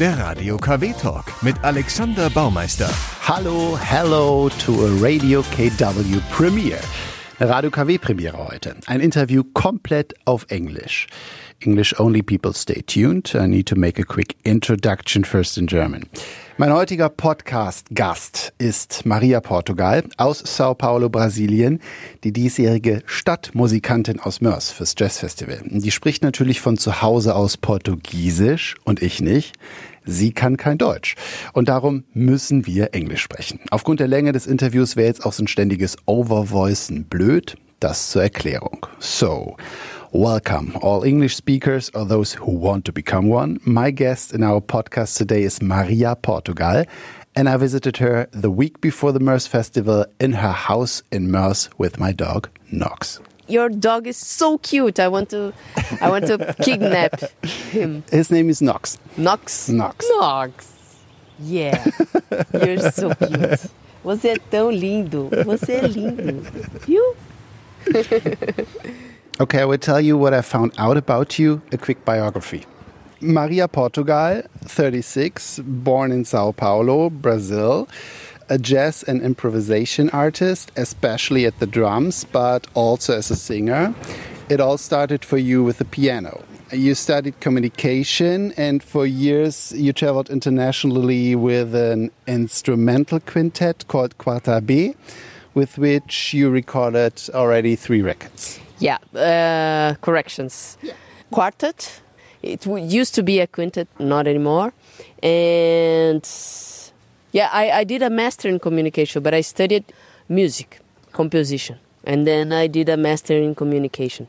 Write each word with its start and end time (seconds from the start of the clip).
Der 0.00 0.18
Radio 0.18 0.56
KW 0.56 0.92
Talk 1.00 1.24
mit 1.42 1.54
Alexander 1.62 2.30
Baumeister. 2.30 2.88
Hallo, 3.28 3.78
hello 3.78 4.48
to 4.64 4.72
a 4.86 4.88
Radio 5.00 5.42
KW 5.42 6.20
Premiere. 6.30 6.80
Radio 7.38 7.70
KW 7.70 7.98
Premiere 7.98 8.38
heute. 8.38 8.74
Ein 8.86 9.00
Interview 9.00 9.42
komplett 9.52 10.14
auf 10.24 10.46
Englisch. 10.48 11.06
English 11.64 11.94
only 11.98 12.22
people 12.22 12.52
stay 12.52 12.82
tuned. 12.82 13.34
I 13.34 13.46
need 13.46 13.66
to 13.68 13.76
make 13.76 14.00
a 14.00 14.04
quick 14.04 14.36
introduction 14.44 15.24
first 15.24 15.58
in 15.58 15.66
German. 15.66 16.08
Mein 16.58 16.72
heutiger 16.72 17.08
Podcast-Gast 17.08 18.52
ist 18.58 19.06
Maria 19.06 19.40
Portugal 19.40 20.04
aus 20.18 20.38
Sao 20.44 20.74
Paulo, 20.74 21.08
Brasilien, 21.08 21.80
die 22.24 22.32
diesjährige 22.32 23.02
Stadtmusikantin 23.06 24.20
aus 24.20 24.40
Mörs 24.40 24.70
fürs 24.70 24.94
Jazzfestival. 24.96 25.62
Die 25.64 25.90
spricht 25.90 26.22
natürlich 26.22 26.60
von 26.60 26.76
zu 26.76 27.00
Hause 27.00 27.34
aus 27.34 27.56
Portugiesisch 27.56 28.76
und 28.84 29.02
ich 29.02 29.20
nicht. 29.20 29.56
Sie 30.04 30.32
kann 30.32 30.56
kein 30.56 30.78
Deutsch. 30.78 31.14
Und 31.52 31.68
darum 31.68 32.04
müssen 32.12 32.66
wir 32.66 32.92
Englisch 32.92 33.22
sprechen. 33.22 33.60
Aufgrund 33.70 34.00
der 34.00 34.08
Länge 34.08 34.32
des 34.32 34.46
Interviews 34.46 34.96
wäre 34.96 35.08
jetzt 35.08 35.24
auch 35.24 35.32
so 35.32 35.44
ein 35.44 35.48
ständiges 35.48 35.96
Overvoicen 36.06 37.04
blöd. 37.04 37.56
Das 37.80 38.10
zur 38.10 38.22
Erklärung. 38.22 38.86
So. 39.00 39.56
Welcome, 40.14 40.76
all 40.82 41.04
English 41.04 41.36
speakers 41.36 41.90
or 41.94 42.04
those 42.04 42.34
who 42.34 42.50
want 42.50 42.84
to 42.84 42.92
become 42.92 43.28
one. 43.28 43.58
My 43.64 43.90
guest 43.90 44.34
in 44.34 44.42
our 44.42 44.60
podcast 44.60 45.16
today 45.16 45.42
is 45.42 45.60
Mariá 45.60 46.20
Portugal, 46.20 46.84
and 47.34 47.48
I 47.48 47.56
visited 47.56 47.96
her 47.96 48.28
the 48.30 48.50
week 48.50 48.82
before 48.82 49.12
the 49.12 49.20
Moers 49.20 49.48
festival 49.48 50.04
in 50.20 50.32
her 50.32 50.52
house 50.52 51.02
in 51.10 51.30
Moers 51.30 51.70
with 51.78 51.98
my 51.98 52.12
dog, 52.12 52.50
Knox. 52.70 53.20
Your 53.48 53.70
dog 53.70 54.06
is 54.06 54.18
so 54.18 54.58
cute. 54.58 55.00
I 55.00 55.08
want 55.08 55.30
to, 55.30 55.54
I 56.02 56.10
want 56.10 56.26
to 56.26 56.54
kidnap 56.62 57.18
him. 57.42 58.04
His 58.12 58.30
name 58.30 58.50
is 58.50 58.60
Knox. 58.60 58.98
Knox. 59.16 59.70
Knox. 59.70 60.04
Knox. 60.10 60.98
Yeah, 61.38 61.86
you're 62.52 62.90
so 62.90 63.14
cute. 63.14 63.60
Você 64.04 64.28
é 64.28 64.36
tão 64.50 64.70
lindo. 64.70 65.30
Você 65.46 65.72
é 65.72 65.86
lindo. 65.86 66.42
Viu? 66.86 67.16
Okay, 69.40 69.62
I 69.62 69.64
will 69.64 69.78
tell 69.78 70.00
you 70.00 70.18
what 70.18 70.34
I 70.34 70.42
found 70.42 70.74
out 70.76 70.98
about 70.98 71.38
you 71.38 71.62
a 71.72 71.78
quick 71.78 72.04
biography. 72.04 72.66
Mariá 73.22 73.70
Portugal, 73.70 74.42
36, 74.60 75.60
born 75.60 76.12
in 76.12 76.26
Sao 76.26 76.52
Paulo, 76.52 77.08
Brazil, 77.08 77.88
a 78.50 78.58
jazz 78.58 79.02
and 79.02 79.22
improvisation 79.22 80.10
artist, 80.10 80.70
especially 80.76 81.46
at 81.46 81.58
the 81.60 81.66
drums, 81.66 82.24
but 82.24 82.66
also 82.74 83.16
as 83.16 83.30
a 83.30 83.36
singer. 83.36 83.94
It 84.50 84.60
all 84.60 84.76
started 84.76 85.24
for 85.24 85.38
you 85.38 85.64
with 85.64 85.78
the 85.78 85.86
piano. 85.86 86.44
You 86.70 86.94
studied 86.94 87.40
communication, 87.40 88.52
and 88.58 88.82
for 88.82 89.06
years 89.06 89.72
you 89.72 89.94
traveled 89.94 90.28
internationally 90.28 91.34
with 91.36 91.74
an 91.74 92.10
instrumental 92.26 93.18
quintet 93.20 93.86
called 93.88 94.18
Quartabê, 94.18 94.94
with 95.54 95.78
which 95.78 96.34
you 96.34 96.50
recorded 96.50 97.14
already 97.32 97.76
three 97.76 98.02
records. 98.02 98.61
Yeah. 98.82 98.98
Uh, 99.14 99.94
corrections. 100.00 100.76
Yeah. 100.82 100.94
Quartet. 101.30 102.00
It 102.42 102.62
w- 102.62 102.84
used 102.84 103.14
to 103.14 103.22
be 103.22 103.38
a 103.40 103.46
quintet, 103.46 103.86
not 103.98 104.26
anymore. 104.26 104.72
And 105.22 106.26
yeah, 107.30 107.48
I, 107.52 107.70
I 107.70 107.84
did 107.84 108.02
a 108.02 108.10
master 108.10 108.48
in 108.48 108.58
communication, 108.58 109.22
but 109.22 109.32
I 109.34 109.40
studied 109.42 109.84
music, 110.28 110.80
composition, 111.12 111.78
and 112.04 112.26
then 112.26 112.52
I 112.52 112.66
did 112.66 112.88
a 112.88 112.96
master 112.96 113.34
in 113.34 113.54
communication. 113.54 114.26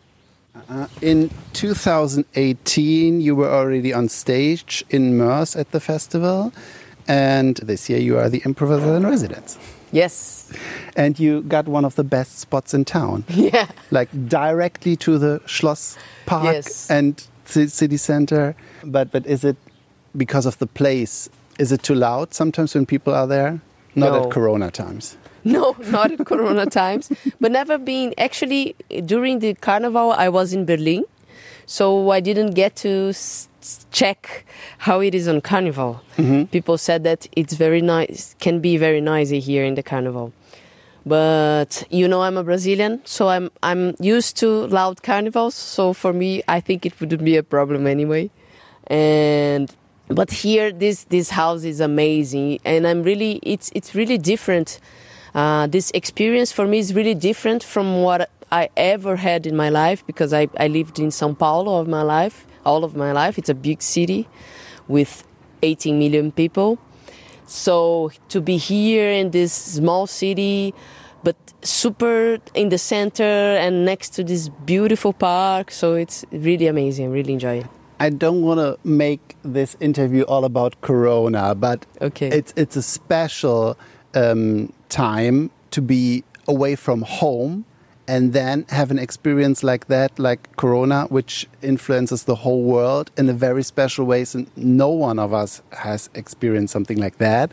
Uh, 0.70 0.86
in 1.02 1.32
2018, 1.54 3.20
you 3.22 3.36
were 3.36 3.50
already 3.50 3.92
on 3.92 4.08
stage 4.08 4.86
in 4.92 5.18
Moers 5.18 5.60
at 5.60 5.72
the 5.72 5.80
festival, 5.80 6.54
and 7.08 7.56
this 7.58 7.90
year 7.90 8.00
you 8.00 8.20
are 8.20 8.30
the 8.30 8.44
improviser 8.46 8.96
in 8.96 9.04
residence. 9.08 9.58
Yes. 9.94 10.52
And 10.98 11.20
you 11.20 11.42
got 11.44 11.68
one 11.68 11.86
of 11.86 11.96
the 11.96 12.04
best 12.04 12.40
spots 12.40 12.74
in 12.74 12.84
town, 12.86 13.24
Yeah. 13.30 13.68
like 13.92 14.10
directly 14.28 14.96
to 14.98 15.18
the 15.18 15.40
Schloss 15.46 15.98
Park 16.26 16.44
Yes. 16.46 16.90
and 16.90 17.16
the 17.54 17.68
city 17.70 17.98
center. 17.98 18.56
But 18.84 19.12
but 19.12 19.26
is 19.26 19.44
it 19.44 19.56
because 20.18 20.46
of 20.48 20.58
the 20.58 20.68
place? 20.68 21.30
Is 21.60 21.72
it 21.72 21.84
too 21.84 21.96
loud 21.96 22.34
sometimes 22.34 22.74
when 22.76 22.86
people 22.86 23.14
are 23.14 23.28
there? 23.28 23.62
Not 23.96 24.12
No. 24.12 24.24
at 24.24 24.32
Corona 24.32 24.72
times. 24.72 25.18
No, 25.46 25.76
not 25.92 26.10
at 26.12 26.26
Corona 26.26 26.66
times, 26.82 27.12
but 27.42 27.52
never 27.52 27.78
been. 27.78 28.14
Actually, 28.18 28.76
during 29.06 29.40
the 29.40 29.54
carnival, 29.56 30.14
I 30.14 30.30
was 30.30 30.54
in 30.54 30.66
Berlin, 30.66 31.04
so 31.66 32.12
I 32.12 32.22
didn't 32.22 32.52
get 32.56 32.78
to 32.78 33.12
check 33.92 34.46
how 34.80 35.02
it 35.02 35.14
is 35.16 35.28
on 35.28 35.42
carnival. 35.42 36.02
People 36.52 36.78
said 36.78 37.04
that 37.04 37.28
it's 37.36 37.54
very 37.54 37.82
nice, 37.82 38.36
can 38.40 38.60
be 38.60 38.78
very 38.78 39.02
noisy 39.02 39.40
here 39.40 39.64
in 39.64 39.76
the 39.76 39.84
carnival. 39.84 40.34
But 41.06 41.84
you 41.90 42.08
know, 42.08 42.22
I'm 42.22 42.38
a 42.38 42.44
Brazilian, 42.44 43.02
so 43.04 43.28
I'm 43.30 43.52
I'm 43.62 43.96
used 44.00 44.38
to 44.38 44.68
loud 44.68 45.04
carnivals. 45.04 45.56
So 45.56 45.94
for 45.94 46.14
me, 46.14 46.42
I 46.48 46.62
think 46.62 46.86
it 46.86 46.94
wouldn't 47.00 47.24
be 47.24 47.36
a 47.36 47.44
problem 47.44 47.88
anyway. 47.88 48.30
And 48.88 49.74
but 50.08 50.32
here, 50.32 50.72
this 50.72 51.06
this 51.06 51.30
house 51.32 51.64
is 51.64 51.80
amazing, 51.82 52.60
and 52.64 52.88
I'm 52.88 53.04
really 53.04 53.40
it's 53.44 53.70
it's 53.76 53.96
really 53.96 54.18
different. 54.18 54.80
Uh, 55.36 55.66
this 55.68 55.92
experience 55.94 56.52
for 56.52 56.68
me 56.68 56.78
is 56.78 56.94
really 56.94 57.16
different 57.16 57.64
from 57.64 58.04
what 58.04 58.30
I 58.52 58.70
ever 58.78 59.16
had 59.16 59.48
in 59.48 59.56
my 59.56 59.70
life 59.70 60.06
because 60.06 60.32
I, 60.32 60.48
I 60.60 60.68
lived 60.68 61.00
in 61.00 61.08
São 61.10 61.36
Paulo 61.36 61.80
of 61.80 61.88
my 61.88 62.04
life, 62.04 62.46
all 62.66 62.84
of 62.84 62.96
my 62.96 63.12
life. 63.12 63.38
It's 63.38 63.50
a 63.50 63.56
big 63.56 63.82
city 63.82 64.28
with 64.88 65.24
18 65.62 65.98
million 66.00 66.32
people. 66.32 66.78
So 67.46 68.12
to 68.30 68.42
be 68.42 68.58
here 68.58 69.10
in 69.12 69.32
this 69.32 69.54
small 69.54 70.08
city, 70.08 70.74
but 71.24 71.36
super 71.62 72.38
in 72.54 72.70
the 72.70 72.78
center 72.78 73.24
and 73.24 73.86
next 73.86 74.10
to 74.12 74.24
this 74.24 74.50
beautiful 74.66 75.14
park, 75.14 75.72
so 75.72 75.94
it's 75.94 76.26
really 76.32 76.68
amazing. 76.68 77.12
Really 77.12 77.34
enjoy 77.34 77.60
it. 77.60 77.66
I 78.00 78.10
don't 78.10 78.42
want 78.42 78.60
to 78.60 78.78
make 78.88 79.36
this 79.44 79.78
interview 79.80 80.24
all 80.24 80.44
about 80.44 80.82
Corona, 80.82 81.56
but 81.56 81.86
Okay. 82.02 82.28
it's 82.30 82.54
it's 82.58 82.76
a 82.76 82.82
special 82.82 83.78
um, 84.16 84.74
time 84.90 85.52
to 85.72 85.82
be 85.82 86.24
away 86.48 86.76
from 86.76 87.02
home 87.04 87.64
and 88.08 88.34
then 88.34 88.66
have 88.70 88.92
an 88.92 89.00
experience 89.00 89.64
like 89.64 89.88
that, 89.88 90.20
like 90.20 90.56
Corona, 90.58 91.06
which 91.06 91.48
influences 91.62 92.24
the 92.24 92.36
whole 92.36 92.64
world 92.64 93.12
in 93.18 93.30
a 93.30 93.34
very 93.34 93.64
special 93.64 94.06
way. 94.06 94.26
and 94.34 94.48
no 94.56 94.90
one 94.90 95.20
of 95.20 95.34
us 95.34 95.62
has 95.72 96.10
experienced 96.14 96.74
something 96.74 96.98
like 96.98 97.18
that. 97.18 97.52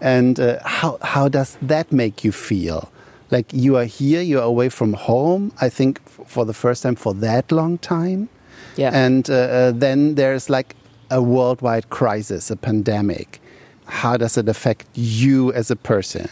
And 0.00 0.40
uh, 0.40 0.58
how 0.64 0.98
how 1.02 1.28
does 1.28 1.56
that 1.62 1.92
make 1.92 2.24
you 2.24 2.32
feel? 2.32 2.90
Like 3.30 3.52
you 3.52 3.76
are 3.76 3.84
here, 3.84 4.20
you 4.20 4.38
are 4.38 4.44
away 4.44 4.68
from 4.68 4.92
home. 4.94 5.52
I 5.60 5.68
think 5.68 6.00
f- 6.06 6.26
for 6.26 6.44
the 6.44 6.52
first 6.52 6.82
time 6.82 6.96
for 6.96 7.14
that 7.14 7.52
long 7.52 7.78
time. 7.78 8.28
Yeah. 8.76 8.90
And 8.92 9.30
uh, 9.30 9.34
uh, 9.34 9.72
then 9.72 10.16
there's 10.16 10.50
like 10.50 10.74
a 11.10 11.22
worldwide 11.22 11.90
crisis, 11.90 12.50
a 12.50 12.56
pandemic. 12.56 13.40
How 13.86 14.16
does 14.16 14.36
it 14.36 14.48
affect 14.48 14.86
you 14.94 15.52
as 15.52 15.70
a 15.70 15.76
person? 15.76 16.28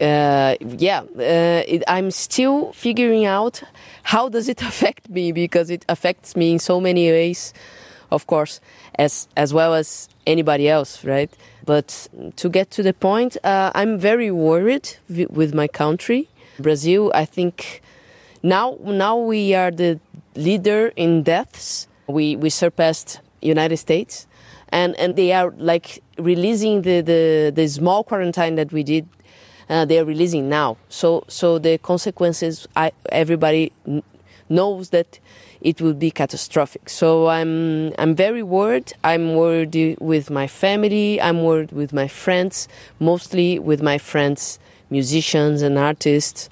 Uh, 0.00 0.56
yeah, 0.78 1.00
uh, 1.00 1.62
it, 1.66 1.82
I'm 1.88 2.10
still 2.10 2.72
figuring 2.72 3.24
out 3.26 3.62
how 4.02 4.28
does 4.28 4.48
it 4.48 4.62
affect 4.70 5.08
me 5.08 5.32
because 5.32 5.70
it 5.70 5.84
affects 5.88 6.36
me 6.36 6.52
in 6.52 6.58
so 6.58 6.80
many 6.80 7.10
ways, 7.10 7.52
of 8.10 8.26
course, 8.26 8.60
as 8.98 9.28
as 9.36 9.52
well 9.52 9.74
as 9.74 10.08
anybody 10.26 10.68
else, 10.68 11.04
right? 11.04 11.30
But 11.64 12.08
to 12.36 12.48
get 12.48 12.70
to 12.72 12.82
the 12.82 12.92
point, 12.92 13.36
uh, 13.42 13.72
I'm 13.74 13.98
very 13.98 14.30
worried 14.30 14.96
wi- 15.08 15.28
with 15.30 15.54
my 15.54 15.66
country, 15.68 16.28
Brazil. 16.58 17.10
I 17.14 17.24
think 17.24 17.82
now 18.42 18.78
now 18.84 19.16
we 19.16 19.54
are 19.54 19.70
the 19.70 19.98
leader 20.36 20.92
in 20.96 21.22
deaths. 21.22 21.88
We 22.06 22.36
we 22.36 22.50
surpassed 22.50 23.20
United 23.42 23.78
States, 23.78 24.26
and 24.70 24.94
and 24.96 25.16
they 25.16 25.32
are 25.32 25.52
like 25.58 26.02
releasing 26.18 26.82
the 26.82 27.00
the, 27.00 27.52
the 27.54 27.66
small 27.68 28.04
quarantine 28.04 28.54
that 28.56 28.72
we 28.72 28.82
did. 28.82 29.08
Uh, 29.68 29.84
they 29.84 29.98
are 29.98 30.04
releasing 30.04 30.48
now. 30.48 30.76
So 30.88 31.24
so 31.28 31.58
the 31.58 31.78
consequences. 31.78 32.68
I 32.76 32.92
everybody 33.10 33.72
kn- 33.84 34.02
knows 34.48 34.90
that 34.90 35.18
it 35.60 35.80
will 35.80 35.94
be 35.94 36.10
catastrophic. 36.10 36.88
So 36.88 37.28
I'm 37.28 37.92
I'm 37.98 38.14
very 38.14 38.42
worried. 38.42 38.92
I'm 39.02 39.34
worried 39.34 39.96
with 40.00 40.30
my 40.30 40.46
family. 40.46 41.20
I'm 41.20 41.42
worried 41.42 41.72
with 41.72 41.92
my 41.92 42.08
friends, 42.08 42.68
mostly 43.00 43.58
with 43.58 43.82
my 43.82 43.98
friends, 43.98 44.58
musicians 44.90 45.62
and 45.62 45.78
artists, 45.78 46.48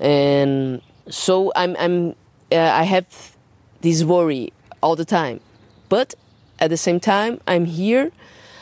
and 0.00 0.80
so 1.08 1.52
I'm 1.54 1.76
I'm 1.78 2.16
uh, 2.50 2.56
I 2.56 2.82
have 2.84 3.36
this 3.82 4.02
worry 4.04 4.52
all 4.82 4.96
the 4.96 5.04
time. 5.04 5.40
But 5.88 6.14
at 6.58 6.70
the 6.70 6.76
same 6.76 7.00
time, 7.00 7.40
I'm 7.46 7.64
here. 7.64 8.10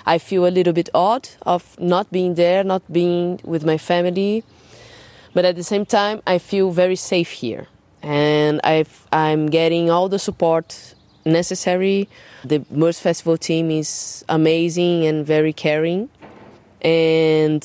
I 0.07 0.19
feel 0.19 0.47
a 0.47 0.53
little 0.53 0.73
bit 0.73 0.89
odd 0.95 1.29
of 1.43 1.79
not 1.81 2.11
being 2.13 2.35
there, 2.35 2.63
not 2.63 2.83
being 2.93 3.41
with 3.45 3.65
my 3.65 3.79
family. 3.79 4.45
But 5.35 5.45
at 5.45 5.57
the 5.57 5.65
same 5.65 5.85
time, 5.85 6.23
I 6.27 6.39
feel 6.39 6.71
very 6.71 6.97
safe 6.97 7.31
here. 7.31 7.67
And 8.03 8.61
I've, 8.65 9.07
I'm 9.13 9.47
getting 9.47 9.91
all 9.91 10.09
the 10.09 10.19
support 10.19 10.95
necessary. 11.27 12.09
The 12.45 12.61
Moers 12.73 13.01
Festival 13.01 13.37
team 13.37 13.71
is 13.71 14.25
amazing 14.29 15.05
and 15.05 15.27
very 15.27 15.53
caring, 15.53 16.09
and 16.81 17.63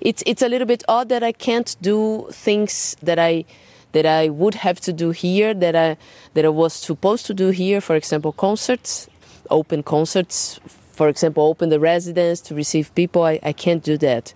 it's 0.00 0.22
it's 0.26 0.42
a 0.42 0.48
little 0.48 0.66
bit 0.66 0.82
odd 0.88 1.08
that 1.10 1.22
I 1.22 1.32
can't 1.32 1.76
do 1.82 2.28
things 2.32 2.96
that 3.02 3.18
I 3.18 3.44
that 3.92 4.06
I 4.06 4.30
would 4.30 4.54
have 4.54 4.80
to 4.80 4.92
do 4.92 5.10
here 5.10 5.52
that 5.54 5.76
I 5.76 5.96
that 6.34 6.44
I 6.44 6.48
was 6.48 6.72
supposed 6.72 7.26
to 7.26 7.34
do 7.34 7.50
here. 7.50 7.80
For 7.80 7.94
example, 7.94 8.32
concerts, 8.32 9.08
open 9.50 9.82
concerts. 9.82 10.58
For 11.02 11.08
example, 11.08 11.42
open 11.48 11.68
the 11.68 11.80
residence 11.80 12.40
to 12.42 12.54
receive 12.54 12.94
people. 12.94 13.24
I, 13.24 13.40
I 13.42 13.52
can't 13.52 13.82
do 13.82 13.98
that. 13.98 14.32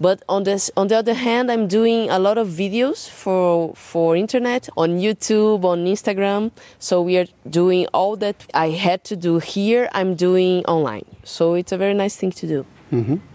But 0.00 0.24
on 0.28 0.42
this, 0.42 0.68
on 0.76 0.88
the 0.88 0.96
other 0.96 1.14
hand, 1.14 1.52
I'm 1.52 1.68
doing 1.68 2.10
a 2.10 2.18
lot 2.18 2.36
of 2.36 2.48
videos 2.48 3.08
for 3.08 3.76
for 3.76 4.16
internet 4.16 4.68
on 4.76 4.98
YouTube, 4.98 5.62
on 5.62 5.86
Instagram. 5.86 6.50
So 6.80 7.00
we 7.00 7.16
are 7.16 7.26
doing 7.48 7.86
all 7.94 8.16
that 8.16 8.44
I 8.54 8.70
had 8.70 9.04
to 9.04 9.14
do 9.14 9.38
here. 9.38 9.88
I'm 9.92 10.16
doing 10.16 10.64
online. 10.64 11.06
So 11.22 11.54
it's 11.54 11.70
a 11.70 11.78
very 11.78 11.94
nice 11.94 12.16
thing 12.16 12.32
to 12.32 12.46
do. 12.48 12.66
Mm-hmm. 12.90 13.29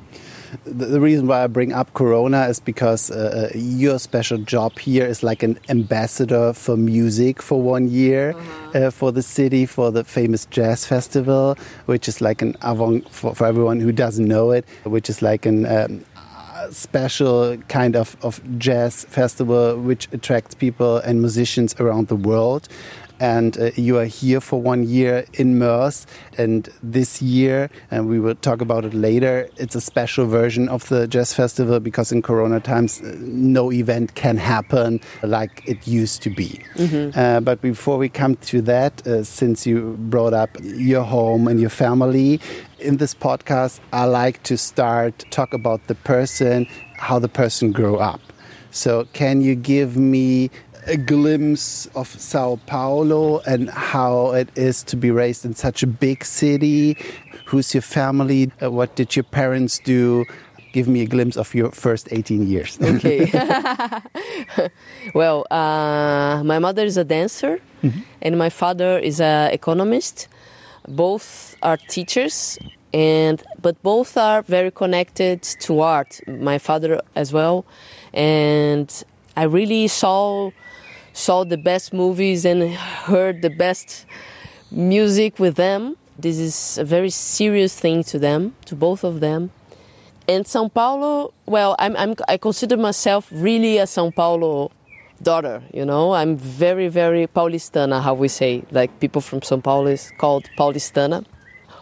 The, 0.66 0.86
the 0.86 1.02
reason 1.02 1.28
why 1.28 1.44
I 1.44 1.48
bring 1.48 1.74
up 1.74 1.94
Corona 1.94 2.48
is 2.48 2.60
because 2.60 3.12
uh, 3.12 3.50
uh, 3.54 3.58
your 3.58 4.00
special 4.00 4.38
job 4.38 4.78
here 4.80 5.06
is 5.06 5.24
like 5.24 5.44
an 5.44 5.60
ambassador 5.70 6.54
for 6.54 6.78
music 6.78 7.42
for 7.42 7.62
one 7.62 7.88
year 7.88 8.36
uh, 8.74 8.90
for 8.92 9.12
the 9.12 9.22
city 9.22 9.66
for 9.66 9.92
the 9.92 10.04
famous 10.04 10.46
jazz 10.46 10.86
festival, 10.86 11.58
which 11.86 12.08
is 12.08 12.22
like 12.22 12.42
an 12.42 12.56
avant 12.62 13.10
for, 13.10 13.36
for 13.36 13.46
everyone 13.46 13.80
who 13.80 13.92
doesn't 13.92 14.26
know 14.26 14.52
it, 14.52 14.66
which 14.84 15.10
is 15.10 15.22
like 15.22 15.46
an 15.46 15.66
um, 15.66 16.06
a 16.56 16.72
special 16.72 17.58
kind 17.68 17.96
of, 17.96 18.16
of 18.22 18.42
jazz 18.58 19.06
festival 19.06 19.78
which 19.78 20.08
attracts 20.14 20.56
people 20.56 20.98
and 20.98 21.22
musicians 21.22 21.76
around 21.80 22.08
the 22.08 22.16
world. 22.16 22.68
And 23.20 23.58
uh, 23.58 23.72
you 23.76 23.98
are 23.98 24.06
here 24.06 24.42
for 24.42 24.62
one 24.62 24.84
year 24.84 25.26
in 25.34 25.58
Moers. 25.58 26.06
And 26.38 26.70
this 26.84 27.22
year, 27.22 27.70
and 27.92 28.08
we 28.08 28.20
will 28.20 28.36
talk 28.36 28.62
about 28.62 28.86
it 28.86 28.94
later, 28.94 29.50
it's 29.58 29.76
a 29.76 29.82
special 29.82 30.26
version 30.26 30.68
of 30.70 30.88
the 30.90 31.08
jazz 31.08 31.34
festival 31.34 31.80
because 31.80 32.12
in 32.12 32.22
Corona 32.22 32.60
times, 32.60 33.02
uh, 33.02 33.16
no 33.20 33.72
event 33.72 34.16
can 34.16 34.38
happen 34.38 35.00
like 35.24 35.64
it 35.66 35.88
used 35.88 36.22
to 36.24 36.30
be. 36.30 36.60
Uh, 37.16 37.40
but 37.40 37.62
before 37.62 37.98
we 37.98 38.10
come 38.10 38.36
to 38.38 38.62
that, 38.62 39.06
uh, 39.08 39.24
since 39.24 39.66
you 39.66 39.96
brought 39.98 40.34
up 40.34 40.50
your 40.62 41.04
home 41.04 41.48
and 41.48 41.60
your 41.60 41.70
family, 41.70 42.40
in 42.80 42.98
this 42.98 43.16
podcast, 43.16 43.80
I 43.94 44.06
like 44.06 44.44
to 44.44 44.58
start 44.58 45.26
talk 45.32 45.54
about 45.54 45.88
the 45.88 45.96
person, 45.96 46.68
how 46.98 47.20
the 47.20 47.30
person 47.30 47.72
grew 47.72 47.98
up. 47.98 48.22
So, 48.72 49.08
can 49.14 49.42
you 49.42 49.56
give 49.56 49.96
me 49.96 50.52
a 50.88 50.98
glimpse 50.98 51.88
of 51.96 52.08
Sao 52.08 52.60
Paulo 52.68 53.40
and 53.48 53.70
how 53.70 54.32
it 54.32 54.50
is 54.56 54.84
to 54.84 54.96
be 54.96 55.12
raised 55.12 55.46
in 55.46 55.54
such 55.54 55.84
a 55.84 55.88
big 55.88 56.24
city? 56.24 56.98
Who's 57.46 57.74
your 57.74 57.82
family? 57.82 58.52
Uh, 58.62 58.72
what 58.72 58.96
did 58.96 59.16
your 59.16 59.24
parents 59.24 59.80
do? 59.80 60.26
Give 60.74 60.88
me 60.88 61.02
a 61.02 61.06
glimpse 61.06 61.38
of 61.38 61.56
your 61.56 61.72
first 61.72 62.10
18 62.12 62.48
years. 62.48 62.78
Okay. 62.82 63.32
well, 65.14 65.46
uh, 65.50 66.44
my 66.44 66.60
mother 66.60 66.84
is 66.84 66.98
a 66.98 67.04
dancer, 67.04 67.60
and 68.22 68.38
my 68.38 68.50
father 68.50 69.00
is 69.00 69.22
an 69.22 69.52
economist. 69.52 70.28
Both 70.88 71.56
are 71.64 71.78
teachers, 71.78 72.60
and 72.94 73.42
but 73.62 73.82
both 73.84 74.18
are 74.18 74.42
very 74.42 74.70
connected 74.72 75.42
to 75.62 75.80
art. 75.80 76.20
My 76.28 76.58
father 76.58 77.02
as 77.16 77.32
well, 77.32 77.66
and 78.14 78.92
I 79.38 79.44
really 79.44 79.88
saw 79.88 80.52
saw 81.16 81.46
the 81.46 81.58
best 81.58 81.94
movies 81.94 82.44
and 82.44 82.74
heard 82.74 83.42
the 83.42 83.50
best 83.50 84.06
music 84.70 85.40
with 85.40 85.56
them. 85.56 85.96
This 86.20 86.38
is 86.38 86.78
a 86.78 86.84
very 86.84 87.10
serious 87.10 87.80
thing 87.80 88.04
to 88.06 88.20
them, 88.20 88.54
to 88.66 88.76
both 88.76 89.04
of 89.04 89.22
them. 89.22 89.52
And 90.28 90.44
São 90.44 90.72
Paulo, 90.72 91.34
well, 91.46 91.76
I'm, 91.80 91.96
I'm, 91.96 92.16
I 92.28 92.38
consider 92.38 92.76
myself 92.76 93.30
really 93.32 93.78
a 93.78 93.84
São 93.84 94.14
Paulo 94.14 94.72
daughter, 95.22 95.64
you 95.74 95.86
know. 95.86 96.14
I'm 96.14 96.36
very, 96.36 96.90
very 96.90 97.28
Paulistana, 97.28 98.02
how 98.02 98.14
we 98.14 98.28
say. 98.28 98.64
Like 98.72 99.00
people 99.00 99.22
from 99.22 99.40
São 99.40 99.64
Paulo 99.64 99.88
is 99.88 100.12
called 100.18 100.50
Paulistana. 100.58 101.26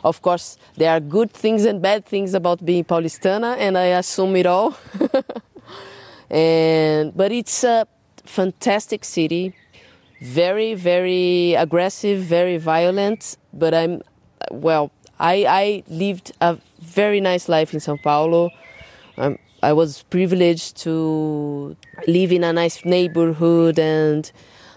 Of 0.03 0.21
course, 0.21 0.57
there 0.77 0.91
are 0.91 0.99
good 0.99 1.31
things 1.31 1.65
and 1.65 1.81
bad 1.81 2.05
things 2.05 2.35
about 2.35 2.63
being 2.63 2.83
Paulistana, 2.83 3.57
and 3.57 3.77
I 3.77 3.85
assume 3.97 4.35
it 4.35 4.45
all. 4.45 4.77
and 6.29 7.15
but 7.15 7.31
it's 7.31 7.63
a 7.63 7.87
fantastic 8.25 9.05
city, 9.05 9.53
very, 10.21 10.73
very 10.73 11.53
aggressive, 11.53 12.21
very 12.21 12.57
violent. 12.57 13.37
But 13.53 13.73
I'm, 13.73 14.01
well, 14.51 14.91
I, 15.19 15.45
I 15.47 15.83
lived 15.87 16.31
a 16.41 16.57
very 16.79 17.21
nice 17.21 17.47
life 17.49 17.73
in 17.73 17.79
São 17.79 18.01
Paulo. 18.01 18.49
Um, 19.17 19.37
I 19.61 19.71
was 19.71 20.03
privileged 20.03 20.75
to 20.83 21.77
live 22.07 22.33
in 22.33 22.43
a 22.43 22.51
nice 22.51 22.83
neighborhood 22.83 23.79
and 23.79 24.29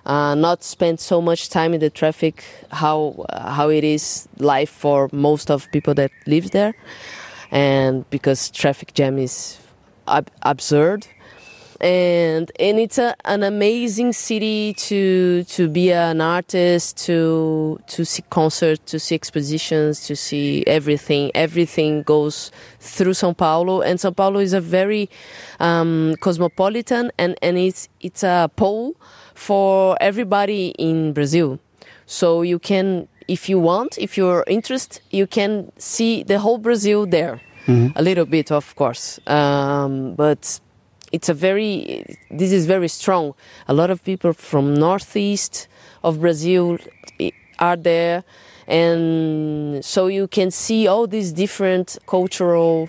uh, 0.05 0.37
not 0.37 0.63
spend 0.63 1.01
so 1.01 1.21
much 1.21 1.49
time 1.49 1.75
in 1.75 1.81
the 1.81 1.91
traffic. 1.91 2.45
How 2.71 3.27
how 3.33 3.69
it 3.69 3.83
is 3.83 4.29
life 4.39 4.71
for 4.71 5.09
most 5.13 5.51
of 5.51 5.69
people 5.73 5.95
that 5.95 6.13
lives 6.27 6.51
there, 6.51 6.75
and 7.51 8.09
because 8.11 8.49
traffic 8.51 8.95
jam 8.95 9.19
is 9.19 9.59
ab- 10.07 10.31
absurd 10.43 11.09
and 11.81 12.51
and 12.59 12.79
it's 12.79 12.99
a, 12.99 13.15
an 13.25 13.43
amazing 13.43 14.13
city 14.13 14.75
to 14.75 15.45
to 15.45 15.69
be 15.69 15.93
an 15.93 16.21
artist 16.21 16.97
to 17.07 17.79
to 17.87 18.05
see 18.05 18.23
concerts 18.31 18.91
to 18.91 18.99
see 18.99 19.15
expositions 19.15 20.07
to 20.07 20.17
see 20.17 20.65
everything. 20.67 21.31
Everything 21.35 22.03
goes 22.03 22.51
through 22.81 23.13
São 23.13 23.37
Paulo 23.37 23.83
and 23.83 23.99
São 23.99 24.15
Paulo 24.15 24.41
is 24.41 24.53
a 24.53 24.61
very 24.61 25.09
um, 25.61 26.15
cosmopolitan 26.21 27.11
and 27.19 27.37
and 27.43 27.59
it's 27.59 27.89
it's 28.01 28.23
a 28.23 28.51
pole 28.57 28.97
for 29.35 29.97
everybody 30.01 30.69
in 30.79 31.13
Brazil. 31.13 31.59
So 32.07 32.43
you 32.43 32.59
can 32.59 33.09
if 33.29 33.49
you 33.49 33.59
want 33.59 33.99
if 33.99 34.17
you're 34.17 34.45
interested 34.47 35.03
you 35.11 35.27
can 35.27 35.73
see 35.79 36.23
the 36.23 36.39
whole 36.39 36.59
Brazil 36.59 37.07
there. 37.07 37.41
A 37.97 38.03
little 38.03 38.27
bit 38.27 38.53
of 38.53 38.77
course. 38.77 39.19
Um, 39.27 40.15
but 40.15 40.61
it's 41.13 41.29
a 41.29 41.35
very 41.35 42.17
this 42.31 42.53
is 42.53 42.67
very 42.67 42.89
strong. 42.89 43.35
A 43.69 43.75
lot 43.75 43.91
of 43.91 44.03
people 44.05 44.33
from 44.33 44.75
northeast 44.75 45.69
of 46.03 46.21
brazil 46.21 46.79
eh, 47.21 47.31
are 47.59 47.77
there. 47.77 48.25
And 48.69 49.85
so 49.85 50.09
you 50.09 50.27
can 50.27 50.51
see 50.51 50.89
all 50.89 51.07
these 51.07 51.33
different 51.33 51.99
cultural 52.07 52.89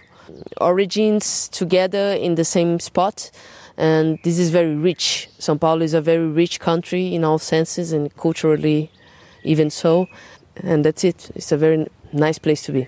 origins 0.59 1.47
together 1.49 2.13
in 2.13 2.35
the 2.35 2.43
same 2.43 2.79
spot. 2.79 3.31
And 3.77 4.17
this 4.23 4.39
is 4.39 4.49
very 4.49 4.75
rich. 4.75 5.29
Sao 5.37 5.55
paulo 5.55 5.83
is 5.83 5.93
a 5.93 6.01
very 6.01 6.27
rich 6.27 6.59
country 6.59 7.13
in 7.13 7.23
all 7.23 7.37
senses 7.37 7.91
and 7.91 8.15
culturally 8.17 8.91
even 9.43 9.69
so. 9.69 10.07
And 10.55 10.83
that's 10.83 11.03
it. 11.03 11.29
It's 11.35 11.51
a 11.51 11.57
very 11.57 11.87
nice 12.11 12.39
place 12.39 12.63
to 12.63 12.71
be 12.71 12.87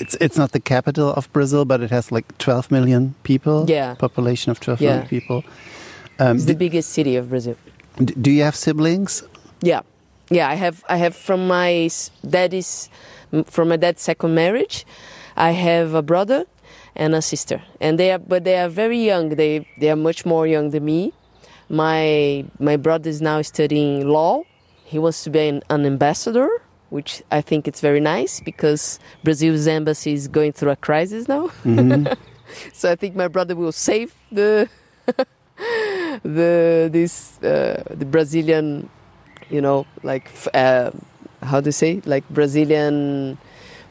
It's 0.00 0.14
it's 0.20 0.36
not 0.38 0.50
the 0.52 0.60
capital 0.60 1.08
of 1.14 1.28
Brazil, 1.32 1.64
but 1.64 1.80
it 1.80 1.90
has 1.90 2.10
like 2.12 2.26
12 2.38 2.70
million 2.70 3.14
people. 3.22 3.64
Yeah. 3.68 3.94
Population 3.94 4.50
of 4.50 4.60
12 4.60 4.80
Yeah. 4.80 4.88
million 4.90 5.08
people. 5.08 5.42
Um, 6.20 6.36
it's 6.36 6.46
the 6.46 6.54
biggest 6.54 6.88
city 6.90 7.14
of 7.16 7.28
brazil 7.30 7.54
d- 8.04 8.14
do 8.20 8.30
you 8.30 8.42
have 8.42 8.56
siblings? 8.56 9.22
Yeah, 9.62 9.82
yeah. 10.30 10.48
I 10.50 10.56
have 10.56 10.82
I 10.88 10.96
have 10.96 11.14
from 11.14 11.46
my 11.46 11.88
daddy's 12.28 12.90
from 13.46 13.68
my 13.68 13.76
dad's 13.76 14.02
second 14.02 14.34
marriage. 14.34 14.84
I 15.36 15.52
have 15.52 15.94
a 15.94 16.02
brother 16.02 16.44
and 16.96 17.14
a 17.14 17.22
sister, 17.22 17.62
and 17.80 17.98
they 17.98 18.10
are 18.10 18.18
but 18.18 18.42
they 18.44 18.56
are 18.58 18.68
very 18.68 18.98
young. 18.98 19.36
They 19.36 19.66
they 19.80 19.90
are 19.90 19.96
much 19.96 20.26
more 20.26 20.46
young 20.46 20.70
than 20.70 20.84
me. 20.84 21.12
My 21.68 22.44
my 22.58 22.76
brother 22.76 23.10
is 23.10 23.20
now 23.20 23.42
studying 23.42 24.08
law. 24.08 24.42
He 24.84 24.98
wants 24.98 25.22
to 25.24 25.30
be 25.30 25.46
an, 25.48 25.62
an 25.70 25.84
ambassador, 25.86 26.48
which 26.90 27.22
I 27.30 27.40
think 27.40 27.68
it's 27.68 27.80
very 27.80 28.00
nice 28.00 28.40
because 28.40 28.98
Brazil's 29.24 29.66
embassy 29.66 30.12
is 30.12 30.28
going 30.28 30.52
through 30.52 30.70
a 30.70 30.76
crisis 30.76 31.28
now. 31.28 31.50
so 32.72 32.90
I 32.90 32.96
think 32.96 33.14
my 33.14 33.28
brother 33.28 33.54
will 33.54 33.72
save 33.72 34.14
the 34.32 34.68
the 36.22 36.88
this 36.92 37.38
uh, 37.42 37.82
the 37.90 38.04
Brazilian, 38.04 38.88
you 39.50 39.60
know, 39.60 39.86
like 40.02 40.30
uh, 40.54 40.90
how 41.42 41.60
to 41.60 41.72
say 41.72 42.00
like 42.04 42.28
Brazilian 42.30 43.38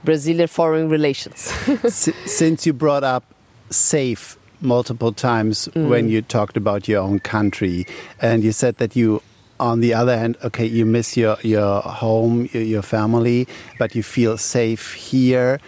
Brazilian 0.04 0.48
foreign 0.48 0.90
relations. 0.90 1.52
S- 1.84 2.10
since 2.26 2.66
you 2.66 2.74
brought 2.74 3.04
up 3.04 3.24
safe 3.70 4.38
multiple 4.62 5.12
times 5.14 5.70
when 5.76 6.10
you 6.10 6.22
talked 6.22 6.58
about 6.58 6.88
your 6.88 7.02
own 7.02 7.20
country, 7.20 7.86
and 8.22 8.44
you 8.44 8.52
said 8.52 8.78
that 8.78 8.96
you, 8.96 9.22
on 9.60 9.80
the 9.80 9.94
other 9.94 10.18
hand, 10.18 10.38
okay, 10.44 10.66
you 10.66 10.86
miss 10.86 11.18
your 11.18 11.38
your 11.44 11.82
home, 11.82 12.50
your, 12.54 12.64
your 12.64 12.82
family, 12.82 13.48
but 13.80 13.96
you 13.96 14.04
feel 14.04 14.38
safe 14.38 14.94
here. 14.94 15.60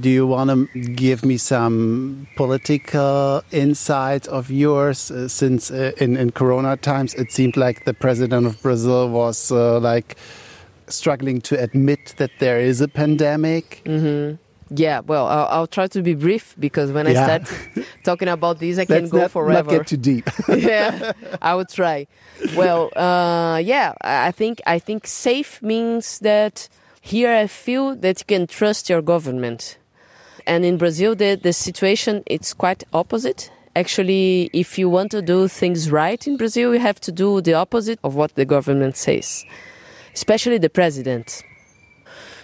Do 0.00 0.10
you 0.10 0.26
want 0.26 0.50
to 0.50 0.80
give 0.80 1.24
me 1.24 1.38
some 1.38 2.26
political 2.36 3.42
insights 3.52 4.28
of 4.28 4.50
yours? 4.50 5.10
Uh, 5.10 5.28
since 5.28 5.70
uh, 5.70 5.92
in 5.98 6.16
in 6.16 6.32
Corona 6.32 6.76
times, 6.76 7.14
it 7.14 7.32
seemed 7.32 7.56
like 7.56 7.84
the 7.84 7.94
president 7.94 8.46
of 8.46 8.60
Brazil 8.62 9.08
was 9.08 9.50
uh, 9.50 9.78
like 9.80 10.16
struggling 10.88 11.40
to 11.42 11.58
admit 11.58 12.14
that 12.16 12.30
there 12.38 12.60
is 12.60 12.80
a 12.80 12.88
pandemic. 12.88 13.82
Mm-hmm. 13.84 14.36
Yeah, 14.70 15.00
well, 15.00 15.26
I'll, 15.26 15.46
I'll, 15.46 15.66
try 15.66 15.86
to 15.86 16.02
be 16.02 16.14
brief 16.14 16.54
because 16.58 16.92
when 16.92 17.06
Yeah. 17.06 17.20
I 17.22 17.24
start 17.42 17.86
talking 18.04 18.28
about 18.28 18.58
this, 18.58 18.78
I 18.78 18.84
can 18.86 19.00
Let's 19.00 19.10
go 19.10 19.20
not, 19.22 19.30
forever. 19.30 19.70
not 19.70 19.78
get 19.78 19.86
too 19.86 19.96
deep. 19.96 20.28
yeah, 20.48 21.12
I 21.40 21.54
would 21.54 21.68
try. 21.70 22.06
Well, 22.54 22.90
uh, 22.96 23.58
yeah, 23.64 23.94
I 24.02 24.28
I 24.28 24.30
think 24.32 24.60
I 24.66 24.78
think 24.78 25.06
safe 25.06 25.62
means 25.62 26.18
that 26.20 26.68
here 27.00 27.32
I 27.32 27.46
feel 27.46 27.96
that 27.96 28.20
you 28.20 28.26
can 28.26 28.46
trust 28.46 28.88
your 28.90 29.00
government, 29.02 29.78
and 30.46 30.64
in 30.64 30.76
Brazil 30.76 31.14
the 31.14 31.36
the 31.42 31.52
situation 31.52 32.22
it's 32.26 32.52
quite 32.54 32.84
opposite. 32.92 33.50
Actually, 33.76 34.50
if 34.52 34.76
you 34.78 34.88
want 34.90 35.10
to 35.12 35.22
do 35.22 35.46
things 35.48 35.88
right 35.90 36.26
in 36.26 36.36
Brazil, 36.36 36.74
you 36.74 36.80
have 36.80 36.98
to 37.00 37.12
do 37.12 37.40
the 37.40 37.54
opposite 37.54 37.98
of 38.02 38.14
what 38.16 38.34
the 38.34 38.44
government 38.44 38.96
says, 38.96 39.44
especially 40.14 40.58
the 40.58 40.68
president. 40.70 41.42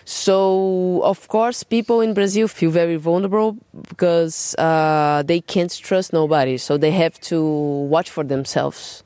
So, 0.05 1.01
of 1.03 1.29
course, 1.29 1.63
people 1.63 2.01
in 2.03 2.13
Brazil 2.13 2.47
feel 2.47 2.71
very 2.71 2.97
vulnerable 2.97 3.57
because 3.89 4.55
uh, 4.59 5.23
they 5.25 5.41
can't 5.41 5.75
trust 5.75 6.13
nobody. 6.13 6.59
So 6.59 6.77
they 6.77 6.91
have 6.91 7.19
to 7.23 7.43
watch 7.43 8.11
for 8.11 8.23
themselves. 8.23 9.03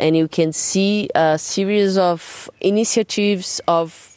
And 0.00 0.16
you 0.16 0.26
can 0.26 0.52
see 0.52 1.08
a 1.14 1.38
series 1.38 1.96
of 1.96 2.50
initiatives 2.60 3.60
of 3.68 4.12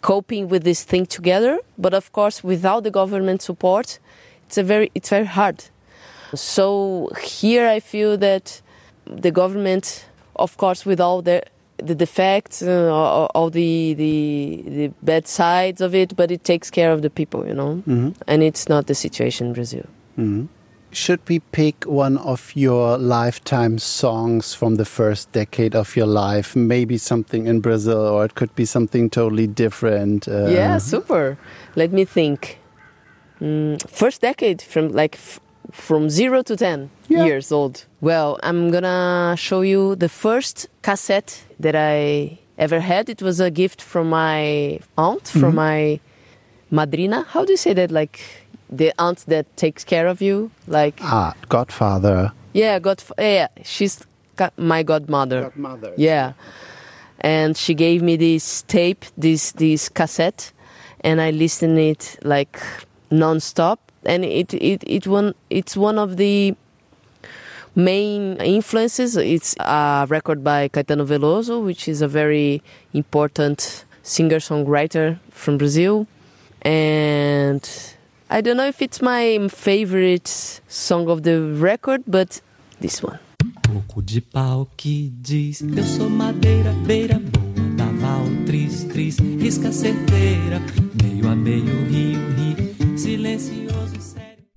coping 0.00 0.48
with 0.48 0.62
this 0.62 0.84
thing 0.84 1.06
together. 1.06 1.58
But 1.76 1.92
of 1.94 2.12
course, 2.12 2.44
without 2.44 2.84
the 2.84 2.90
government 2.90 3.42
support, 3.42 3.98
it's 4.46 4.58
a 4.58 4.62
very 4.62 4.90
it's 4.94 5.08
very 5.08 5.26
hard. 5.26 5.64
So 6.34 7.10
here 7.20 7.66
I 7.68 7.80
feel 7.80 8.16
that 8.18 8.62
the 9.06 9.30
government, 9.30 10.06
of 10.36 10.56
course, 10.56 10.86
with 10.86 11.00
all 11.00 11.20
the 11.20 11.42
the 11.78 11.94
defects, 11.94 12.62
uh, 12.62 12.90
all, 12.92 13.30
all 13.34 13.50
the, 13.50 13.94
the 13.94 14.64
the 14.66 14.88
bad 15.02 15.26
sides 15.26 15.80
of 15.80 15.94
it, 15.94 16.14
but 16.16 16.30
it 16.30 16.44
takes 16.44 16.70
care 16.70 16.92
of 16.92 17.02
the 17.02 17.10
people, 17.10 17.46
you 17.46 17.54
know. 17.54 17.82
Mhm. 17.86 18.14
And 18.26 18.42
it's 18.42 18.68
not 18.68 18.86
the 18.86 18.94
situation 18.94 19.48
in 19.48 19.52
Brazil. 19.52 19.84
Mhm. 20.18 20.48
Should 20.94 21.20
we 21.26 21.40
pick 21.52 21.84
one 21.86 22.18
of 22.18 22.52
your 22.54 22.98
lifetime 22.98 23.78
songs 23.78 24.54
from 24.54 24.76
the 24.76 24.84
first 24.84 25.32
decade 25.32 25.74
of 25.74 25.96
your 25.96 26.06
life? 26.06 26.54
Maybe 26.54 26.98
something 26.98 27.46
in 27.46 27.60
Brazil, 27.60 27.96
or 27.96 28.26
it 28.26 28.34
could 28.34 28.54
be 28.54 28.66
something 28.66 29.08
totally 29.08 29.46
different. 29.46 30.28
Uh, 30.28 30.48
yeah, 30.50 30.78
super. 30.78 31.38
Let 31.76 31.92
me 31.92 32.04
think. 32.04 32.58
Mm, 33.40 33.80
first 33.88 34.20
decade 34.20 34.60
from 34.60 34.88
like 34.92 35.18
from 35.72 36.08
zero 36.10 36.42
to 36.42 36.56
ten 36.56 36.90
Yeah. 37.08 37.24
years 37.24 37.50
old. 37.52 37.84
Well, 38.00 38.38
I'm 38.42 38.70
gonna 38.70 39.34
show 39.36 39.62
you 39.62 39.96
the 39.96 40.08
first 40.08 40.68
cassette 40.82 41.44
that 41.60 41.74
I 41.74 42.38
ever 42.58 42.80
had. 42.80 43.08
It 43.08 43.22
was 43.22 43.40
a 43.40 43.50
gift 43.50 43.82
from 43.82 44.08
my 44.10 44.78
aunt, 44.96 45.28
from 45.28 45.54
my 45.54 45.98
madrinha. 46.70 47.24
How 47.26 47.44
do 47.44 47.52
you 47.52 47.56
say 47.56 47.74
that? 47.74 47.90
Like 47.90 48.20
the 48.70 48.92
aunt 48.98 49.24
that 49.26 49.46
takes 49.56 49.84
care 49.84 50.06
of 50.06 50.20
you. 50.22 50.50
Like 50.66 50.94
Ah, 51.02 51.34
Godfather. 51.48 52.32
yeah, 52.54 52.78
god. 52.78 53.02
Yeah, 53.18 53.48
she's 53.64 54.00
ca- 54.36 54.50
my 54.56 54.82
godmother. 54.82 55.42
Godmother. 55.42 55.92
Yeah. 55.96 56.32
And 57.20 57.56
she 57.56 57.74
gave 57.74 58.02
me 58.02 58.16
this 58.16 58.62
tape, 58.62 59.04
this 59.16 59.52
this 59.52 59.88
cassette, 59.88 60.52
and 61.04 61.20
I 61.20 61.30
listened 61.30 61.78
it 61.78 62.18
like 62.24 62.58
non-stop. 63.10 63.78
And 64.04 64.24
it 64.24 64.54
it 64.54 64.82
it 64.86 65.06
one 65.06 65.34
it's 65.50 65.76
one 65.76 65.98
of 65.98 66.16
the 66.16 66.54
main 67.74 68.36
influences. 68.40 69.16
It's 69.16 69.54
a 69.58 70.06
record 70.08 70.44
by 70.44 70.68
Caetano 70.68 71.06
Veloso, 71.06 71.64
which 71.64 71.88
is 71.88 72.02
a 72.02 72.08
very 72.08 72.62
important 72.92 73.84
singer-songwriter 74.02 75.18
from 75.30 75.58
Brazil. 75.58 76.06
And 76.62 77.68
I 78.30 78.40
don't 78.40 78.56
know 78.56 78.66
if 78.66 78.82
it's 78.82 79.02
my 79.02 79.48
favorite 79.48 80.28
song 80.68 81.08
of 81.08 81.22
the 81.22 81.40
record, 81.40 82.02
but 82.06 82.40
this 82.80 83.02
one. 83.02 83.18
De 84.04 84.20
pau 84.20 84.68
que 84.76 85.10
diz 85.10 85.60
Eu 85.60 85.84
sou 85.84 86.10
madeira, 86.10 86.72
beira 86.86 87.18
boa 87.18 87.52
Da 87.76 87.86
val, 87.86 88.24
tris, 88.46 88.84
tris, 88.84 89.16
risca 89.18 89.72
certeira 89.72 90.60
Meio 91.02 91.28
a 91.28 91.36
meio, 91.36 91.91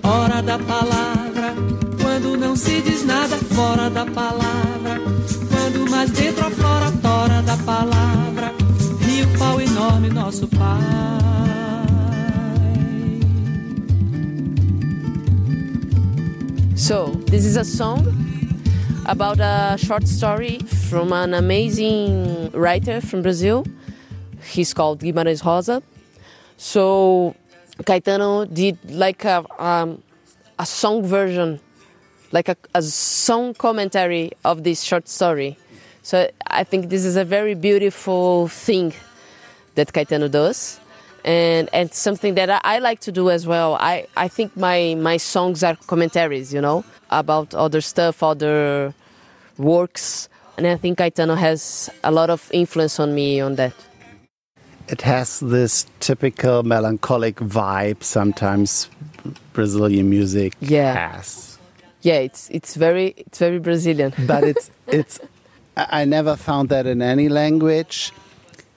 Hora 0.06 0.42
da 0.42 0.60
palavra 0.60 1.56
Quando 2.02 2.38
não 2.38 2.56
se 2.56 2.82
diz 2.82 3.04
nada 3.04 3.38
Fora 3.38 3.90
da 3.90 4.06
palavra 4.06 5.02
Quando 5.50 5.90
mais 5.90 6.12
dentro 6.12 6.46
aflora 6.46 6.92
Tora 7.02 7.42
da 7.42 7.58
palavra 7.58 8.54
Rio, 9.02 9.28
pau 9.38 9.60
enorme, 9.60 10.10
nosso 10.10 10.48
pai 10.48 11.16
So, 16.76 17.20
this 17.32 17.46
is 17.46 17.58
a 17.58 17.64
song 17.64 18.06
about 19.08 19.40
a 19.40 19.76
short 19.78 20.08
story 20.08 20.60
from 20.90 21.14
an 21.14 21.34
amazing 21.34 22.52
writer 22.54 23.02
from 23.02 23.24
Brazil. 23.24 23.66
He's 24.44 24.72
called 24.74 25.00
Guimarães 25.00 25.44
Rosa. 25.44 25.82
So, 26.58 27.36
Caetano 27.84 28.52
did 28.52 28.78
like 28.90 29.26
a, 29.26 29.46
um, 29.64 30.02
a 30.58 30.66
song 30.66 31.04
version, 31.04 31.60
like 32.32 32.50
a, 32.50 32.56
a 32.74 32.82
song 32.82 33.54
commentary 33.54 34.32
of 34.44 34.64
this 34.64 34.82
short 34.82 35.08
story. 35.08 35.58
So, 36.02 36.30
I 36.48 36.64
think 36.64 36.90
this 36.90 37.04
is 37.04 37.16
a 37.16 37.26
very 37.26 37.56
beautiful 37.56 38.48
thing 38.48 38.94
that 39.76 39.92
Caetano 39.92 40.30
does. 40.30 40.80
And, 41.24 41.70
and 41.74 41.92
something 41.92 42.36
that 42.36 42.50
I, 42.50 42.62
I 42.64 42.80
like 42.80 43.00
to 43.02 43.12
do 43.12 43.32
as 43.32 43.48
well. 43.48 43.76
I, 43.80 44.06
I 44.16 44.28
think 44.28 44.56
my, 44.56 44.96
my 44.96 45.18
songs 45.18 45.64
are 45.64 45.76
commentaries, 45.88 46.54
you 46.54 46.62
know, 46.62 46.86
about 47.10 47.54
other 47.56 47.82
stuff, 47.82 48.22
other 48.22 48.94
works. 49.58 50.30
And 50.58 50.68
I 50.68 50.78
think 50.78 51.00
Caetano 51.00 51.36
has 51.38 51.90
a 52.04 52.12
lot 52.12 52.30
of 52.30 52.50
influence 52.54 53.00
on 53.00 53.14
me 53.16 53.42
on 53.42 53.56
that. 53.56 53.74
It 54.88 55.02
has 55.02 55.40
this 55.40 55.86
typical 56.00 56.64
melancholic 56.64 57.38
vibe 57.38 58.04
sometimes 58.04 58.90
Brazilian 59.54 60.10
music 60.10 60.54
Yeah. 60.60 60.94
has. 61.12 61.58
Yeah, 62.02 62.20
it's 62.20 62.50
it's 62.52 62.76
very 62.76 63.14
it's 63.18 63.40
very 63.40 63.60
Brazilian. 63.60 64.14
But 64.28 64.44
it's 64.44 64.70
it's 64.88 65.20
I 65.76 66.06
never 66.06 66.36
found 66.36 66.70
that 66.70 66.86
in 66.86 67.02
any 67.02 67.30
language. 67.30 68.12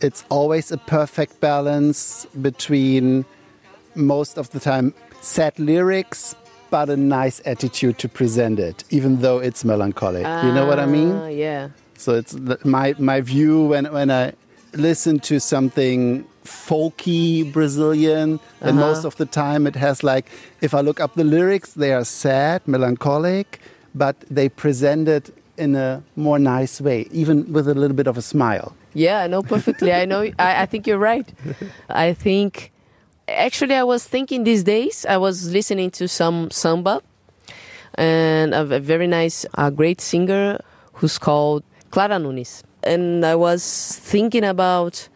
It's 0.01 0.25
always 0.31 0.73
a 0.73 0.79
perfect 0.79 1.41
balance 1.41 2.27
between 2.41 3.25
most 3.95 4.39
of 4.39 4.49
the 4.51 4.61
time 4.61 4.95
sad 5.21 5.59
lyrics 5.59 6.35
but 6.71 6.89
a 6.91 6.97
nice 6.97 7.41
attitude 7.47 7.97
to 7.99 8.09
present 8.09 8.59
it, 8.59 8.85
even 8.91 9.21
though 9.23 9.39
it's 9.39 9.65
melancholic. 9.65 10.27
you 10.45 10.53
know 10.53 10.67
what 10.67 10.79
I 10.79 10.87
mean? 10.87 11.13
Ah, 11.13 11.29
Yeah. 11.29 11.69
So 11.97 12.15
it's 12.15 12.35
my 12.65 12.95
my 12.99 13.21
view 13.21 13.65
when 13.71 13.85
when 13.93 14.11
I 14.11 14.33
listen 14.79 15.19
to 15.21 15.39
something 15.41 16.25
folky 16.45 17.45
Brazilian, 17.53 18.41
Uh-huh. 18.63 18.73
most 18.73 19.05
of 19.05 19.17
the 19.17 19.27
time 19.27 19.67
it 19.67 19.77
has 19.77 20.03
like 20.03 20.27
if 20.61 20.73
I 20.75 20.81
look 20.81 21.01
up 21.01 21.15
the 21.15 21.25
lyrics, 21.25 21.73
they 21.75 21.93
are 21.93 22.05
sad, 22.05 22.63
melancholic, 22.67 23.61
but 23.95 24.17
they 24.31 24.49
present 24.49 25.09
it 25.09 25.31
in 25.57 25.75
a 25.75 26.03
more 26.17 26.39
nice 26.39 26.81
way, 26.81 27.07
even 27.11 27.53
with 27.53 27.69
a 27.69 27.75
little 27.75 27.97
bit 27.97 28.07
of 28.07 28.17
a 28.17 28.23
smile. 28.23 28.73
Yeah, 28.95 29.21
I 29.25 29.27
know 29.27 29.43
perfectly. 29.43 29.93
I 29.93 30.05
know. 30.07 30.23
I, 30.39 30.63
I 30.63 30.67
think 30.67 30.87
you're 30.87 30.99
right. 31.13 31.29
I 31.91 32.15
think. 32.15 32.73
Actually, 33.29 33.75
I 33.75 33.83
was 33.85 34.05
thinking 34.05 34.45
these 34.45 34.65
days. 34.65 35.05
I 35.07 35.19
was 35.19 35.51
listening 35.53 35.91
to 35.93 36.09
some 36.09 36.51
samba, 36.51 37.03
and 37.95 38.55
a, 38.55 38.61
a 38.63 38.81
very 38.81 39.07
nice, 39.07 39.45
a 39.55 39.71
great 39.71 40.01
singer 40.01 40.59
who's 40.95 41.19
called 41.19 41.63
Clara 41.91 42.19
Nunes. 42.19 42.65
And 42.83 43.25
I 43.25 43.35
was 43.35 43.99
thinking 44.03 44.45
about 44.45 45.09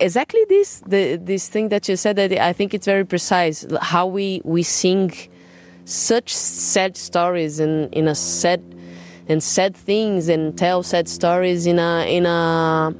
exactly 0.00 0.44
this, 0.48 0.80
the, 0.86 1.16
this 1.16 1.48
thing 1.48 1.68
that 1.70 1.88
you 1.88 1.96
said. 1.96 2.16
That 2.16 2.32
I 2.32 2.52
think 2.52 2.74
it's 2.74 2.86
very 2.86 3.04
precise. 3.04 3.66
How 3.80 4.06
we 4.06 4.42
we 4.44 4.62
sing 4.62 5.12
such 5.84 6.34
sad 6.34 6.96
stories 6.96 7.60
in 7.60 7.88
in 7.92 8.08
a 8.08 8.14
sad 8.14 8.62
and 9.28 9.42
sad 9.42 9.76
things 9.76 10.28
and 10.28 10.56
tell 10.56 10.82
sad 10.82 11.08
stories 11.08 11.66
in 11.66 11.78
a 11.78 12.04
in 12.08 12.26
a 12.26 12.94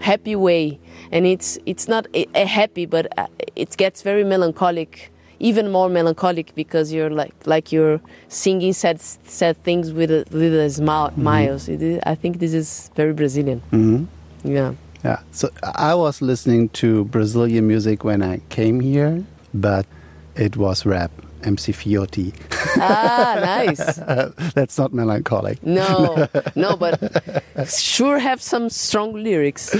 happy 0.00 0.34
way 0.34 0.78
and 1.12 1.26
it's 1.26 1.58
it's 1.64 1.86
not 1.86 2.06
a, 2.14 2.26
a 2.34 2.44
happy 2.44 2.86
but 2.86 3.06
uh, 3.18 3.26
it 3.54 3.76
gets 3.76 4.02
very 4.02 4.24
melancholic 4.24 5.11
even 5.42 5.70
more 5.70 5.88
melancholic 5.88 6.54
because 6.54 6.92
you're 6.92 7.10
like 7.10 7.34
like 7.46 7.72
you're 7.72 8.00
singing 8.28 8.72
sad 8.72 9.00
sad 9.00 9.56
things 9.64 9.92
with 9.92 10.10
a, 10.10 10.24
with 10.30 10.54
a 10.54 10.70
smile 10.70 11.12
miles. 11.16 11.68
It 11.68 11.82
is- 11.82 12.00
i 12.06 12.14
think 12.14 12.38
this 12.38 12.54
is 12.54 12.90
very 12.96 13.12
brazilian. 13.12 13.60
Hmm 13.70 14.04
yeah. 14.44 14.74
Yeah. 15.04 15.20
So 15.32 15.50
I 15.74 15.94
was 15.94 16.22
listening 16.22 16.68
to 16.80 17.04
Brazilian 17.06 17.66
music 17.66 18.04
when 18.04 18.22
I 18.22 18.38
came 18.48 18.80
here, 18.80 19.24
but 19.54 19.86
it 20.36 20.56
was 20.56 20.86
rap. 20.86 21.10
MC 21.44 21.72
Fioti. 21.72 22.32
Ah, 22.76 23.38
nice. 23.40 23.96
That's 24.54 24.78
not 24.78 24.92
melancholic. 24.92 25.62
No, 25.64 26.28
no, 26.54 26.76
but 26.76 27.42
sure 27.68 28.18
have 28.18 28.40
some 28.40 28.68
strong 28.68 29.12
lyrics. 29.14 29.70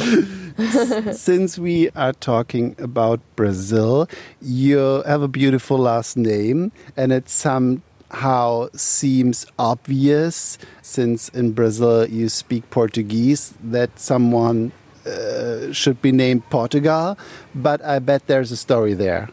Since 1.12 1.58
we 1.58 1.90
are 1.90 2.12
talking 2.12 2.74
about 2.78 3.20
Brazil, 3.36 4.08
you 4.40 5.02
have 5.06 5.22
a 5.22 5.28
beautiful 5.28 5.78
last 5.78 6.16
name, 6.16 6.72
and 6.96 7.12
it 7.12 7.28
somehow 7.28 8.68
seems 8.74 9.46
obvious, 9.58 10.58
since 10.82 11.28
in 11.30 11.52
Brazil 11.52 12.06
you 12.08 12.28
speak 12.28 12.68
Portuguese, 12.70 13.54
that 13.62 13.98
someone 13.98 14.72
uh, 15.06 15.72
should 15.72 16.00
be 16.02 16.12
named 16.12 16.48
Portugal. 16.50 17.16
But 17.54 17.84
I 17.84 17.98
bet 17.98 18.26
there's 18.26 18.52
a 18.52 18.56
story 18.56 18.94
there. 18.94 19.28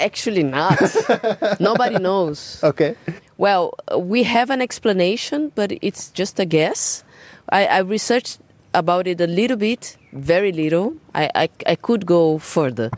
Actually, 0.00 0.42
not. 0.42 0.80
Nobody 1.60 1.98
knows. 1.98 2.60
Okay. 2.62 2.96
Well, 3.36 3.74
we 3.96 4.22
have 4.24 4.50
an 4.50 4.60
explanation, 4.60 5.52
but 5.54 5.72
it's 5.82 6.10
just 6.10 6.40
a 6.40 6.44
guess. 6.44 7.04
I, 7.50 7.66
I 7.66 7.78
researched 7.78 8.38
about 8.74 9.06
it 9.06 9.20
a 9.20 9.26
little 9.26 9.56
bit, 9.56 9.96
very 10.12 10.52
little. 10.52 10.94
I, 11.14 11.30
I, 11.34 11.48
I 11.66 11.74
could 11.74 12.06
go 12.06 12.38
further. 12.38 12.90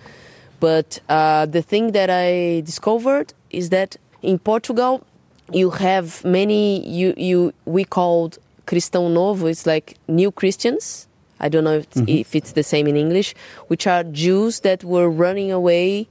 But 0.61 1.01
uh, 1.09 1.47
the 1.47 1.63
thing 1.63 1.93
that 1.93 2.09
I 2.11 2.61
discovered 2.61 3.35
is 3.51 3.71
that 3.71 3.97
in 4.23 4.39
Portugal, 4.39 5.05
you 5.53 5.71
have 5.71 6.25
many, 6.25 6.87
you, 6.89 7.15
you 7.17 7.53
we 7.65 7.85
called 7.85 8.39
Cristão 8.67 9.11
Novo, 9.13 9.47
it's 9.47 9.67
like 9.67 9.97
new 10.09 10.31
Christians. 10.31 11.09
I 11.41 11.49
don't 11.49 11.65
know 11.65 11.79
if 11.79 11.87
it's, 11.97 12.03
if 12.07 12.37
it's 12.37 12.53
the 12.53 12.63
same 12.63 12.87
in 12.87 12.97
English, 12.97 13.35
which 13.67 13.89
are 13.89 14.05
Jews 14.05 14.61
that 14.61 14.85
were 14.85 15.11
running 15.11 15.51
away 15.51 16.07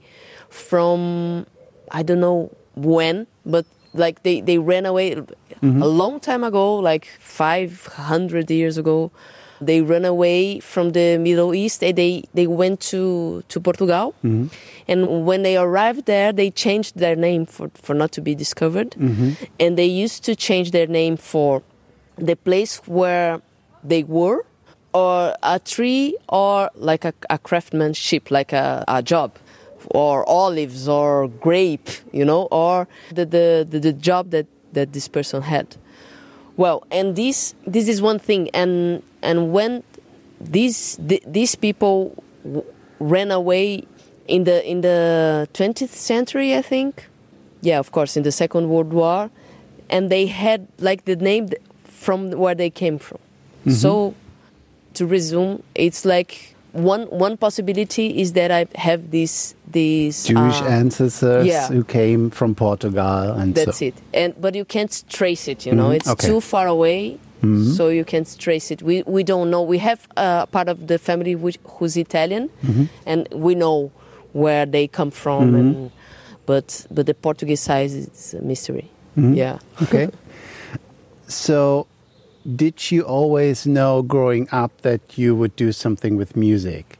from, 0.52 1.48
I 1.92 2.04
don't 2.04 2.20
know 2.20 2.52
when, 2.76 3.26
but 3.46 3.66
like 3.94 4.24
they, 4.24 4.42
they 4.42 4.58
ran 4.58 4.86
away 4.86 5.14
a 5.14 5.22
mm-hmm. 5.22 5.82
long 5.82 6.20
time 6.20 6.44
ago, 6.44 6.76
like 6.76 7.06
500 7.20 8.50
years 8.52 8.78
ago. 8.78 9.12
They 9.60 9.82
ran 9.82 10.06
away 10.06 10.60
from 10.60 10.92
the 10.92 11.20
Middle 11.20 11.54
East 11.54 11.84
and 11.84 11.96
they, 11.96 12.24
they 12.34 12.48
went 12.48 12.80
to, 12.92 13.44
to 13.48 13.60
Portugal. 13.60 14.16
Mm-hmm. 14.24 14.48
And 14.88 15.26
when 15.26 15.44
they 15.44 15.56
arrived 15.56 16.06
there, 16.06 16.34
they 16.34 16.50
changed 16.50 16.98
their 16.98 17.16
name 17.16 17.46
for, 17.46 17.70
for 17.76 17.94
not 17.94 18.12
to 18.14 18.22
be 18.22 18.34
discovered. 18.34 18.92
Mm-hmm. 18.92 19.44
And 19.60 19.78
they 19.78 19.86
used 19.86 20.24
to 20.24 20.36
change 20.36 20.72
their 20.72 20.88
name 20.88 21.16
for 21.16 21.62
the 22.18 22.36
place 22.36 22.78
where 22.88 23.42
they 23.84 24.04
were, 24.04 24.46
or 24.94 25.36
a 25.44 25.60
tree, 25.60 26.18
or 26.28 26.70
like 26.74 27.06
a, 27.06 27.14
a 27.30 27.38
craftsmanship, 27.38 28.32
like 28.32 28.52
a, 28.54 28.84
a 28.88 29.04
job, 29.04 29.38
or 29.92 30.28
olives, 30.28 30.88
or 30.88 31.28
grape, 31.28 31.90
you 32.12 32.26
know, 32.26 32.44
or 32.52 32.88
the, 33.12 33.26
the, 33.26 33.68
the, 33.70 33.80
the 33.80 33.94
job 33.94 34.32
that, 34.32 34.48
that 34.74 34.94
this 34.94 35.08
person 35.08 35.42
had. 35.42 35.76
Well, 36.58 36.84
and 36.92 37.16
this 37.16 37.56
this 37.66 37.88
is 37.88 38.02
one 38.02 38.20
thing, 38.20 38.50
and 38.54 39.02
and 39.22 39.52
when 39.52 39.84
these 40.40 40.98
th- 40.98 41.24
these 41.26 41.56
people 41.56 42.24
w- 42.44 42.64
ran 43.00 43.32
away 43.32 43.86
in 44.28 44.44
the 44.44 44.64
in 44.70 44.82
the 44.82 45.48
20th 45.54 45.90
century, 45.90 46.56
I 46.56 46.62
think, 46.62 47.08
yeah, 47.62 47.80
of 47.80 47.92
course, 47.92 48.18
in 48.18 48.24
the 48.24 48.32
Second 48.32 48.70
World 48.70 48.92
War, 48.94 49.32
and 49.90 50.10
they 50.10 50.28
had 50.28 50.68
like 50.80 51.06
the 51.06 51.16
name 51.16 51.50
from 51.86 52.32
where 52.32 52.56
they 52.56 52.70
came 52.70 53.00
from. 53.00 53.20
Mm-hmm. 53.62 53.72
So, 53.72 54.14
to 54.96 55.06
resume, 55.06 55.64
it's 55.74 56.06
like 56.06 56.56
one 56.74 57.04
one 57.08 57.38
possibility 57.38 58.22
is 58.22 58.34
that 58.34 58.52
I 58.52 58.66
have 58.76 59.12
these 59.12 59.56
this 59.68 60.26
Jewish 60.26 60.62
uh, 60.62 60.66
ancestors 60.66 61.46
yeah. 61.46 61.68
who 61.68 61.84
came 61.84 62.30
from 62.30 62.56
Portugal, 62.56 63.32
and 63.34 63.56
that's 63.56 63.80
so, 63.80 63.86
it. 63.86 63.96
And 64.14 64.40
but 64.40 64.56
you 64.56 64.66
can't 64.66 65.04
trace 65.10 65.48
it. 65.48 65.66
You 65.66 65.74
know, 65.74 65.90
Mhm, 65.90 65.96
it's 65.96 66.10
okay. 66.10 66.28
too 66.28 66.42
far 66.42 66.68
away, 66.68 67.18
so 67.76 67.90
you 67.90 68.06
can't 68.06 68.38
trace 68.40 68.72
it. 68.72 68.82
We 68.82 69.04
we 69.06 69.24
don't 69.24 69.50
know. 69.50 69.62
We 69.62 69.80
have 69.80 70.08
uh, 70.16 70.46
part 70.46 70.70
of 70.70 70.88
the 70.88 70.98
family 70.98 71.36
which, 71.36 71.60
who's 71.64 71.98
Italian, 71.98 72.50
and 73.06 73.28
we 73.34 73.56
know 73.56 73.92
where 74.34 74.66
they 74.66 74.88
come 74.88 75.12
from. 75.12 75.56
And 75.56 75.92
but 76.46 76.86
but 76.92 77.06
the 77.06 77.14
Portuguese 77.14 77.62
side 77.62 77.92
is 77.92 78.34
a 78.34 78.42
mystery. 78.42 78.90
Yeah. 79.18 79.60
Okay. 79.84 80.10
so, 81.28 81.88
did 82.56 82.92
you 82.92 83.04
always 83.04 83.68
know 83.68 84.02
growing 84.02 84.48
up 84.52 84.82
that 84.82 85.18
you 85.18 85.36
would 85.36 85.56
do 85.56 85.72
something 85.72 86.18
with 86.18 86.36
music? 86.36 86.98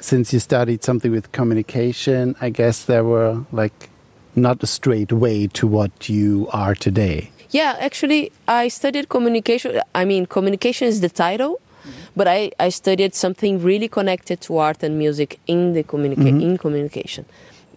Since 0.00 0.32
you 0.32 0.40
studied 0.40 0.82
something 0.82 1.10
with 1.10 1.32
communication, 1.32 2.34
I 2.40 2.50
guess 2.50 2.84
there 2.84 3.04
were 3.04 3.44
like 3.52 3.90
not 4.34 4.62
a 4.62 4.66
straight 4.66 5.12
way 5.12 5.46
to 5.48 5.66
what 5.66 6.08
you 6.08 6.48
are 6.52 6.74
today. 6.74 7.30
Yeah, 7.50 7.76
actually, 7.78 8.32
I 8.48 8.68
studied 8.68 9.10
communication. 9.10 9.80
I 9.94 10.04
mean, 10.06 10.24
communication 10.24 10.88
is 10.88 11.02
the 11.02 11.10
title, 11.10 11.60
mm-hmm. 11.84 11.90
but 12.16 12.26
I, 12.26 12.50
I 12.58 12.70
studied 12.70 13.14
something 13.14 13.62
really 13.62 13.88
connected 13.88 14.40
to 14.42 14.56
art 14.56 14.82
and 14.82 14.98
music 14.98 15.38
in 15.46 15.74
the 15.74 15.84
communica- 15.84 16.16
mm-hmm. 16.16 16.40
in 16.40 16.56
communication. 16.56 17.26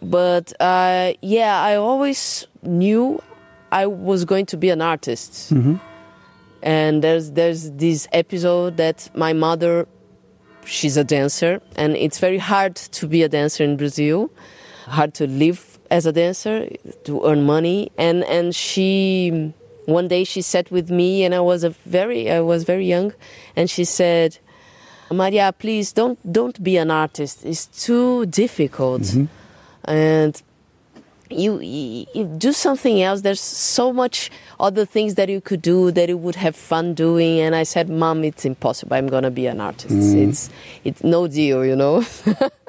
But 0.01 0.53
uh, 0.61 1.13
yeah, 1.21 1.61
I 1.61 1.75
always 1.75 2.47
knew 2.63 3.21
I 3.71 3.85
was 3.87 4.23
going 4.23 4.45
to 4.47 4.57
be 4.57 4.69
an 4.69 4.81
artist. 4.81 5.53
Mm-hmm. 5.53 5.75
And 6.65 7.03
there's 7.03 7.31
there's 7.31 7.69
this 7.71 8.07
episode 8.11 8.77
that 8.77 9.09
my 9.13 9.33
mother, 9.33 9.87
she's 10.65 10.97
a 10.97 11.03
dancer, 11.03 11.61
and 11.75 11.95
it's 11.95 12.17
very 12.19 12.39
hard 12.39 12.75
to 12.75 13.07
be 13.07 13.21
a 13.21 13.29
dancer 13.29 13.63
in 13.63 13.77
Brazil, 13.77 14.31
hard 14.87 15.13
to 15.13 15.27
live 15.27 15.77
as 15.91 16.07
a 16.07 16.11
dancer, 16.11 16.67
to 17.03 17.23
earn 17.23 17.45
money. 17.45 17.91
And 17.99 18.23
and 18.23 18.55
she 18.55 19.53
one 19.85 20.07
day 20.07 20.23
she 20.23 20.41
sat 20.41 20.71
with 20.71 20.89
me, 20.89 21.23
and 21.23 21.35
I 21.35 21.39
was 21.39 21.63
a 21.63 21.69
very 21.69 22.31
I 22.31 22.39
was 22.39 22.63
very 22.63 22.87
young, 22.87 23.13
and 23.55 23.69
she 23.69 23.85
said, 23.85 24.39
Maria, 25.11 25.53
please 25.53 25.93
don't 25.93 26.17
don't 26.33 26.63
be 26.63 26.77
an 26.77 26.89
artist. 26.89 27.45
It's 27.45 27.67
too 27.67 28.25
difficult, 28.25 29.03
mm-hmm. 29.03 29.25
and 29.87 30.41
you, 31.29 31.59
you, 31.59 32.05
you 32.13 32.25
do 32.25 32.51
something 32.51 33.01
else. 33.01 33.21
There's 33.21 33.41
so 33.41 33.91
much 33.91 34.29
other 34.59 34.85
things 34.85 35.15
that 35.15 35.29
you 35.29 35.41
could 35.41 35.61
do 35.61 35.91
that 35.91 36.09
you 36.09 36.17
would 36.17 36.35
have 36.35 36.55
fun 36.55 36.93
doing. 36.93 37.39
And 37.39 37.55
I 37.55 37.63
said, 37.63 37.89
Mom, 37.89 38.23
it's 38.23 38.45
impossible. 38.45 38.95
I'm 38.95 39.07
gonna 39.07 39.31
be 39.31 39.47
an 39.47 39.59
artist. 39.59 39.95
Mm-hmm. 39.95 40.29
It's 40.29 40.49
it's 40.83 41.03
no 41.03 41.27
deal, 41.27 41.65
you 41.65 41.75
know. 41.75 42.01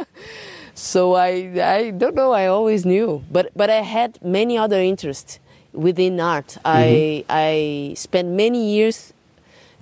so 0.75 1.15
I 1.15 1.53
I 1.63 1.91
don't 1.91 2.15
know. 2.15 2.33
I 2.33 2.47
always 2.47 2.87
knew, 2.87 3.25
but 3.31 3.51
but 3.55 3.71
I 3.71 3.83
had 3.83 4.19
many 4.23 4.57
other 4.57 4.81
interests 4.81 5.39
within 5.73 6.21
art. 6.21 6.57
I 6.65 7.25
mm-hmm. 7.27 7.27
I 7.31 7.95
spent 7.97 8.29
many 8.29 8.73
years 8.73 9.13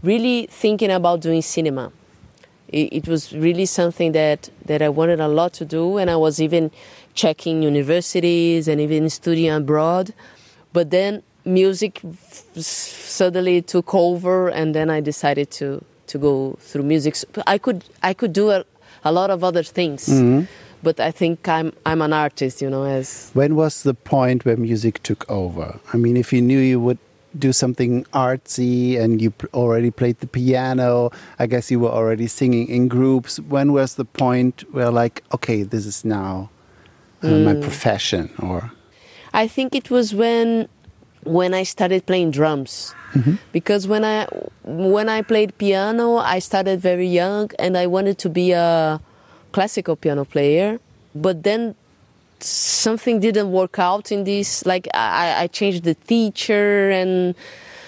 really 0.03 0.47
thinking 0.51 0.91
about 0.91 1.21
doing 1.21 1.43
cinema 1.43 1.93
it, 2.75 2.93
it 2.93 3.09
was 3.09 3.33
really 3.33 3.67
something 3.67 4.13
that, 4.13 4.51
that 4.65 4.83
I 4.83 4.89
wanted 4.89 5.21
a 5.21 5.29
lot 5.29 5.53
to 5.55 5.65
do, 5.65 5.99
and 5.99 6.11
I 6.11 6.17
was 6.17 6.41
even 6.41 6.71
checking 7.15 7.63
universities 7.63 8.69
and 8.69 8.81
even 8.81 9.09
studying 9.09 9.53
abroad. 9.53 10.13
But 10.73 10.91
then 10.91 11.23
music 11.45 12.01
suddenly 12.57 13.63
took 13.63 13.95
over, 13.95 14.49
and 14.49 14.75
then 14.75 14.91
I 14.91 15.01
decided 15.01 15.51
to, 15.53 15.85
to 16.09 16.19
go 16.19 16.57
through 16.61 16.83
music. 16.83 17.17
So 17.17 17.27
I 17.47 17.59
could 17.59 17.85
I 18.03 18.15
could 18.15 18.33
do 18.33 18.51
a, 18.51 18.65
a 19.05 19.13
lot 19.13 19.31
of 19.31 19.45
other 19.45 19.63
things, 19.63 20.09
mm-hmm. 20.09 20.45
but 20.83 20.99
I 20.99 21.11
think 21.11 21.47
I'm 21.49 21.73
I'm 21.87 22.03
an 22.03 22.13
artist, 22.13 22.61
you 22.61 22.71
know. 22.71 22.85
As 22.85 23.31
When 23.35 23.55
was 23.55 23.83
the 23.83 23.95
point 23.95 24.45
where 24.45 24.57
music 24.57 25.03
took 25.03 25.29
over? 25.31 25.79
I 25.93 25.97
mean, 25.97 26.17
if 26.17 26.33
you 26.33 26.43
knew 26.43 26.59
you 26.59 26.81
would 26.81 26.99
do 27.37 27.53
something 27.53 28.05
artsy 28.13 28.99
and 28.99 29.21
you 29.21 29.33
already 29.53 29.91
played 29.91 30.19
the 30.21 30.27
piano, 30.27 31.11
I 31.39 31.47
guess 31.47 31.71
you 31.71 31.81
were 31.81 31.91
already 31.91 32.27
singing 32.27 32.69
in 32.69 32.89
groups. 32.89 33.41
When 33.41 33.73
was 33.73 33.97
the 33.97 34.05
point 34.05 34.65
where, 34.73 34.91
like, 34.91 35.23
okay, 35.35 35.65
this 35.65 35.85
is 35.85 36.05
now 36.05 36.51
uh, 37.25 37.39
my 37.39 37.55
profession? 37.55 38.31
Or 38.39 38.71
I 39.33 39.49
think 39.49 39.75
it 39.75 39.91
was 39.91 40.15
when 40.15 40.69
when 41.25 41.55
I 41.55 41.63
started 41.65 42.05
playing 42.07 42.31
drums. 42.33 42.95
Because 43.53 43.87
when 43.87 44.05
I 44.05 44.27
when 44.65 45.09
I 45.09 45.23
played 45.23 45.57
piano, 45.59 46.17
I 46.17 46.41
started 46.41 46.81
very 46.81 47.07
young 47.07 47.51
and 47.61 47.77
I 47.77 47.87
wanted 47.87 48.19
to 48.19 48.29
be 48.29 48.51
a 48.53 49.01
classical 49.53 49.95
piano 49.95 50.25
player. 50.25 50.81
But 51.15 51.45
then 51.45 51.77
something 52.41 53.21
didn't 53.21 53.53
work 53.53 53.79
out 53.79 54.11
in 54.11 54.25
this. 54.25 54.67
Like 54.67 54.89
I, 54.95 55.45
I 55.45 55.47
changed 55.47 55.85
the 55.85 55.95
teacher 55.95 56.91
and 56.91 57.37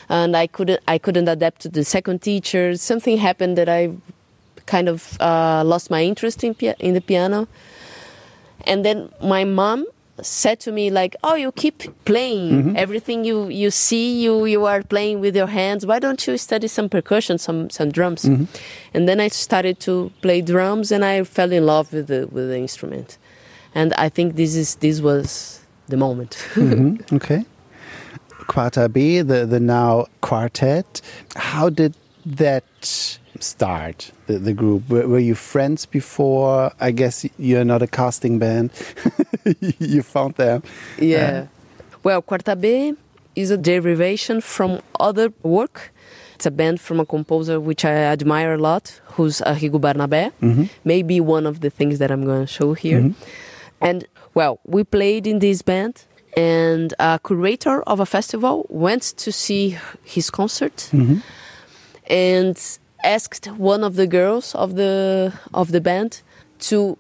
and 0.09 0.37
I 0.37 0.47
couldn't 0.47 0.81
I 0.87 0.99
couldn't 0.99 1.29
adapt 1.29 1.63
to 1.63 1.69
the 1.69 1.85
second 1.85 2.23
teacher. 2.23 2.77
Something 2.77 3.19
happened 3.19 3.59
that 3.59 3.69
I 3.69 3.91
kind 4.67 4.89
of 4.89 5.21
uh, 5.21 5.63
lost 5.65 5.91
my 5.91 6.03
interest 6.03 6.45
in 6.45 6.55
pia- 6.55 6.77
in 6.79 6.95
the 6.95 7.01
piano. 7.01 7.49
And 8.65 8.85
then 8.85 9.11
my 9.23 9.45
mom 9.45 9.87
said 10.23 10.61
to 10.61 10.73
me 10.73 10.91
like, 10.91 11.15
"Oh, 11.23 11.35
you 11.35 11.53
keep 11.53 11.83
playing. 12.05 12.77
Everything 12.77 13.25
you 13.25 13.49
you 13.49 13.71
see, 13.71 14.23
you 14.23 14.47
you 14.47 14.65
are 14.65 14.83
playing 14.83 15.21
with 15.21 15.37
your 15.37 15.47
hands. 15.49 15.85
Why 15.85 15.99
don't 15.99 16.27
you 16.27 16.39
study 16.39 16.69
some 16.69 16.89
percussion, 16.89 17.39
some 17.39 17.69
some 17.71 17.91
drums?" 17.91 18.25
And 18.95 19.07
then 19.09 19.21
I 19.21 19.29
started 19.29 19.79
to 19.81 20.11
play 20.23 20.41
drums, 20.41 20.91
and 20.91 21.05
I 21.05 21.23
fell 21.25 21.53
in 21.53 21.67
love 21.67 21.93
with 21.93 22.07
the 22.07 22.29
with 22.33 22.49
the 22.49 22.57
instrument. 22.59 23.19
And 23.75 23.93
I 23.95 24.09
think 24.09 24.37
this 24.37 24.57
is 24.57 24.77
this 24.77 25.01
was 25.01 25.61
the 25.89 25.97
moment. 25.97 26.35
hmm 26.55 26.97
Okay. 27.13 27.45
Quartabê, 28.49 29.27
the, 29.27 29.45
the 29.45 29.59
now 29.61 30.07
quartet. 30.21 31.01
How 31.35 31.69
did 31.69 31.95
that 32.25 32.65
start, 33.41 34.13
the, 34.27 34.39
the 34.39 34.53
group? 34.53 34.89
Were, 34.89 35.07
were 35.09 35.19
you 35.19 35.35
friends 35.35 35.87
before? 35.87 36.73
I 36.81 36.91
guess 36.91 37.27
you're 37.39 37.65
not 37.65 37.83
a 37.83 37.87
casting 37.87 38.39
band. 38.39 38.71
you 39.79 40.03
found 40.03 40.35
them. 40.35 40.63
Yeah. 40.99 41.47
well, 42.03 42.23
Quartabê 42.23 42.97
is 43.35 43.51
a 43.51 43.57
derivation 43.57 44.41
from 44.41 44.81
other 44.99 45.33
work. 45.43 45.93
It's 46.35 46.47
a 46.47 46.51
band 46.51 46.81
from 46.81 47.01
a 47.01 47.07
composer 47.07 47.59
which 47.61 47.85
I 47.85 47.93
admire 47.93 48.55
a 48.55 48.59
lot, 48.59 49.01
who's 49.05 49.41
Arrigo 49.41 49.81
Barnabé. 49.81 50.33
Mm-hmm. 50.43 50.65
Maybe 50.85 51.21
one 51.21 51.47
of 51.47 51.61
the 51.61 51.71
things 51.71 51.99
that 51.99 52.11
I'm 52.11 52.25
going 52.25 52.43
to 52.43 52.47
show 52.47 52.75
here. 52.75 53.01
Mm-hmm. 53.01 53.25
And 53.81 54.07
well, 54.35 54.61
we 54.67 54.85
played 54.85 55.27
in 55.27 55.39
this 55.39 55.63
band, 55.63 56.05
and 56.37 56.93
a 56.99 57.19
curator 57.25 57.83
of 57.85 58.01
a 58.01 58.07
festival 58.07 58.67
went 58.69 59.03
to 59.03 59.33
see 59.33 59.79
his 60.05 60.29
concert 60.29 60.91
mm-hmm. 60.93 61.19
and 62.09 62.79
asked 63.15 63.47
one 63.73 63.83
of 63.87 63.95
the 63.95 64.07
girls 64.07 64.55
of 64.55 64.75
the 64.75 65.33
of 65.55 65.67
the 65.73 65.81
band 65.81 66.23
to 66.69 66.97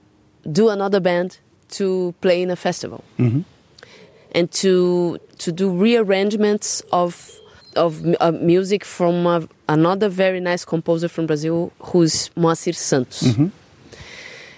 do 0.52 0.68
another 0.68 1.00
band 1.00 1.38
to 1.78 2.14
play 2.20 2.38
in 2.42 2.50
a 2.50 2.56
festival. 2.56 3.02
And 4.38 4.50
to 4.62 5.18
to 5.38 5.52
do 5.52 5.66
rearrangements 5.70 6.82
of 6.92 7.12
of 7.76 7.92
uh, 8.20 8.32
music 8.32 8.84
from 8.84 9.26
uh, 9.26 9.40
another 9.68 10.08
very 10.08 10.40
nice 10.40 10.64
composer 10.64 11.08
from 11.08 11.26
Brazil 11.26 11.70
who's 11.80 12.30
Moacir 12.36 12.74
Santos. 12.74 13.22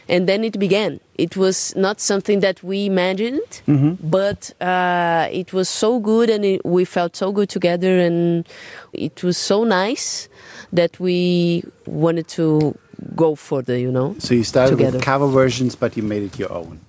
And 0.08 0.26
then 0.26 0.42
it 0.42 0.58
began. 0.58 1.00
It 1.16 1.36
was 1.36 1.76
not 1.76 2.00
something 2.00 2.40
that 2.40 2.62
we 2.62 2.86
imagined, 2.86 3.62
but 4.00 4.52
uh, 4.62 5.28
it 5.30 5.52
was 5.52 5.68
so 5.68 6.00
good 6.00 6.30
and 6.30 6.44
it, 6.44 6.64
we 6.64 6.84
felt 6.84 7.14
so 7.16 7.30
good 7.32 7.48
together, 7.50 7.98
and 7.98 8.48
it 8.92 9.22
was 9.22 9.36
so 9.36 9.64
nice 9.64 10.28
that 10.72 10.98
we 10.98 11.62
wanted 11.86 12.28
to 12.28 12.78
go 13.14 13.34
further, 13.34 13.76
you 13.76 13.90
know. 13.90 14.14
So 14.18 14.34
you 14.34 14.44
started 14.44 14.76
Together. 14.76 14.96
with 14.98 15.04
cover 15.04 15.26
versions, 15.28 15.76
but 15.76 15.96
you 15.96 16.02
made 16.02 16.22
it 16.22 16.38
your 16.38 16.52
own. 16.52 16.80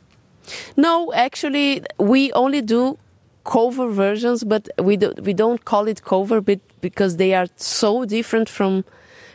No, 0.77 1.11
actually, 1.13 1.83
we 1.97 2.31
only 2.33 2.61
do 2.61 2.97
cover 3.43 3.89
versions, 3.89 4.43
but 4.43 4.69
we 4.79 4.97
do, 4.97 5.13
we 5.21 5.33
don't 5.33 5.65
call 5.65 5.87
it 5.87 6.03
cover 6.03 6.41
bit 6.41 6.61
because 6.81 7.17
they 7.17 7.33
are 7.33 7.47
so 7.57 8.05
different 8.05 8.47
from 8.49 8.83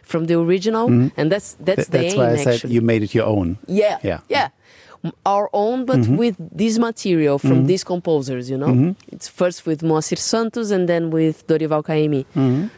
from 0.04 0.26
the 0.26 0.38
original, 0.38 0.88
mm-hmm. 0.88 1.08
and 1.18 1.30
that's 1.32 1.56
that's 1.60 1.88
Th- 1.88 1.88
the 1.88 1.98
That's 1.98 2.14
aim. 2.14 2.20
why 2.20 2.30
I 2.32 2.36
said 2.58 2.70
you 2.70 2.80
made 2.80 3.02
it 3.02 3.14
your 3.14 3.26
own. 3.26 3.58
yeah, 3.66 3.98
Yeah. 4.02 4.20
yeah, 4.28 4.48
Our 5.26 5.48
own, 5.52 5.84
but 5.84 5.98
mm-hmm. 6.00 6.16
with 6.16 6.36
this 6.56 6.78
material 6.78 7.38
from 7.38 7.50
mm-hmm. 7.50 7.66
these 7.66 7.84
composers, 7.84 8.48
you 8.48 8.56
know. 8.56 8.94
It's 9.14 9.28
first 9.28 9.66
with 9.66 9.82
Moacir 9.82 10.18
Santos 10.18 10.70
and 10.70 10.88
then 10.88 11.10
with 11.10 11.46
Dorival 11.46 11.82
Caymmi. 11.84 12.24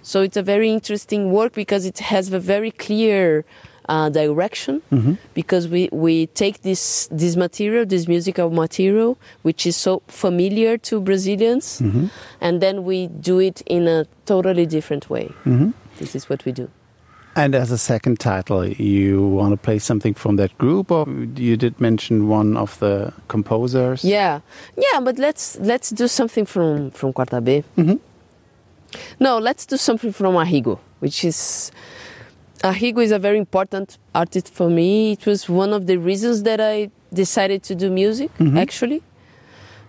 So 0.03 0.23
it's 0.27 0.37
a 0.37 0.43
very 0.43 0.69
interesting 0.79 1.31
work 1.31 1.53
because 1.55 1.87
it 1.87 1.99
has 2.13 2.33
a 2.33 2.41
very 2.41 2.73
clear 2.73 3.45
uh, 3.89 4.09
direction. 4.11 4.83
Because 5.35 5.69
we, 5.69 5.89
we 5.93 6.27
take 6.43 6.57
this 6.63 7.07
this 7.23 7.37
material, 7.37 7.87
this 7.87 8.09
musical 8.09 8.51
material, 8.51 9.17
which 9.47 9.63
is 9.71 9.77
so 9.77 10.03
familiar 10.09 10.73
to 10.89 11.01
Brazilians, 11.01 11.81
and 12.41 12.61
then 12.61 12.83
we 12.91 13.07
do 13.07 13.39
it 13.39 13.63
in 13.67 13.87
a 13.87 14.05
totally 14.27 14.67
different 14.67 15.05
way. 15.09 15.27
This 16.01 16.15
is 16.19 16.29
what 16.29 16.45
we 16.45 16.51
do. 16.53 16.67
And 17.37 17.55
as 17.55 17.71
a 17.71 17.77
second 17.77 18.19
title, 18.19 18.67
you 18.67 19.29
want 19.29 19.53
to 19.53 19.59
play 19.59 19.79
something 19.79 20.15
from 20.15 20.37
that 20.37 20.57
group, 20.57 20.91
or 20.91 21.07
you 21.37 21.59
did 21.59 21.79
mention 21.79 22.29
one 22.29 22.57
of 22.57 22.79
the 22.79 23.13
composers? 23.29 24.03
Yeah, 24.03 24.41
yeah, 24.75 25.01
but 25.01 25.19
let's 25.19 25.59
let's 25.61 25.91
do 25.91 26.09
something 26.09 26.47
from 26.47 26.91
from 26.93 27.13
Quartabê. 27.13 27.63
Mm-hmm. 27.77 27.97
No, 29.21 29.37
let's 29.37 29.67
do 29.67 29.77
something 29.77 30.13
from 30.13 30.35
Arrigo, 30.35 30.79
which 31.01 31.25
is 31.27 31.71
Arrigo 32.65 33.03
is 33.03 33.13
a 33.13 33.19
very 33.19 33.37
important 33.37 33.99
artist 34.15 34.49
for 34.49 34.71
me. 34.71 35.13
It 35.13 35.27
was 35.27 35.47
one 35.47 35.75
of 35.75 35.87
the 35.87 35.99
reasons 35.99 36.43
that 36.45 36.59
I 36.59 36.91
decided 37.13 37.63
to 37.65 37.75
do 37.75 37.91
music. 37.91 38.31
Mm-hmm. 38.39 38.57
Actually, 38.57 39.03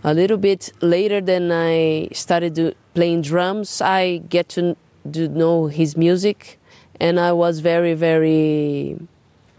a 0.04 0.14
little 0.14 0.38
bit 0.38 0.74
later 0.82 1.22
than 1.22 1.52
I 1.52 2.10
started 2.12 2.56
do, 2.56 2.74
playing 2.94 3.22
drums, 3.22 3.82
I 3.82 4.18
get 4.30 4.50
to, 4.50 4.76
to 5.14 5.30
know 5.30 5.68
his 5.68 5.96
music, 5.96 6.57
and 7.00 7.20
I 7.20 7.32
was 7.34 7.60
very 7.60 7.94
very 7.94 8.98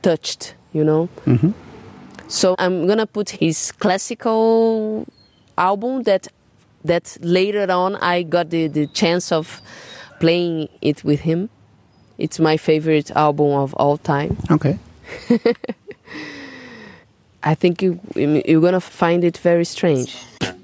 touched. 0.03 0.55
You 0.73 0.85
know. 0.85 1.09
Mm-hmm. 1.27 1.51
So 2.29 2.55
I'm 2.59 2.87
gonna 2.87 3.07
put 3.07 3.31
his 3.31 3.73
classical 3.73 5.07
album 5.57 6.03
that 6.03 6.29
that 6.85 7.17
later 7.21 7.71
on 7.71 7.97
I 7.97 8.23
got 8.23 8.51
the, 8.51 8.69
the 8.69 8.87
chance 8.89 9.33
of 9.33 9.61
playing 10.21 10.69
it 10.83 11.03
with 11.05 11.21
him. 11.21 11.49
It's 12.19 12.39
my 12.39 12.57
favorite 12.57 13.11
album 13.13 13.53
of 13.53 13.75
all 13.75 13.97
time. 13.97 14.37
Okay. 14.51 14.79
I 17.43 17.55
think 17.55 17.81
you 17.83 18.01
you're 18.15 18.61
gonna 18.61 18.81
find 18.81 19.25
it 19.25 19.39
very 19.39 19.65
strange. 19.65 20.17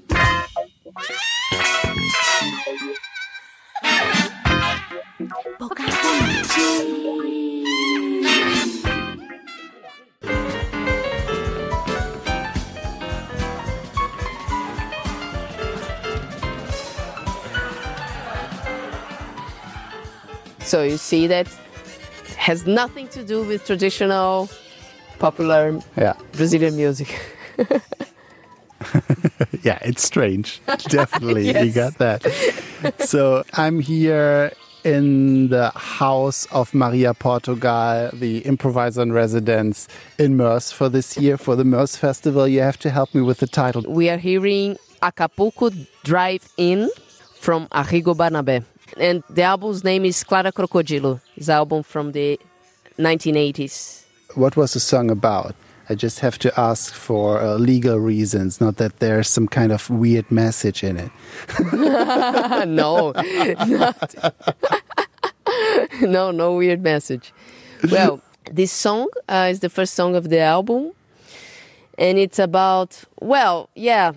So 20.59 20.81
you 20.83 20.97
see 20.97 21.27
that 21.27 21.47
has 22.37 22.65
nothing 22.65 23.07
to 23.09 23.23
do 23.23 23.43
with 23.43 23.65
traditional 23.65 24.49
popular 25.19 25.79
Yeah. 25.97 26.13
Brazilian 26.33 26.75
music. 26.75 27.09
Yeah, 29.63 29.79
it's 29.81 30.03
strange. 30.03 30.61
Definitely, 30.89 31.47
you 31.65 31.71
got 31.83 31.97
that. 31.97 32.21
so 32.99 33.43
I'm 33.53 33.79
here 33.79 34.51
in 34.85 35.49
the 35.49 35.71
house 35.71 36.45
of 36.51 36.71
Mariá 36.71 37.17
Portugal, 37.17 38.09
the 38.13 38.45
improviser 38.45 39.01
in 39.01 39.11
residence 39.11 39.87
in 40.19 40.37
Moers 40.37 40.71
for 40.71 40.87
this 40.89 41.17
year, 41.17 41.37
for 41.37 41.55
the 41.55 41.63
Moers 41.63 41.97
Festival. 41.97 42.47
You 42.47 42.61
have 42.61 42.77
to 42.79 42.89
help 42.91 43.13
me 43.15 43.21
with 43.21 43.39
the 43.39 43.47
title. 43.47 43.81
we 43.87 44.09
are 44.09 44.17
hearing 44.17 44.77
Acapulco 45.01 45.71
Drive 46.03 46.47
In 46.57 46.89
from 47.35 47.67
Arrigo 47.69 48.15
Barnabé. 48.15 48.63
And 48.97 49.23
the 49.29 49.41
album's 49.41 49.83
name 49.83 50.05
is 50.05 50.23
Clara 50.23 50.51
Crocodilo. 50.51 51.19
It's 51.35 51.47
an 51.47 51.55
album 51.55 51.83
from 51.83 52.11
the 52.11 52.39
1980s. 52.99 54.03
What 54.35 54.55
was 54.55 54.73
the 54.73 54.79
song 54.79 55.09
about? 55.09 55.55
I 55.87 55.95
just 55.95 56.19
have 56.19 56.37
to 56.39 56.59
ask 56.59 56.93
for 56.93 57.41
uh, 57.41 57.57
legal 57.57 57.99
reasons, 57.99 58.59
not 58.59 58.77
that 58.77 58.99
there's 58.99 59.29
some 59.29 59.47
kind 59.47 59.71
of 59.71 59.89
weird 59.89 60.29
message 60.31 60.83
in 60.83 60.97
it. 60.97 61.11
no, 62.67 63.11
no, 66.01 66.31
no 66.31 66.53
weird 66.53 66.81
message. 66.81 67.33
Well, 67.91 68.21
this 68.51 68.71
song 68.71 69.09
uh, 69.29 69.49
is 69.51 69.59
the 69.59 69.69
first 69.69 69.93
song 69.93 70.15
of 70.15 70.29
the 70.29 70.39
album, 70.39 70.91
and 71.97 72.17
it's 72.17 72.39
about 72.39 73.03
well, 73.21 73.69
yeah, 73.75 74.13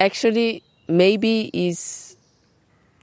actually, 0.00 0.62
maybe 0.88 1.50
is 1.52 2.16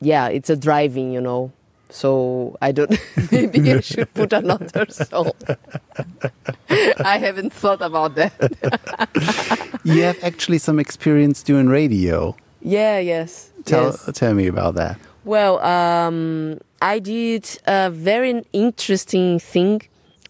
yeah, 0.02 0.28
it's 0.28 0.50
a 0.50 0.56
driving, 0.56 1.14
you 1.14 1.22
know. 1.22 1.52
So 1.94 2.58
I 2.60 2.72
don't. 2.72 2.98
maybe 3.32 3.72
I 3.72 3.80
should 3.80 4.12
put 4.16 4.34
another 4.34 4.88
song. 4.90 5.32
I 7.06 7.20
haven't 7.20 7.54
thought 7.54 7.82
about 7.82 8.16
that. 8.16 8.34
You 9.86 10.02
have 10.04 10.24
actually 10.24 10.60
some 10.60 10.80
experience 10.80 11.44
doing 11.44 11.68
radio. 11.68 12.36
Yeah. 12.62 13.00
Yes. 13.00 13.52
Tell, 13.66 13.88
yes. 13.92 14.10
tell 14.14 14.34
me 14.34 14.48
about 14.48 14.76
that. 14.76 14.98
Well, 15.26 15.60
um, 15.60 16.60
I 16.82 17.00
did 17.00 17.46
a 17.68 17.92
very 17.92 18.44
interesting 18.54 19.40
thing 19.40 19.82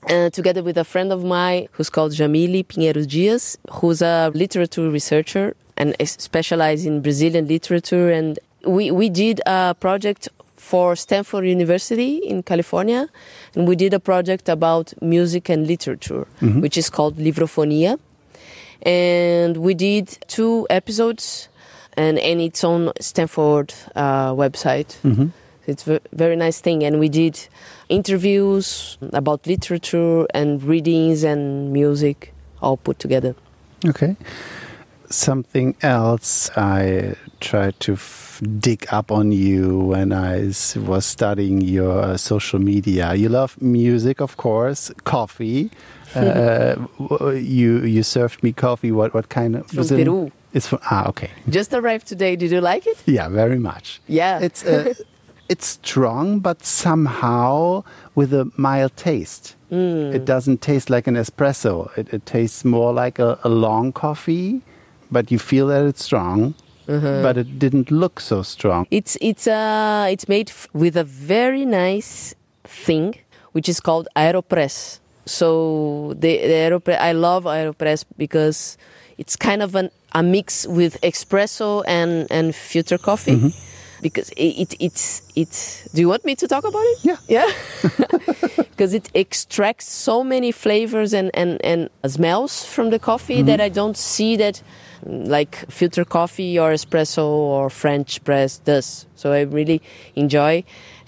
uh, 0.09 0.31
together 0.31 0.63
with 0.63 0.77
a 0.77 0.83
friend 0.83 1.13
of 1.13 1.23
mine 1.23 1.67
who's 1.73 1.89
called 1.89 2.13
Jamile 2.13 2.65
Pinheiro 2.65 3.07
Dias, 3.07 3.57
who's 3.73 4.01
a 4.01 4.31
literature 4.33 4.89
researcher 4.89 5.55
and 5.77 5.95
specialized 6.03 6.87
in 6.87 7.01
Brazilian 7.01 7.47
literature. 7.47 8.09
And 8.11 8.39
we, 8.65 8.89
we 8.89 9.07
did 9.07 9.39
a 9.45 9.75
project 9.79 10.27
for 10.63 10.95
Stanford 10.95 11.45
University 11.45 12.17
in 12.17 12.41
California, 12.41 13.09
and 13.53 13.67
we 13.67 13.75
did 13.75 13.93
a 13.93 13.99
project 13.99 14.47
about 14.47 14.93
music 15.01 15.49
and 15.49 15.67
literature, 15.67 16.25
which 16.61 16.77
is 16.77 16.89
called 16.89 17.17
Livrofonia. 17.17 17.99
And 18.81 19.57
we 19.57 19.73
did 19.73 20.17
two 20.27 20.65
episodes 20.69 21.49
and 21.95 22.17
and 22.19 22.41
it's 22.41 22.63
on 22.63 22.91
stanford 22.99 23.73
uh, 23.95 24.31
website. 24.33 24.95
It's 25.67 25.87
a 25.87 25.99
very 26.11 26.35
nice 26.35 26.59
thing 26.61 26.83
and 26.83 26.99
we 26.99 27.07
did 27.07 27.35
interviews 27.87 28.97
about 29.13 29.47
literature 29.47 30.25
and 30.33 30.61
readings 30.63 31.23
and 31.23 31.71
music 31.71 32.33
all 32.61 32.77
put 32.77 32.99
together. 32.99 33.35
Okay. 33.85 34.15
Something 35.09 35.75
else 35.81 36.49
I 36.55 37.15
tried 37.39 37.79
to 37.81 37.93
f- 37.93 38.41
dig 38.59 38.85
up 38.91 39.11
on 39.11 39.31
you 39.31 39.79
when 39.79 40.11
I 40.11 40.47
s- 40.49 40.75
was 40.75 41.05
studying 41.05 41.61
your 41.61 41.99
uh, 42.01 42.17
social 42.17 42.59
media. 42.59 43.13
You 43.13 43.29
love 43.29 43.61
music, 43.61 44.21
of 44.21 44.37
course, 44.37 44.91
coffee. 45.03 45.69
uh, 46.15 46.75
you 47.31 47.81
you 47.83 48.03
served 48.03 48.43
me 48.43 48.51
coffee. 48.53 48.91
What 48.91 49.13
what 49.13 49.29
kind 49.29 49.55
of? 49.55 49.67
From 49.67 49.87
Peru. 49.87 50.31
It's 50.53 50.67
from 50.67 50.79
ah 50.91 51.07
okay. 51.09 51.31
Just 51.49 51.73
arrived 51.73 52.05
today. 52.07 52.35
Did 52.35 52.51
you 52.51 52.61
like 52.61 52.85
it? 52.85 52.97
Yeah, 53.05 53.29
very 53.29 53.57
much. 53.59 53.99
Yeah. 54.07 54.39
It's 54.39 54.63
uh, 54.65 54.93
it's 55.49 55.65
strong, 55.65 56.39
but 56.39 56.63
somehow 56.65 57.83
with 58.15 58.33
a 58.33 58.51
mild 58.57 58.95
taste. 58.95 59.55
Mm. 59.71 60.13
It 60.13 60.25
doesn't 60.25 60.61
taste 60.61 60.89
like 60.91 61.07
an 61.07 61.15
espresso. 61.15 61.89
It, 61.97 62.13
it 62.13 62.25
tastes 62.27 62.63
more 62.63 62.93
like 62.93 63.17
a, 63.17 63.39
a 63.43 63.49
long 63.49 63.91
coffee, 63.91 64.61
but 65.13 65.31
you 65.31 65.39
feel 65.39 65.67
that 65.67 65.85
it's 65.85 66.03
strong. 66.03 66.55
Uh-huh. 66.89 67.21
But 67.21 67.37
it 67.37 67.59
didn't 67.59 67.91
look 67.91 68.19
so 68.19 68.43
strong. 68.43 68.87
It's 68.91 69.17
it's 69.21 69.47
uh 69.47 70.07
it's 70.11 70.27
made 70.27 70.49
f- 70.49 70.67
with 70.73 70.97
a 70.97 71.05
very 71.05 71.63
nice 71.65 72.35
thing 72.65 73.15
which 73.53 73.69
is 73.69 73.79
called 73.79 74.07
Aeropress. 74.17 74.99
So 75.25 76.13
the, 76.19 76.37
the 76.37 76.57
Aeropress 76.67 76.99
I 76.99 77.13
love 77.13 77.45
Aeropress 77.45 78.03
because 78.17 78.77
it's 79.17 79.37
kind 79.37 79.61
of 79.63 79.75
an, 79.75 79.91
a 80.11 80.21
mix 80.21 80.67
with 80.67 80.99
espresso 81.01 81.83
and 81.87 82.27
and 82.29 82.53
filter 82.53 82.97
coffee. 82.97 83.53
Because 84.03 84.29
it, 84.37 84.53
it 84.63 84.71
it's 84.79 85.21
it's 85.35 85.87
do 85.93 86.01
you 86.01 86.09
want 86.09 86.23
me 86.25 86.35
to 86.35 86.47
talk 86.47 86.63
about 86.71 86.85
it? 86.93 86.97
Yeah. 87.09 87.17
Yeah. 87.37 87.49
Because 88.73 88.93
it 88.95 89.09
extracts 89.13 89.87
so 89.87 90.23
many 90.23 90.51
flavors 90.51 91.13
and, 91.13 91.29
and, 91.35 91.63
and 91.63 91.89
smells 92.07 92.65
from 92.65 92.89
the 92.89 92.97
coffee 92.99 93.43
that 93.43 93.61
I 93.61 93.69
don't 93.69 93.95
see 93.95 94.35
that 94.37 94.63
like 95.05 95.55
filter 95.69 96.03
coffee 96.03 96.57
or 96.59 96.71
espresso 96.73 97.23
or 97.23 97.69
French 97.69 98.23
press 98.23 98.57
does. 98.57 99.05
So 99.15 99.31
I 99.31 99.41
really 99.41 99.79
enjoy. 100.15 100.63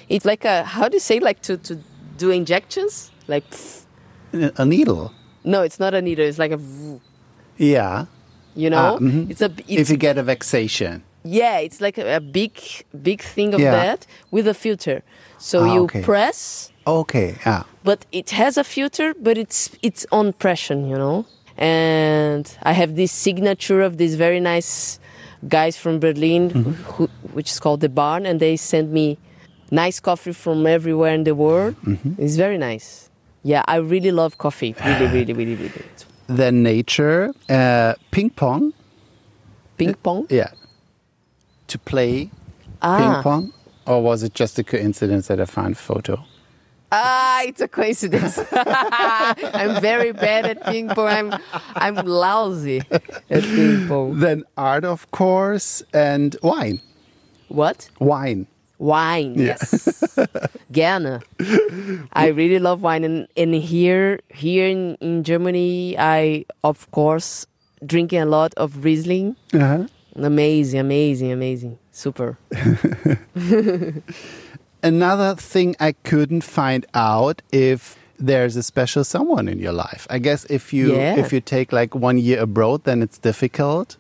It's 0.10 0.26
like 0.26 0.46
a 0.46 0.64
how 0.64 0.88
do 0.90 0.96
you 0.96 1.00
say 1.02 1.20
like 1.20 1.42
to, 1.42 1.58
to 1.58 1.76
do 2.18 2.30
injections? 2.30 3.12
Like 3.28 3.46
A 4.34 4.52
a 4.58 4.66
needle. 4.66 5.12
no, 5.44 5.64
it's 5.64 5.80
not 5.80 5.94
a 5.96 6.02
needle. 6.02 6.26
It's 6.26 6.38
like 6.40 6.52
a 6.54 6.58
v- 6.58 7.00
Yeah. 7.58 8.06
you 8.56 8.70
know. 8.70 8.96
Ah, 8.96 9.00
mhm. 9.00 9.30
It's 9.32 9.42
a 9.42 9.50
if 9.68 9.90
you 9.90 9.98
get 9.98 10.18
a 10.20 10.24
vexation. 10.24 11.02
Yeah, 11.26 11.58
it's 11.66 11.80
like 11.82 11.98
a, 11.98 12.18
a 12.18 12.20
big 12.22 12.54
big 13.02 13.22
thing 13.22 13.54
of 13.54 13.60
Yeah. 13.60 13.72
that 13.72 14.08
with 14.32 14.48
a 14.48 14.54
filter. 14.54 15.02
So 15.38 15.58
Ah, 15.64 15.74
you 15.74 15.82
okay. 15.84 16.02
press 16.04 16.72
Okay. 16.88 17.36
Yeah. 17.46 17.64
but 17.84 18.06
it 18.12 18.30
has 18.32 18.58
a 18.58 18.64
filter, 18.64 19.14
but 19.20 19.38
it's 19.38 19.70
it's 19.82 20.06
on 20.12 20.34
pressure, 20.34 20.76
you 20.92 20.98
know. 20.98 21.26
And 21.58 22.46
I 22.64 22.74
have 22.74 22.96
this 22.96 23.12
signature 23.12 23.82
of 23.82 23.98
these 23.98 24.16
very 24.16 24.40
nice 24.40 25.00
guys 25.48 25.78
from 25.78 26.00
Berlin, 26.00 26.50
who, 26.94 27.08
which 27.34 27.50
is 27.52 27.60
called 27.60 27.80
the 27.82 27.90
Barn, 27.90 28.26
and 28.26 28.40
they 28.40 28.56
send 28.58 28.92
me 28.92 29.18
nice 29.72 30.00
coffee 30.00 30.34
from 30.34 30.68
everywhere 30.68 31.14
in 31.16 31.24
the 31.24 31.34
world. 31.34 31.76
It's 32.18 32.36
very 32.36 32.58
nice. 32.58 33.10
Yeah, 33.44 33.64
I 33.68 33.78
really 33.78 34.12
love 34.12 34.38
coffee. 34.38 34.76
Really, 34.86 35.08
really, 35.08 35.34
really, 35.34 35.56
really. 35.56 35.84
Then 36.28 36.64
nature, 36.64 37.32
uh, 37.50 37.94
ping 38.12 38.30
pong. 38.32 38.74
Ping 39.78 39.94
pong. 40.04 40.26
Yeah. 40.30 40.50
To 41.68 41.80
play 41.80 42.30
Ah. 42.82 42.98
ping 42.98 43.24
pong, 43.24 43.54
or 43.88 44.02
was 44.04 44.22
it 44.24 44.34
just 44.36 44.60
a 44.60 44.64
coincidence 44.64 45.28
that 45.28 45.40
I 45.40 45.46
found 45.46 45.74
a 45.74 45.78
photo? 45.80 46.24
Ah, 46.92 47.42
it's 47.44 47.60
a 47.62 47.68
coincidence. 47.68 48.38
I'm 48.52 49.82
very 49.82 50.12
bad 50.12 50.46
at 50.46 50.64
ping 50.66 50.90
pong. 50.90 51.08
I'm 51.10 51.34
I'm 51.76 51.96
lousy 52.06 52.82
at 52.92 53.44
ping 53.44 53.88
pong. 53.88 54.20
Then 54.20 54.44
art, 54.58 54.86
of 54.86 55.10
course, 55.12 55.82
and 55.94 56.36
wine. 56.44 56.80
What? 57.50 57.90
Wine. 58.00 58.46
Wine, 58.78 59.34
yes. 59.36 60.20
Gerne. 60.72 61.22
I 62.14 62.28
really 62.28 62.60
love 62.60 62.82
wine, 62.84 63.04
and, 63.04 63.28
and 63.38 63.56
here 63.56 64.20
here 64.30 64.68
in, 64.68 64.96
in 65.02 65.24
Germany, 65.24 65.96
I 65.98 66.46
of 66.64 66.90
course 66.92 67.48
drinking 67.86 68.22
a 68.22 68.26
lot 68.26 68.54
of 68.58 68.84
Riesling. 68.84 69.36
Uh-huh. 69.54 69.88
Amazing, 70.16 70.80
amazing, 70.80 71.32
amazing, 71.32 71.78
super. 71.92 72.38
Another 74.84 75.36
thing 75.36 75.76
I 75.80 75.94
couldn't 76.04 76.42
find 76.44 76.86
out 76.94 77.42
if 77.52 77.98
there's 78.20 78.56
a 78.56 78.64
special 78.64 79.04
someone 79.04 79.48
in 79.48 79.60
your 79.60 79.74
life. 79.74 80.06
I 80.10 80.20
guess 80.20 80.46
if 80.46 80.72
you 80.74 80.96
Yeah. 80.96 81.16
if 81.18 81.34
you 81.34 81.42
take 81.42 81.74
like 81.74 81.96
one 81.96 82.18
year 82.18 82.40
abroad, 82.42 82.84
then 82.84 83.02
it's 83.02 83.18
difficult. 83.18 83.98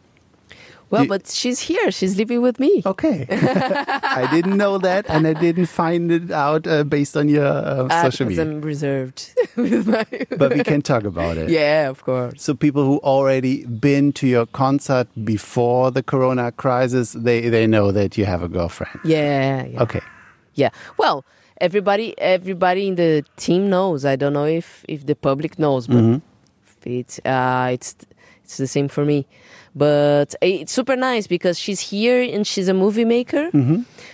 Well, 0.95 1.07
but 1.07 1.27
she's 1.27 1.59
here. 1.59 1.91
She's 1.91 2.15
living 2.17 2.41
with 2.41 2.59
me. 2.59 2.81
Okay, 2.85 3.25
I 3.29 4.27
didn't 4.31 4.57
know 4.57 4.77
that, 4.79 5.05
and 5.09 5.27
I 5.27 5.33
didn't 5.33 5.67
find 5.67 6.11
it 6.11 6.31
out 6.31 6.65
uh, 6.67 6.83
based 6.83 7.15
on 7.17 7.29
your 7.29 7.45
uh, 7.45 7.87
Ah, 7.91 8.03
social 8.03 8.27
media. 8.27 8.43
I'm 8.43 8.61
reserved 8.61 9.19
with 9.55 9.87
my. 9.87 10.05
But 10.37 10.53
we 10.55 10.63
can 10.63 10.81
talk 10.81 11.03
about 11.03 11.37
it. 11.37 11.49
yeah, 11.49 11.89
of 11.89 12.03
course. 12.03 12.41
So 12.41 12.53
people 12.53 12.83
who 12.85 12.97
already 13.03 13.65
been 13.65 14.11
to 14.13 14.25
your 14.27 14.45
concert 14.47 15.07
before 15.23 15.91
the 15.91 16.03
Corona 16.03 16.51
crisis, 16.51 17.13
they 17.13 17.49
they 17.49 17.67
know 17.67 17.91
that 17.91 18.17
you 18.17 18.25
have 18.25 18.41
a 18.43 18.47
girlfriend. 18.49 18.99
Yeah, 19.03 19.65
yeah. 19.65 19.83
Okay. 19.83 20.01
Yeah. 20.55 20.69
Well, 20.97 21.23
everybody 21.61 22.13
everybody 22.17 22.87
in 22.87 22.95
the 22.95 23.23
team 23.37 23.69
knows. 23.69 24.05
I 24.05 24.15
don't 24.15 24.33
know 24.33 24.45
if 24.47 24.83
if 24.87 25.05
the 25.05 25.15
public 25.15 25.57
knows, 25.59 25.87
but 25.87 26.21
it's 26.85 27.19
uh 27.25 27.69
it's 27.73 27.95
it's 28.43 28.57
the 28.57 28.67
same 28.67 28.87
for 28.87 29.03
me. 29.05 29.25
But 29.75 30.35
it's 30.41 30.71
super 30.71 30.95
nice 30.95 31.27
because 31.27 31.59
she's 31.59 31.81
here 31.91 32.21
and 32.21 32.47
she's 32.47 32.67
a 32.69 32.73
movie 32.73 33.05
maker 33.05 33.49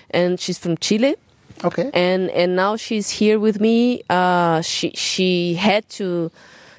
and 0.09 0.39
she's 0.39 0.57
from 0.57 0.75
Chile 0.77 1.15
Okay. 1.63 1.91
and 1.93 2.31
and 2.31 2.55
now 2.55 2.75
she's 2.75 3.09
here 3.11 3.37
with 3.39 3.59
me. 3.61 4.01
Uh, 4.09 4.61
she 4.61 4.91
she 4.95 5.53
had 5.53 5.87
to 5.89 6.31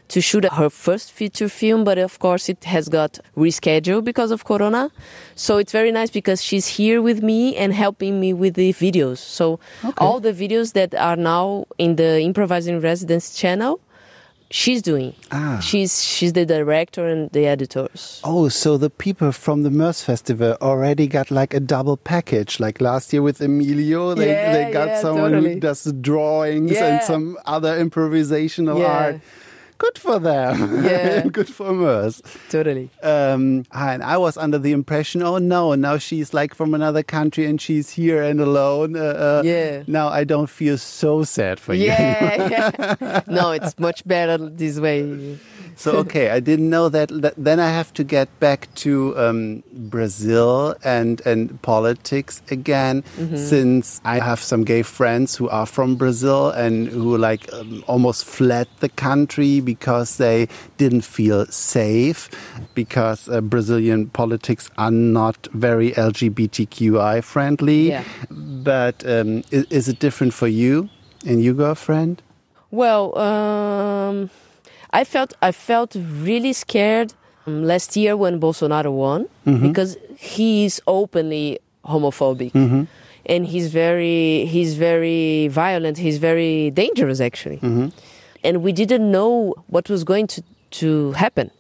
to 0.09 0.21
shoot 0.21 0.45
her 0.45 0.69
first 0.69 1.13
feature 1.13 1.49
film, 1.49 1.85
but 1.85 1.97
of 1.99 2.19
course 2.19 2.49
it 2.49 2.65
has 2.65 2.89
got 2.89 3.19
rescheduled 3.37 4.05
because 4.05 4.31
of 4.33 4.45
Corona. 4.45 4.91
So 5.37 5.57
it's 5.59 5.73
very 5.73 5.93
nice 5.93 6.11
because 6.11 6.43
she's 6.43 6.67
here 6.67 7.01
with 7.01 7.23
me 7.23 7.57
and 7.57 7.73
helping 7.73 8.19
me 8.21 8.35
with 8.35 8.55
the 8.55 8.73
videos. 8.75 9.19
So 9.19 9.59
all 9.97 10.19
the 10.21 10.33
videos 10.33 10.73
that 10.73 10.93
are 10.97 11.17
now 11.17 11.65
in 11.79 11.97
the 11.97 12.21
improvising 12.21 12.81
residence 12.81 13.27
channel. 13.39 13.79
She's 14.53 14.83
doing. 14.83 15.15
Ah. 15.31 15.61
She's 15.61 16.05
she's 16.05 16.35
the 16.35 16.45
director 16.45 17.07
and 17.09 17.31
the 17.33 17.47
editors. 17.47 18.21
Oh, 18.23 18.49
so 18.51 18.77
the 18.77 18.91
people 18.91 19.33
from 19.33 19.63
the 19.63 19.71
Moers 19.71 20.05
Festival 20.05 20.57
already 20.61 21.07
got 21.07 21.31
like 21.31 21.55
a 21.55 21.61
double 21.61 21.97
package. 21.97 22.61
Like 22.61 22.79
last 22.81 23.13
year 23.15 23.23
with 23.23 23.41
Emilio, 23.41 24.15
they, 24.15 24.31
Yeah, 24.31 24.53
they 24.53 24.73
got 24.73 24.89
yeah, 24.89 25.01
someone 25.01 25.33
who 25.33 25.59
does 25.59 25.85
the 25.85 25.93
drawings 25.95 26.77
and 26.77 27.03
some 27.03 27.39
other 27.47 27.83
improvisational 27.83 28.79
Yeah. 28.79 28.87
art. 29.05 29.21
Good 29.83 29.99
for 29.99 30.19
them. 30.21 30.85
Yeah. 30.85 31.23
Good 31.39 31.49
for 31.49 31.73
Moers. 31.73 32.23
Totally. 32.51 32.89
Um, 33.03 33.65
and 33.73 34.01
I 34.05 34.17
was 34.17 34.37
under 34.37 34.57
the 34.59 34.71
impression, 34.71 35.23
oh 35.23 35.39
no, 35.39 35.75
now 35.75 35.99
she's 35.99 36.33
like 36.33 36.55
from 36.55 36.73
another 36.73 37.03
country 37.03 37.47
and 37.47 37.61
she's 37.61 37.91
here 37.91 38.23
and 38.23 38.41
alone. 38.41 38.95
Uh, 38.97 39.01
uh, 39.01 39.43
Yeah. 39.45 39.83
Now 39.89 40.07
I 40.09 40.23
don't 40.23 40.49
feel 40.49 40.79
so 40.79 41.25
sad 41.25 41.59
for 41.59 41.75
you. 41.75 41.87
Yeah, 41.87 42.49
yeah. 42.49 43.21
No, 43.39 43.51
it's 43.51 43.77
much 43.79 44.07
better 44.07 44.39
this 44.39 44.79
way. 44.79 45.03
So 45.77 45.97
okay, 45.99 46.31
I 46.31 46.41
didn't 46.41 46.71
know 46.71 46.89
that. 46.89 47.11
then 47.37 47.61
I 47.61 47.71
have 47.71 47.93
to 47.95 48.05
get 48.05 48.29
back 48.41 48.73
to 48.77 49.17
um, 49.19 49.63
Brazil 49.73 50.75
and 50.85 51.21
and 51.27 51.61
politics 51.63 52.43
again, 52.51 53.05
since 53.37 54.01
I 54.05 54.19
have 54.19 54.41
some 54.41 54.65
gay 54.65 54.83
friends 54.83 55.37
who 55.37 55.49
are 55.49 55.67
from 55.67 55.97
Brazil 55.97 56.51
and 56.51 56.89
who 56.89 57.17
like 57.17 57.53
um, 57.53 57.85
almost 57.87 58.25
fled 58.25 58.69
the 58.81 58.89
country 58.89 59.61
because 59.61 60.17
they 60.17 60.49
didn't 60.77 61.03
feel 61.03 61.47
safe 61.47 62.31
because 62.75 63.29
uh, 63.29 63.41
Brazilian 63.41 64.09
politics 64.11 64.71
are 64.79 64.91
not 64.91 65.49
very 65.53 65.93
LGBTQI 65.93 67.23
friendly. 67.23 67.91
Yeah. 67.91 68.05
But 68.31 69.05
um, 69.07 69.43
is, 69.51 69.65
is 69.71 69.89
it 69.89 69.99
different 69.99 70.35
for 70.35 70.49
you 70.49 70.89
and 71.27 71.43
your 71.43 71.55
girlfriend? 71.55 72.23
Well, 72.71 73.19
um, 73.19 74.31
I 74.93 75.05
felt 75.05 75.35
I 75.41 75.53
felt 75.53 75.97
really 75.97 76.53
scared 76.53 77.15
um, 77.47 77.65
last 77.65 77.97
year 77.97 78.17
when 78.17 78.41
Bolsonaro 78.41 78.93
won 78.93 79.29
mm-hmm. 79.47 79.69
because 79.69 79.97
he 80.19 80.65
is 80.65 80.81
openly 80.87 81.59
homophobic 81.85 82.53
mm-hmm. 82.53 82.85
and 83.27 83.47
he's 83.47 83.73
very 83.73 84.45
he's 84.47 84.75
very 84.75 85.49
violent. 85.49 85.99
He's 85.99 86.19
very 86.19 86.71
dangerous 86.71 87.21
actually, 87.21 87.57
mm-hmm. 87.57 87.89
and 88.45 88.63
we 88.63 88.73
didn't 88.73 89.11
know 89.11 89.55
what 89.69 89.89
was 89.89 90.05
going 90.05 90.27
to 90.29 90.43
to 90.73 91.13
happen. 91.13 91.51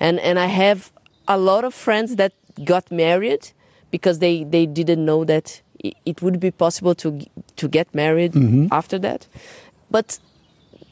And 0.00 0.18
and 0.20 0.38
I 0.38 0.46
have 0.46 0.90
a 1.28 1.38
lot 1.38 1.64
of 1.64 1.74
friends 1.74 2.16
that 2.16 2.32
got 2.64 2.90
married 2.90 3.52
because 3.90 4.18
they 4.18 4.44
they 4.44 4.66
didn't 4.66 5.04
know 5.04 5.24
that 5.24 5.62
it, 5.78 5.94
it 6.04 6.22
would 6.22 6.40
be 6.40 6.50
possible 6.50 6.94
to 6.96 7.20
to 7.56 7.68
get 7.68 7.94
married 7.94 8.34
after 8.72 8.98
that. 8.98 9.26
But 9.90 10.18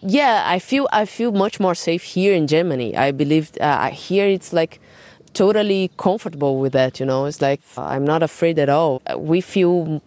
yeah, 0.01 0.45
I 0.47 0.59
feel 0.59 0.89
I 0.93 1.05
feel 1.05 1.33
much 1.33 1.59
more 1.61 1.75
safe 1.75 2.03
here 2.03 2.35
in 2.35 2.47
Germany. 2.47 2.97
I 2.97 3.11
believe 3.11 3.51
uh, 3.61 3.91
here 3.91 4.27
it's 4.27 4.53
like 4.53 4.81
totally 5.35 5.91
comfortable 5.97 6.59
with 6.59 6.73
that. 6.73 7.01
You 7.01 7.07
know, 7.07 7.27
it's 7.27 7.43
like 7.43 7.61
uh, 7.77 7.85
I'm 7.85 8.05
not 8.05 8.23
afraid 8.23 8.59
at 8.59 8.69
all. 8.69 9.03
Uh, 9.07 9.19
we 9.19 9.41
feel 9.41 10.01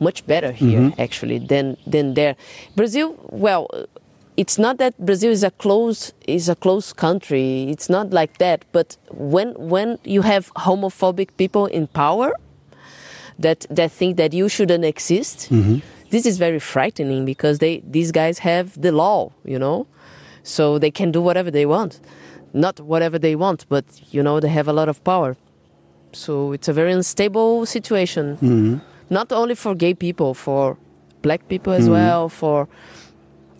much 0.00 0.26
better 0.26 0.52
here 0.52 0.80
mm-hmm. 0.80 1.00
actually 1.00 1.38
than 1.38 1.76
than 1.86 2.14
there. 2.14 2.36
Brazil, 2.76 3.16
well, 3.30 3.68
it's 4.36 4.58
not 4.58 4.78
that 4.78 4.98
Brazil 4.98 5.30
is 5.30 5.42
a 5.42 5.50
close 5.50 6.12
is 6.26 6.48
a 6.48 6.56
close 6.56 6.92
country. 6.92 7.64
It's 7.70 7.88
not 7.88 8.10
like 8.10 8.38
that. 8.38 8.64
But 8.72 8.96
when 9.10 9.54
when 9.54 9.98
you 10.04 10.22
have 10.22 10.52
homophobic 10.54 11.36
people 11.36 11.66
in 11.66 11.86
power 11.86 12.34
that 13.38 13.66
that 13.70 13.90
think 13.92 14.16
that 14.16 14.32
you 14.32 14.48
shouldn't 14.48 14.84
exist, 14.84 15.48
mm-hmm. 15.50 15.78
This 16.14 16.26
is 16.26 16.38
very 16.38 16.60
frightening 16.60 17.24
because 17.24 17.58
they 17.58 17.82
these 17.96 18.12
guys 18.12 18.38
have 18.38 18.80
the 18.80 18.92
law, 18.92 19.32
you 19.44 19.58
know, 19.58 19.88
so 20.44 20.78
they 20.78 20.92
can 20.98 21.10
do 21.10 21.20
whatever 21.20 21.50
they 21.50 21.66
want. 21.66 21.92
Not 22.52 22.78
whatever 22.78 23.18
they 23.18 23.34
want, 23.34 23.66
but 23.68 23.84
you 24.14 24.22
know 24.22 24.38
they 24.38 24.52
have 24.58 24.68
a 24.68 24.72
lot 24.72 24.88
of 24.88 25.02
power. 25.02 25.36
So 26.12 26.52
it's 26.52 26.68
a 26.68 26.72
very 26.72 26.92
unstable 26.92 27.66
situation. 27.66 28.36
Mm-hmm. 28.36 28.76
Not 29.10 29.32
only 29.32 29.56
for 29.56 29.74
gay 29.74 29.94
people, 29.94 30.34
for 30.34 30.78
black 31.20 31.48
people 31.48 31.72
as 31.72 31.84
mm-hmm. 31.84 31.98
well, 31.98 32.28
for 32.28 32.68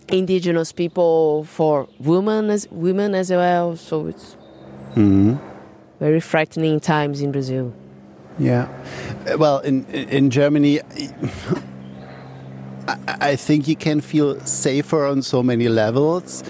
indigenous 0.07 0.71
people, 0.71 1.43
for 1.43 1.89
women 1.99 2.49
as 2.49 2.69
women 2.71 3.15
as 3.15 3.31
well. 3.31 3.75
So 3.75 4.07
it's 4.07 4.37
mm-hmm. 4.95 5.35
very 5.99 6.21
frightening 6.21 6.79
times 6.79 7.19
in 7.19 7.33
Brazil. 7.33 7.73
Yeah. 8.39 8.65
Well, 9.37 9.59
in 9.59 9.85
in 10.17 10.29
Germany, 10.29 10.79
I, 12.87 12.97
I 13.31 13.35
think 13.35 13.67
you 13.67 13.75
can 13.75 14.01
feel 14.01 14.39
safer 14.41 15.05
on 15.05 15.21
so 15.21 15.41
many 15.43 15.67
levels. 15.67 16.43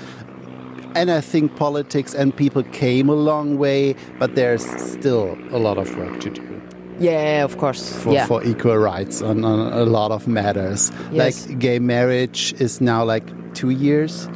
And 0.96 1.12
I 1.12 1.20
think 1.22 1.56
politics 1.58 2.14
and 2.14 2.36
people 2.36 2.64
came 2.64 3.10
a 3.10 3.16
long 3.16 3.58
way, 3.58 3.96
but 4.18 4.36
there's 4.36 4.66
still 4.82 5.38
a 5.52 5.60
lot 5.60 5.78
of 5.78 5.94
work 5.98 6.22
to 6.22 6.30
do 6.30 6.62
Yeah, 7.00 7.44
of 7.44 7.58
course. 7.58 7.94
for, 8.02 8.14
yeah. 8.14 8.26
for 8.28 8.42
equal 8.46 8.78
rights 8.78 9.22
on, 9.22 9.44
on 9.44 9.74
a 9.74 9.84
lot 9.84 10.12
of 10.12 10.26
matters. 10.26 10.92
Yes. 11.12 11.48
Like 11.50 11.60
gay 11.60 11.80
marriage 11.80 12.54
is 12.60 12.80
now 12.80 13.04
like 13.04 13.26
two 13.54 13.72
years. 13.72 14.30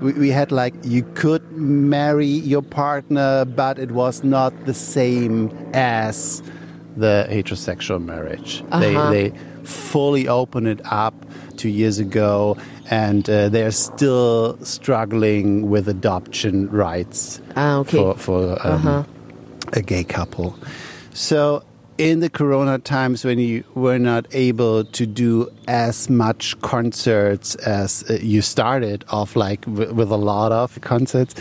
We, 0.00 0.12
we 0.14 0.30
had 0.30 0.52
like 0.52 0.74
you 0.84 1.02
could 1.14 1.42
marry 1.52 2.26
your 2.26 2.62
partner, 2.62 3.44
but 3.44 3.78
it 3.78 3.90
was 3.90 4.24
not 4.24 4.52
the 4.64 4.74
same 4.74 5.50
as 5.74 6.42
the 6.96 7.26
heterosexual 7.30 8.02
marriage. 8.02 8.62
They 8.80 8.96
Uh-huh. 8.96 9.10
they 9.10 9.32
fully 9.64 10.28
opened 10.28 10.68
it 10.68 10.80
up 10.84 11.14
two 11.56 11.68
years 11.68 11.98
ago, 11.98 12.56
and 12.90 13.28
uh, 13.28 13.48
they're 13.48 13.70
still 13.72 14.56
struggling 14.64 15.68
with 15.70 15.88
adoption 15.88 16.70
rights 16.70 17.40
Ah, 17.56 17.78
okay. 17.78 17.96
for 17.96 18.14
for 18.16 18.66
um, 18.66 19.06
a 19.72 19.82
gay 19.82 20.04
couple. 20.04 20.54
So 21.12 21.62
in 21.98 22.20
the 22.20 22.28
corona 22.28 22.78
times 22.78 23.24
when 23.24 23.38
you 23.38 23.64
were 23.74 23.98
not 23.98 24.26
able 24.32 24.84
to 24.84 25.06
do 25.06 25.48
as 25.66 26.10
much 26.10 26.54
concerts 26.60 27.54
as 27.56 28.04
uh, 28.10 28.18
you 28.20 28.42
started 28.42 29.02
off 29.08 29.34
like 29.34 29.62
w- 29.62 29.90
with 29.94 30.10
a 30.10 30.16
lot 30.18 30.52
of 30.52 30.78
concerts 30.82 31.34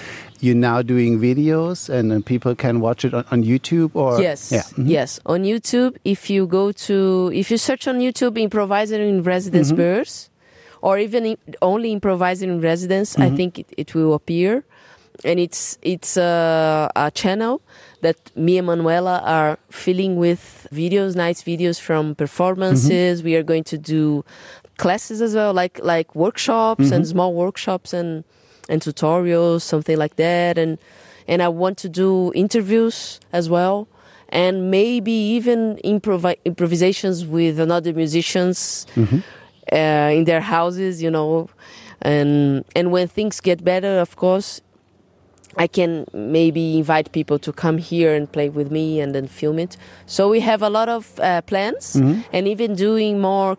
you're 0.46 0.62
now 0.72 0.80
doing 0.94 1.12
videos 1.20 1.90
and 1.90 2.06
uh, 2.14 2.20
people 2.32 2.54
can 2.64 2.80
watch 2.86 3.02
it 3.08 3.14
on, 3.14 3.26
on 3.34 3.40
youtube 3.52 3.92
or 4.04 4.22
Yes, 4.22 4.52
yeah 4.52 4.64
Mhm. 4.78 4.88
yes. 4.98 5.20
On 5.26 5.40
YouTube, 5.44 5.94
if 6.14 6.30
you 6.34 6.42
go 6.60 6.72
to, 6.88 6.98
if 7.42 7.46
you 7.52 7.58
search 7.70 7.84
on 7.92 7.96
YouTube 8.06 8.36
improviser 8.48 9.00
in 9.12 9.24
residence 9.34 9.72
Mm-hmm. 9.72 9.82
Moers, 9.82 10.30
or 10.82 10.94
even 11.00 11.26
in, 11.32 11.38
only 11.62 11.90
improviser 11.98 12.46
in 12.54 12.62
residence, 12.62 13.10
Mm-hmm. 13.16 13.34
I 13.34 13.36
think 13.38 13.52
it, 13.62 13.68
it 13.84 13.90
will 13.96 14.14
appear. 14.14 14.64
And 15.24 15.40
it's 15.40 15.78
it's 15.94 16.18
a, 16.18 16.92
a 16.96 17.10
channel 17.22 17.62
that 18.06 18.18
me 18.36 18.58
and 18.60 18.68
Manuela 18.68 19.16
are 19.38 19.58
filling 19.72 20.14
with 20.26 20.68
videos, 20.82 21.16
nice 21.16 21.40
videos 21.52 21.78
from 21.88 22.16
performances. 22.16 23.14
Mm-hmm. 23.20 23.26
We 23.30 23.34
are 23.40 23.44
going 23.52 23.64
to 23.74 23.78
do 23.96 24.26
classes 24.78 25.22
as 25.22 25.34
well, 25.34 25.54
like 25.62 25.80
like 25.94 26.14
workshops 26.16 26.84
Mm-hmm. 26.86 26.94
and 26.96 27.08
small 27.08 27.32
workshops 27.34 27.94
and 28.00 28.24
and 28.70 28.82
tutorials, 28.82 29.62
something 29.62 29.98
like 29.98 30.16
that. 30.18 30.58
And 30.58 30.78
and 31.28 31.42
I 31.42 31.48
want 31.48 31.78
to 31.80 31.90
do 31.90 32.32
interviews 32.36 33.20
as 33.34 33.50
well, 33.50 33.88
and 34.30 34.70
maybe 34.70 35.12
even 35.12 35.78
improvi- 35.84 36.38
improvisations 36.46 37.26
with 37.26 37.60
another 37.60 37.94
musicians 37.94 38.86
uh, 39.72 39.76
in 40.18 40.26
their 40.26 40.42
houses, 40.42 41.02
you 41.02 41.10
know. 41.10 41.50
And 42.02 42.64
and 42.76 42.92
when 42.92 43.08
things 43.08 43.42
get 43.42 43.64
better, 43.64 44.00
of 44.00 44.16
course, 44.16 44.62
I 45.58 45.68
can 45.68 46.06
maybe 46.14 46.78
invite 46.78 47.12
people 47.12 47.40
to 47.40 47.52
come 47.54 47.78
here 47.80 48.14
and 48.14 48.30
play 48.32 48.50
with 48.50 48.70
me 48.72 49.00
and 49.02 49.16
then 49.16 49.28
film 49.28 49.58
it. 49.58 49.78
So 50.06 50.30
we 50.30 50.42
have 50.42 50.62
a 50.62 50.70
lot 50.70 50.90
of 50.90 51.20
uh, 51.20 51.42
plans, 51.42 51.96
and 52.34 52.48
even 52.48 52.76
doing 52.76 53.20
more 53.22 53.58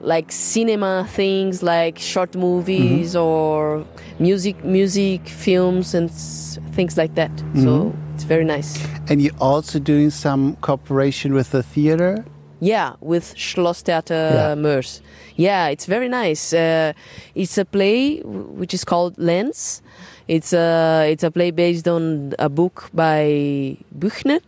like 0.00 0.30
cinema 0.32 1.06
things, 1.08 1.62
like 1.62 1.98
short 1.98 2.34
movies 2.36 3.16
or 3.16 3.84
music, 4.18 4.64
music 4.64 5.28
films 5.28 5.94
and 5.94 6.10
s- 6.10 6.58
things 6.72 6.96
like 6.96 7.14
that. 7.14 7.30
So 7.62 7.94
it's 8.14 8.24
very 8.24 8.44
nice. 8.44 8.78
and 9.08 9.20
you're 9.20 9.36
also 9.40 9.78
doing 9.78 10.10
some 10.10 10.56
cooperation 10.60 11.34
with 11.34 11.50
the 11.50 11.62
theater 11.62 12.24
Yeah, 12.60 12.92
with 13.00 13.34
Schlosstheater 13.36 14.30
Yeah. 14.34 14.54
Moers. 14.56 15.00
Yeah, 15.36 15.68
it's 15.68 15.86
very 15.86 16.08
nice. 16.08 16.52
Uh, 16.54 16.92
it's 17.34 17.58
a 17.58 17.64
play 17.64 18.20
which 18.58 18.72
is 18.72 18.84
called 18.84 19.14
Lenz. 19.18 19.82
It's 20.28 20.52
a 20.54 21.06
it's 21.12 21.24
a 21.24 21.30
play 21.30 21.50
based 21.50 21.86
on 21.88 22.32
a 22.38 22.48
book 22.48 22.88
by 22.94 23.76
Büchner, 23.98 24.40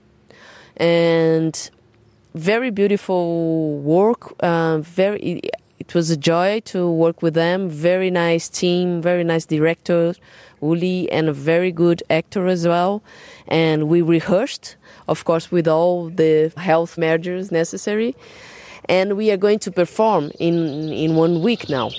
and 0.77 1.71
very 2.37 2.71
beautiful 2.71 3.79
work. 3.79 4.35
Uh, 4.41 4.79
very, 4.79 5.41
it, 5.79 5.95
was 5.95 6.11
a 6.11 6.17
joy 6.17 6.61
to 6.67 6.91
work 6.91 7.23
with 7.23 7.35
them. 7.35 7.69
Very 7.69 8.11
nice 8.11 8.49
team, 8.49 9.01
very 9.01 9.25
nice 9.25 9.47
director, 9.47 10.15
Uli, 10.61 11.11
and 11.11 11.29
a 11.29 11.33
very 11.33 11.73
good 11.73 12.03
actor 12.11 12.47
as 12.47 12.67
well. 12.67 13.03
And 13.49 13.89
we 13.89 14.03
rehearsed, 14.03 14.77
of 15.09 15.25
course, 15.25 15.51
with 15.51 15.69
all 15.69 16.09
the 16.11 16.53
health 16.57 16.99
measures 16.99 17.51
necessary. 17.53 18.15
And 18.89 19.17
we 19.17 19.31
are 19.31 19.37
going 19.37 19.61
to 19.61 19.71
perform 19.71 20.31
in 20.39 20.93
in 20.93 21.17
one 21.17 21.43
week 21.43 21.69
now. 21.69 21.91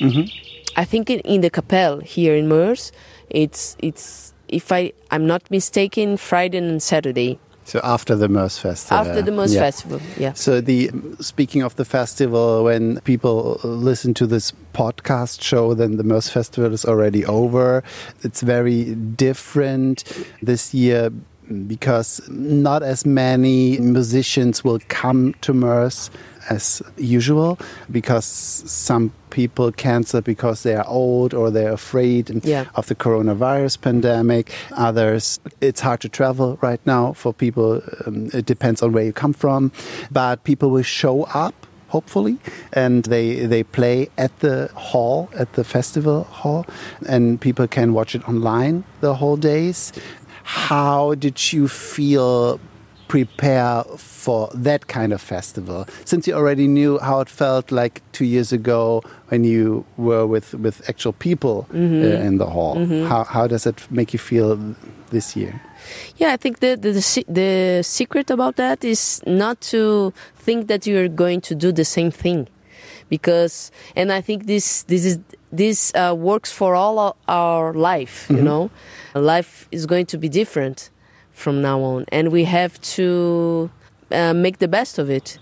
I 0.75 0.85
think 0.85 1.09
in, 1.09 1.41
the 1.41 1.49
Capel 1.49 1.99
here 1.99 2.35
in 2.35 2.47
Moers, 2.47 2.91
it's 3.29 3.75
it's 3.79 4.33
if 4.47 4.71
I 4.71 4.93
I'm 5.11 5.25
not 5.25 5.49
mistaken, 5.49 6.17
Friday 6.17 6.59
and 6.59 6.81
Saturday 6.81 7.39
so 7.67 7.81
after 7.83 8.15
the 8.15 8.29
Moers 8.29 8.57
Festival 8.59 8.97
after 9.05 9.21
the 9.21 9.31
Moers 9.31 9.53
Yeah. 9.53 9.59
Festival. 9.59 9.99
Yeah. 10.17 10.33
So 10.33 10.61
the 10.61 10.89
speaking 11.19 11.61
of 11.63 11.75
the 11.75 11.83
festival, 11.85 12.63
when 12.63 13.01
people 13.01 13.59
listen 13.63 14.13
to 14.15 14.25
this 14.25 14.53
podcast 14.73 15.41
show, 15.41 15.73
then 15.73 15.97
the 15.97 16.03
Moers 16.03 16.29
Festival 16.31 16.71
is 16.73 16.85
already 16.85 17.25
over. 17.25 17.83
It's 18.23 18.41
very 18.41 18.95
different 18.95 20.03
this 20.41 20.73
year 20.73 21.11
because 21.67 22.21
not 22.29 22.83
as 22.83 23.05
many 23.05 23.77
musicians 23.79 24.63
will 24.63 24.79
come 24.87 25.33
to 25.41 25.53
Moers 25.53 26.09
as 26.49 26.81
usual 26.97 27.57
because 27.91 28.25
some 28.25 29.11
people 29.29 29.71
cancel 29.71 30.21
because 30.21 30.63
they 30.63 30.75
are 30.75 30.87
old 30.87 31.33
or 31.33 31.51
they're 31.51 31.73
afraid 31.73 32.29
Yeah. 32.43 32.65
of 32.75 32.87
the 32.87 32.95
coronavirus 32.95 33.81
pandemic. 33.81 34.51
Others, 34.75 35.39
it's 35.61 35.81
hard 35.81 35.99
to 36.01 36.09
travel 36.09 36.57
right 36.61 36.79
now 36.85 37.13
for 37.13 37.33
people. 37.33 37.81
Um, 38.05 38.29
it 38.33 38.45
depends 38.45 38.81
on 38.81 38.91
where 38.93 39.03
you 39.03 39.13
come 39.13 39.33
from, 39.33 39.71
but 40.11 40.43
people 40.43 40.69
will 40.69 40.83
show 40.83 41.23
up. 41.33 41.53
Hopefully, 41.89 42.35
and 42.73 43.05
they 43.05 43.45
they 43.47 43.63
play 43.63 44.09
at 44.17 44.37
the 44.39 44.69
hall 44.75 45.29
at 45.39 45.53
the 45.53 45.63
festival 45.63 46.25
hall, 46.25 46.65
and 47.07 47.39
people 47.39 47.65
can 47.65 47.93
watch 47.93 48.13
it 48.13 48.27
online 48.27 48.83
the 48.99 49.13
whole 49.15 49.37
days. 49.37 49.93
How 50.43 51.15
did 51.15 51.53
you 51.53 51.69
feel 51.69 52.59
prepare 53.07 53.83
for 53.97 54.49
that 54.53 54.87
kind 54.87 55.13
of 55.13 55.21
festival. 55.21 55.87
Since 56.05 56.27
you 56.27 56.33
already 56.33 56.67
knew 56.67 56.99
how 56.99 57.19
it 57.21 57.29
felt 57.29 57.71
like 57.71 58.01
two 58.11 58.25
years 58.25 58.51
ago 58.51 59.01
when 59.29 59.43
you 59.43 59.85
were 59.97 60.25
with 60.27 60.53
with 60.53 60.87
actual 60.89 61.13
people 61.13 61.67
uh, 61.73 61.77
in 62.27 62.37
the 62.37 62.45
hall 62.45 62.75
how, 63.07 63.23
how 63.23 63.47
does 63.47 63.65
it 63.65 63.89
make 63.89 64.13
you 64.13 64.19
feel 64.19 64.75
this 65.09 65.35
year? 65.35 65.61
Yeah, 66.17 66.33
I 66.33 66.37
think 66.37 66.59
the, 66.59 66.75
the 66.75 66.91
the 66.91 67.23
the 67.27 67.83
secret 67.83 68.29
about 68.29 68.55
that 68.57 68.83
is 68.83 69.21
not 69.25 69.61
to 69.71 70.13
think 70.35 70.67
that 70.67 70.85
you're 70.85 71.07
going 71.07 71.41
to 71.41 71.55
do 71.55 71.71
the 71.71 71.85
same 71.85 72.11
thing, 72.11 72.47
because 73.09 73.71
and 73.95 74.11
I 74.11 74.21
think 74.21 74.47
this 74.47 74.83
this 74.83 75.05
is 75.05 75.19
this 75.51 75.93
uh, 75.95 76.13
works 76.17 76.51
for 76.51 76.75
all 76.75 76.99
our, 76.99 77.15
our 77.27 77.73
life. 77.73 78.27
You 78.29 78.41
know, 78.41 78.69
life 79.13 79.67
is 79.71 79.85
going 79.85 80.07
to 80.07 80.17
be 80.17 80.29
different 80.29 80.89
from 81.37 81.61
now 81.61 81.79
on, 81.81 82.05
and 82.11 82.31
we 82.31 82.43
have 82.45 82.81
to 82.81 83.69
uh, 84.11 84.33
make 84.33 84.57
the 84.57 84.67
best 84.67 84.97
of 84.97 85.09
it. 85.09 85.37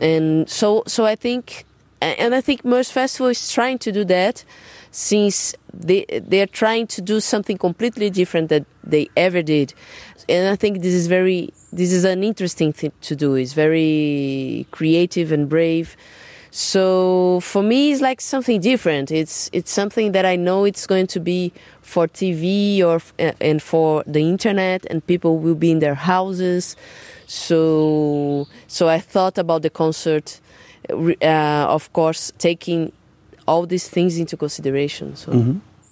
And 0.00 0.48
so 0.48 0.84
so 0.86 1.04
I 1.04 1.16
think 1.16 1.66
and 2.00 2.34
I 2.34 2.40
think 2.40 2.62
Moers 2.62 2.90
Festival 2.90 3.28
is 3.28 3.52
trying 3.52 3.78
to 3.78 3.92
do 3.92 4.04
that 4.04 4.44
since 4.90 5.54
they 5.72 6.04
they're 6.30 6.46
trying 6.46 6.86
to 6.88 7.02
do 7.02 7.20
something 7.20 7.58
completely 7.58 8.08
different 8.08 8.48
that 8.50 8.64
they 8.84 9.08
ever 9.16 9.42
did, 9.42 9.74
and 10.28 10.48
I 10.48 10.56
think 10.56 10.82
this 10.82 10.94
is 10.94 11.08
very 11.08 11.52
this 11.72 11.92
is 11.92 12.04
an 12.04 12.22
interesting 12.22 12.72
thing 12.72 12.92
to 13.02 13.16
do. 13.16 13.34
It's 13.34 13.52
very 13.52 14.66
creative 14.70 15.32
and 15.32 15.48
brave. 15.48 15.96
So 16.54 17.40
for 17.40 17.62
me, 17.62 17.92
it's 17.92 18.02
like 18.02 18.20
something 18.20 18.60
different. 18.60 19.10
It's 19.10 19.48
it's 19.54 19.72
something 19.72 20.12
that 20.12 20.26
I 20.26 20.36
know 20.36 20.66
it's 20.66 20.86
going 20.86 21.06
to 21.06 21.18
be 21.18 21.50
for 21.80 22.06
TV 22.06 22.82
or 22.82 23.00
uh, 23.18 23.32
and 23.40 23.62
for 23.62 24.04
the 24.06 24.20
internet, 24.20 24.84
and 24.90 25.04
people 25.06 25.38
will 25.38 25.54
be 25.54 25.70
in 25.70 25.78
their 25.78 25.94
houses. 25.94 26.76
So 27.26 28.46
so 28.66 28.86
I 28.86 28.98
thought 29.00 29.38
about 29.38 29.62
the 29.62 29.70
concert, 29.70 30.42
uh, 30.90 31.14
uh, 31.22 31.66
of 31.70 31.90
course, 31.94 32.32
taking 32.36 32.92
all 33.48 33.64
these 33.64 33.88
things 33.88 34.18
into 34.18 34.36
consideration. 34.36 35.16
So 35.16 35.32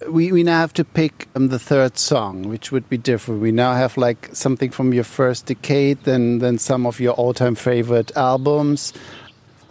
We, 0.09 0.31
we 0.31 0.41
now 0.41 0.59
have 0.59 0.73
to 0.73 0.83
pick 0.83 1.27
um, 1.35 1.49
the 1.49 1.59
third 1.59 1.95
song, 1.95 2.49
which 2.49 2.71
would 2.71 2.89
be 2.89 2.97
different. 2.97 3.39
We 3.39 3.51
now 3.51 3.75
have 3.75 3.97
like 3.97 4.29
something 4.33 4.71
from 4.71 4.93
your 4.93 5.03
first 5.03 5.45
decade, 5.45 6.03
then 6.03 6.39
then 6.39 6.57
some 6.57 6.87
of 6.87 6.99
your 6.99 7.13
all-time 7.13 7.55
favorite 7.55 8.11
albums. 8.15 8.93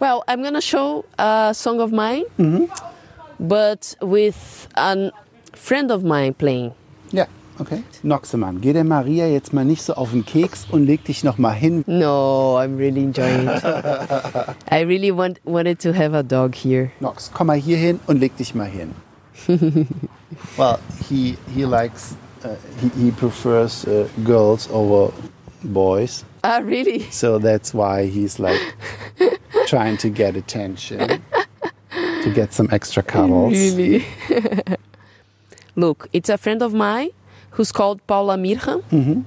Well, 0.01 0.23
I'm 0.27 0.41
gonna 0.43 0.59
show 0.61 1.05
a 1.17 1.53
song 1.53 1.79
of 1.79 1.91
mine, 1.93 2.25
but 3.39 3.95
with 4.01 4.67
a 4.75 5.11
friend 5.53 5.91
of 5.91 6.03
mine 6.03 6.33
playing. 6.33 6.73
Ja, 7.11 7.25
okay. 7.59 7.83
Noxemann, 8.03 8.59
geh 8.61 8.73
der 8.73 8.83
Maria 8.83 9.27
jetzt 9.27 9.53
mal 9.53 9.63
nicht 9.65 9.81
so 9.83 9.93
auf 9.93 10.11
den 10.11 10.25
Keks 10.25 10.65
und 10.71 10.85
leg 10.87 11.05
dich 11.05 11.23
noch 11.23 11.37
mal 11.37 11.53
hin. 11.53 11.83
No, 11.87 12.57
I'm 12.57 12.77
really 12.77 13.03
enjoying 13.03 13.47
it. 13.47 13.63
I 14.71 14.81
really 14.81 15.11
want 15.11 15.39
wanted 15.45 15.79
to 15.81 15.93
have 15.93 16.13
a 16.13 16.23
dog 16.23 16.55
here. 16.55 16.91
Nox, 16.99 17.29
komm 17.33 17.47
mal 17.47 17.57
hier 17.57 17.77
hin 17.77 17.99
und 18.07 18.19
leg 18.19 18.35
dich 18.37 18.53
mal 18.55 18.67
hin. 18.67 18.93
well, 20.57 20.79
he 21.09 21.37
he 21.55 21.65
likes 21.65 22.15
uh, 22.43 22.55
he, 22.81 22.89
he 23.05 23.11
prefers 23.11 23.85
uh, 23.85 24.07
girls 24.23 24.67
over 24.71 25.11
boys, 25.63 26.23
Ah, 26.43 26.59
really? 26.63 27.05
so 27.11 27.37
that's 27.39 27.73
why 27.73 28.05
he's 28.07 28.39
like 28.39 28.59
trying 29.71 29.95
to 29.95 30.09
get 30.09 30.35
attention, 30.35 31.23
to 32.23 32.29
get 32.35 32.51
some 32.51 32.67
extra 32.73 33.01
cuddles. 33.01 33.53
Really? 33.53 34.05
Look, 35.77 36.09
it's 36.11 36.27
a 36.27 36.37
friend 36.37 36.61
of 36.61 36.73
mine 36.73 37.11
who's 37.51 37.71
called 37.71 38.05
Paula 38.05 38.35
Mirhan. 38.35 38.83
Mm-hmm. 38.91 39.21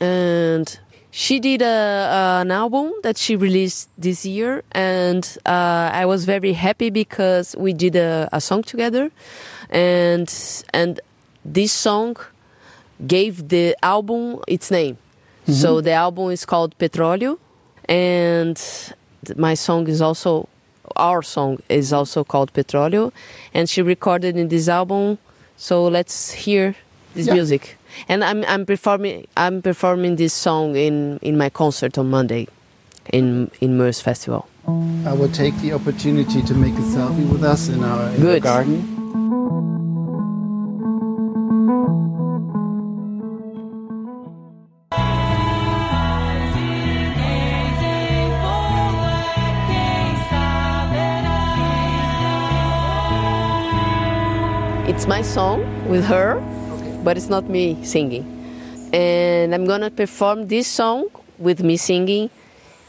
And 0.00 0.80
she 1.10 1.40
did 1.40 1.60
a, 1.60 2.40
an 2.42 2.52
album 2.52 2.92
that 3.02 3.16
she 3.18 3.34
released 3.34 3.88
this 3.98 4.24
year. 4.24 4.62
And 4.70 5.24
uh, 5.44 5.90
I 6.02 6.06
was 6.06 6.24
very 6.24 6.52
happy 6.52 6.90
because 6.90 7.56
we 7.58 7.72
did 7.72 7.96
a, 7.96 8.28
a 8.32 8.40
song 8.40 8.62
together. 8.62 9.10
And, 9.70 10.32
and 10.72 11.00
this 11.44 11.72
song 11.72 12.16
gave 13.08 13.48
the 13.48 13.76
album 13.82 14.38
its 14.46 14.70
name. 14.70 14.94
Mm-hmm. 14.94 15.52
So 15.52 15.80
the 15.80 15.94
album 16.06 16.30
is 16.30 16.46
called 16.46 16.78
Petróleo. 16.78 17.40
And 17.88 18.56
my 19.36 19.54
song 19.54 19.88
is 19.88 20.00
also 20.00 20.48
our 20.96 21.22
song 21.22 21.58
is 21.68 21.92
also 21.92 22.24
called 22.24 22.52
Petróleo, 22.52 23.12
and 23.52 23.68
she 23.68 23.82
recorded 23.82 24.36
in 24.36 24.48
this 24.48 24.68
album. 24.68 25.18
So 25.56 25.86
let's 25.86 26.32
hear 26.32 26.74
this 27.14 27.26
Yeah. 27.26 27.34
music. 27.34 27.76
And 28.08 28.22
I'm 28.22 28.44
I'm 28.44 28.64
performing 28.64 29.26
I'm 29.36 29.60
performing 29.62 30.16
this 30.16 30.32
song 30.32 30.76
in 30.76 31.18
in 31.22 31.36
my 31.36 31.50
concert 31.50 31.98
on 31.98 32.08
Monday, 32.10 32.46
in 33.12 33.50
in 33.60 33.76
Moers 33.78 34.00
Festival. 34.00 34.46
I 35.06 35.12
will 35.14 35.30
take 35.32 35.56
the 35.62 35.72
opportunity 35.72 36.42
to 36.42 36.54
make 36.54 36.74
a 36.74 36.82
selfie 36.94 37.26
with 37.32 37.42
us 37.42 37.68
in 37.68 37.82
our, 37.82 38.10
in 38.14 38.20
Good. 38.20 38.42
garden. 38.42 38.97
It's 54.98 55.06
my 55.06 55.22
song 55.22 55.62
with 55.88 56.04
her, 56.06 56.42
but 57.04 57.16
it's 57.16 57.28
not 57.28 57.48
me 57.48 57.78
singing. 57.84 58.26
And 58.92 59.54
I'm 59.54 59.64
gonna 59.64 59.92
perform 59.92 60.48
this 60.48 60.66
song 60.66 61.06
with 61.38 61.62
me 61.62 61.76
singing 61.76 62.30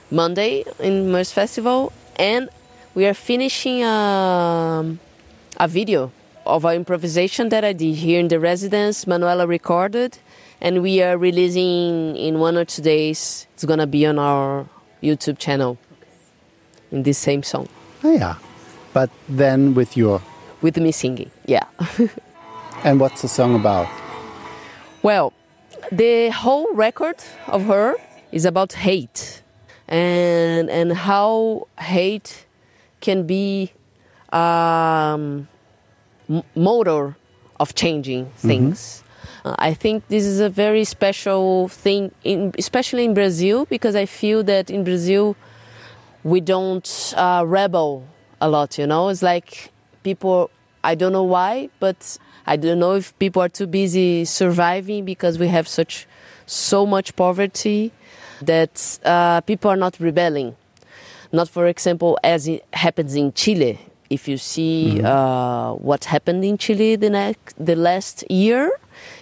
Monday 0.10 0.64
in 0.80 1.12
Moers 1.12 1.32
Festival, 1.32 1.94
and 2.18 2.50
we 2.96 3.06
are 3.06 3.14
finishing 3.14 3.84
a, 3.84 4.98
a 5.58 5.68
video 5.68 6.12
of 6.48 6.66
an 6.66 6.78
improvisation 6.78 7.50
that 7.50 7.64
I 7.64 7.74
did 7.74 7.94
here 7.94 8.20
in 8.20 8.28
the 8.28 8.40
residence. 8.40 9.06
Manuela 9.06 9.46
recorded, 9.46 10.18
and 10.60 10.82
we 10.82 11.04
are 11.04 11.16
releasing 11.16 12.18
in 12.18 12.40
one 12.40 12.58
or 12.58 12.66
two 12.66 12.82
days. 12.82 13.46
It's 13.54 13.66
gonna 13.66 13.86
be 13.86 14.08
on 14.08 14.18
our 14.18 14.66
YouTube 15.04 15.38
channel 15.38 15.78
in 16.92 17.04
this 17.04 17.20
same 17.20 17.44
song 17.44 17.68
Oh, 18.04 18.12
yeah. 18.12 18.38
But 18.94 19.12
then 19.30 19.76
with 19.76 19.96
your. 19.96 20.24
with 20.62 20.76
me 20.78 20.92
singing. 20.92 21.30
And 22.84 23.00
what's 23.00 23.22
the 23.22 23.28
song 23.28 23.56
about? 23.56 23.90
Well, 25.04 25.34
the 25.92 26.30
whole 26.30 26.74
record 26.74 27.18
of 27.48 27.66
her 27.66 27.96
is 28.32 28.46
about 28.46 28.72
hate 28.74 29.44
and 29.88 30.70
and 30.70 30.94
how 30.94 31.68
hate 31.80 32.46
can 33.02 33.26
be 33.26 33.74
um, 34.32 35.48
motor 36.56 37.18
of 37.60 37.76
changing 37.76 38.30
things. 38.38 39.04
Uh, 39.44 39.56
I 39.60 39.74
think 39.74 40.08
this 40.08 40.26
is 40.26 40.40
a 40.40 40.50
very 40.50 40.84
special 40.84 41.68
thing, 41.70 42.12
in, 42.24 42.54
especially 42.58 43.06
in 43.06 43.14
Brazil, 43.14 43.66
because 43.66 43.96
I 43.96 44.06
feel 44.06 44.44
that 44.44 44.70
in 44.70 44.84
Brazil 44.84 45.36
we 46.24 46.40
don't 46.40 47.14
uh, 47.18 47.44
rebel 47.46 48.06
a 48.40 48.50
lot. 48.50 48.78
You 48.78 48.88
know, 48.88 49.10
it's 49.10 49.22
like 49.22 49.72
people. 50.04 50.50
I 50.84 50.96
don't 50.96 51.12
know 51.12 51.24
why, 51.24 51.70
but 51.80 52.18
I 52.48 52.56
don't 52.56 52.80
know 52.80 52.94
if 52.94 53.18
people 53.20 53.42
are 53.42 53.50
too 53.50 53.68
busy 53.68 54.26
surviving 54.26 55.06
because 55.06 55.38
we 55.38 55.48
have 55.48 55.68
such 55.68 56.08
so 56.46 56.86
much 56.86 57.16
poverty 57.16 57.92
that 58.42 59.00
uh, 59.04 59.42
people 59.42 59.70
are 59.70 59.76
not 59.78 60.00
rebelling. 60.00 60.56
Not, 61.32 61.50
for 61.50 61.68
example, 61.68 62.18
as 62.24 62.48
it 62.48 62.66
happens 62.74 63.16
in 63.16 63.34
Chile. 63.34 63.80
If 64.10 64.28
you 64.28 64.38
see 64.38 65.02
uh, 65.04 65.74
what 65.74 66.06
happened 66.06 66.44
in 66.44 66.58
Chile 66.58 66.96
the 66.96 67.12
next, 67.12 67.54
the 67.64 67.76
last 67.76 68.24
year, 68.32 68.72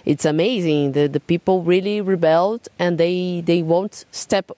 it's 0.06 0.24
amazing. 0.24 0.92
The 0.92 1.08
the 1.08 1.20
people 1.20 1.62
really 1.62 2.00
rebelled 2.00 2.68
and 2.78 2.96
they 2.96 3.42
they 3.44 3.62
won't 3.62 4.06
step 4.10 4.50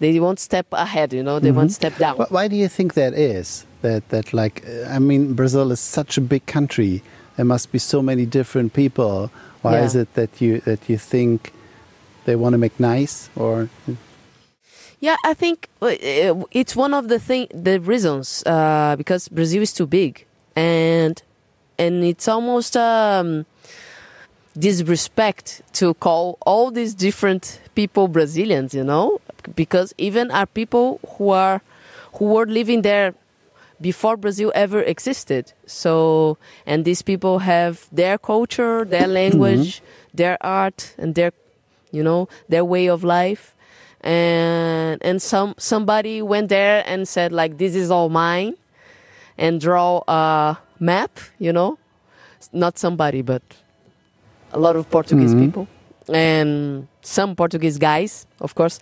they 0.00 0.18
won't 0.18 0.40
step 0.40 0.66
ahead. 0.72 1.12
You 1.12 1.22
know, 1.22 1.38
they 1.38 1.52
won't 1.52 1.70
step 1.70 1.96
down. 1.96 2.16
Why 2.28 2.48
do 2.48 2.56
you 2.56 2.66
think 2.66 2.94
that 2.94 3.14
is? 3.14 3.66
That 3.82 4.08
that 4.08 4.32
like 4.32 4.64
uh, 4.66 4.88
I 4.88 4.98
mean 4.98 5.34
Brazil 5.34 5.70
is 5.72 5.80
such 5.80 6.18
a 6.18 6.20
big 6.20 6.46
country. 6.46 7.02
There 7.36 7.44
must 7.44 7.70
be 7.70 7.78
so 7.78 8.02
many 8.02 8.26
different 8.26 8.72
people. 8.72 9.30
Why 9.62 9.76
Yeah. 9.76 9.84
is 9.86 9.94
it 9.94 10.14
that 10.14 10.40
you 10.40 10.60
that 10.60 10.88
you 10.88 10.98
think 10.98 11.52
they 12.24 12.36
want 12.36 12.54
to 12.54 12.58
make 12.58 12.78
nice 12.80 13.30
or 13.36 13.68
Yeah, 15.00 15.16
I 15.24 15.34
think 15.34 15.68
uh, 15.80 15.94
it's 16.50 16.74
one 16.74 16.92
of 16.92 17.06
the 17.08 17.20
thing, 17.20 17.46
the 17.54 17.78
reasons 17.78 18.42
uh, 18.46 18.96
because 18.96 19.28
Brazil 19.28 19.62
is 19.62 19.72
too 19.72 19.86
big, 19.86 20.24
and 20.56 21.22
and 21.78 22.02
it's 22.04 22.26
almost 22.26 22.76
um, 22.76 23.46
disrespect 24.58 25.62
to 25.74 25.94
call 25.94 26.36
all 26.40 26.70
these 26.72 26.94
different 26.94 27.60
people 27.76 28.08
Brazilians, 28.08 28.74
you 28.74 28.82
know, 28.82 29.20
because 29.54 29.94
even 29.98 30.30
are 30.32 30.46
people 30.46 30.98
who 31.16 31.30
are 31.30 31.60
who 32.14 32.24
were 32.26 32.46
living 32.46 32.82
there 32.82 33.14
before 33.80 34.16
Brazil 34.16 34.52
ever 34.54 34.82
existed. 34.82 35.52
So, 35.66 36.38
and 36.66 36.84
these 36.84 37.02
people 37.02 37.40
have 37.40 37.86
their 37.92 38.18
culture, 38.18 38.84
their 38.84 39.02
mm-hmm. 39.02 39.12
language, 39.12 39.82
their 40.12 40.36
art, 40.40 40.94
and 40.98 41.14
their, 41.14 41.32
you 41.90 42.02
know, 42.02 42.28
their 42.48 42.64
way 42.64 42.88
of 42.88 43.04
life. 43.04 43.54
And 44.00 45.02
and 45.02 45.20
some 45.20 45.54
somebody 45.58 46.22
went 46.22 46.48
there 46.50 46.84
and 46.86 47.08
said 47.08 47.32
like, 47.32 47.58
"This 47.58 47.74
is 47.74 47.90
all 47.90 48.08
mine," 48.08 48.54
and 49.36 49.60
draw 49.60 50.02
a 50.06 50.58
map. 50.78 51.18
You 51.38 51.52
know, 51.52 51.78
not 52.52 52.78
somebody, 52.78 53.22
but 53.22 53.42
a 54.52 54.58
lot 54.58 54.76
of 54.76 54.88
Portuguese 54.88 55.34
mm-hmm. 55.34 55.46
people 55.46 55.68
and 56.08 56.88
some 57.02 57.36
Portuguese 57.36 57.78
guys, 57.78 58.26
of 58.40 58.54
course. 58.54 58.80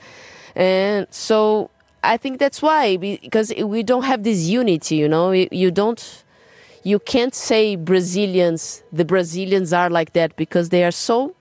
And 0.55 1.07
so 1.11 1.71
I 2.07 2.17
think 2.17 2.39
that's 2.39 2.63
why 2.63 2.97
because 2.97 3.53
we 3.57 3.83
don't 3.83 4.05
have 4.05 4.23
this 4.23 4.47
unity, 4.47 4.97
you 4.97 5.09
know. 5.09 5.33
You 5.33 5.71
don't 5.71 6.25
you 6.83 6.99
can't 6.99 7.35
say 7.35 7.77
Brazilians 7.77 8.83
the 8.93 9.05
Brazilians 9.05 9.73
are 9.73 9.91
like 9.91 10.13
that 10.13 10.37
because 10.37 10.69
they 10.69 10.85
are 10.85 10.93
so 10.93 11.35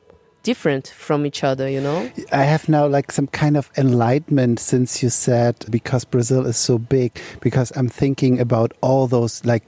different 0.46 0.88
from 0.90 1.26
each 1.26 1.44
other, 1.44 1.68
you 1.68 1.82
know? 1.82 2.10
I 2.32 2.44
have 2.44 2.70
now 2.70 2.86
like 2.88 3.12
some 3.12 3.28
kind 3.28 3.58
of 3.58 3.70
enlightenment 3.78 4.60
since 4.60 5.02
you 5.02 5.10
said 5.10 5.56
because 5.72 6.06
Brazil 6.06 6.46
is 6.46 6.56
so 6.56 6.78
big. 6.78 7.20
Because 7.42 7.76
I'm 7.76 7.90
thinking 7.90 8.40
about 8.40 8.72
all 8.82 9.08
those 9.08 9.44
like 9.44 9.64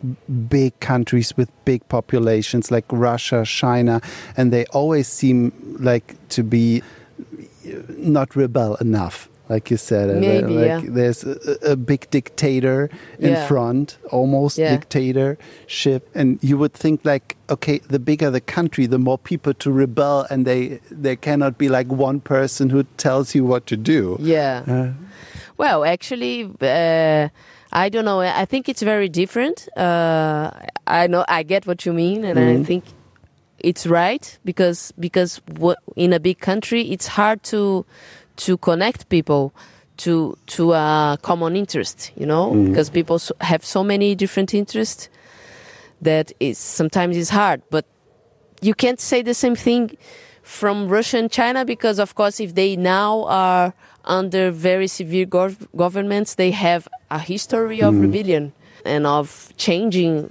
big 0.47 0.79
countries 0.79 1.35
with 1.35 1.49
big 1.65 1.81
populations 1.89 2.71
like 2.71 2.85
Russia, 2.91 3.43
China, 3.43 4.01
and 4.37 4.53
they 4.53 4.65
always 4.67 5.07
seem 5.07 5.51
like 5.79 6.15
to 6.29 6.43
be 6.43 6.83
not 7.97 8.35
rebel 8.35 8.75
enough. 8.75 9.27
Like 9.49 9.71
you 9.71 9.77
said, 9.77 10.09
Maybe, 10.19 10.53
like 10.55 10.67
yeah. 10.67 10.81
there's 10.83 11.23
a, 11.23 11.71
a 11.71 11.75
big 11.77 12.09
dictator 12.09 12.89
in 13.17 13.31
Yeah. 13.31 13.47
front, 13.47 13.97
almost 14.11 14.57
Yeah. 14.57 14.71
dictatorship, 14.75 16.09
and 16.13 16.37
you 16.41 16.57
would 16.57 16.73
think 16.73 17.01
like, 17.05 17.35
okay, 17.49 17.79
the 17.89 17.99
bigger 17.99 18.29
the 18.29 18.41
country, 18.41 18.87
the 18.87 18.99
more 18.99 19.17
people 19.17 19.53
to 19.53 19.71
rebel, 19.71 20.25
and 20.29 20.45
they 20.45 20.79
there 20.91 21.15
cannot 21.15 21.57
be 21.57 21.69
like 21.69 21.87
one 21.87 22.19
person 22.19 22.69
who 22.71 22.83
tells 22.97 23.35
you 23.35 23.45
what 23.45 23.65
to 23.67 23.77
do. 23.77 24.17
Yeah. 24.19 24.63
Uh, 24.67 24.91
Well, 25.57 25.83
actually, 25.85 26.43
uh, 26.61 27.29
I 27.73 27.89
don't 27.89 28.05
know. 28.05 28.19
I 28.21 28.45
think 28.45 28.69
it's 28.69 28.83
very 28.83 29.09
different. 29.09 29.67
Uh, 29.75 30.51
I 30.85 31.07
know. 31.07 31.25
I 31.27 31.43
get 31.43 31.65
what 31.65 31.85
you 31.85 31.93
mean, 31.93 32.23
and 32.25 32.37
I 32.37 32.63
think 32.63 32.83
it's 33.59 33.87
right 33.87 34.37
because 34.45 34.93
because 34.99 35.41
in 35.95 36.13
a 36.13 36.19
big 36.19 36.37
country, 36.39 36.81
it's 36.91 37.07
hard 37.07 37.41
to 37.51 37.85
to 38.37 38.57
connect 38.57 39.09
people 39.09 39.53
to 39.97 40.37
to 40.47 40.73
a 40.73 41.17
common 41.21 41.55
interest. 41.55 42.11
You 42.15 42.25
know, 42.25 42.51
mm-hmm. 42.51 42.69
because 42.69 42.89
people 42.89 43.19
have 43.41 43.65
so 43.65 43.83
many 43.83 44.15
different 44.15 44.53
interests 44.53 45.09
that 46.01 46.31
is 46.39 46.57
sometimes 46.57 47.17
it's 47.17 47.29
hard. 47.29 47.61
But 47.69 47.85
you 48.61 48.73
can't 48.73 48.99
say 48.99 49.21
the 49.21 49.33
same 49.33 49.55
thing 49.55 49.97
from 50.43 50.87
Russia 50.87 51.17
and 51.17 51.31
China 51.31 51.65
because, 51.65 51.99
of 51.99 52.15
course, 52.15 52.39
if 52.39 52.55
they 52.55 52.75
now 52.75 53.23
are 53.25 53.73
under 54.05 54.49
very 54.51 54.87
severe 54.87 55.25
gov- 55.25 55.67
governments, 55.75 56.35
they 56.35 56.51
have 56.51 56.87
a 57.11 57.19
history 57.19 57.81
of 57.81 57.93
mm-hmm. 57.93 58.03
rebellion 58.03 58.53
and 58.85 59.05
of 59.05 59.51
changing 59.57 60.29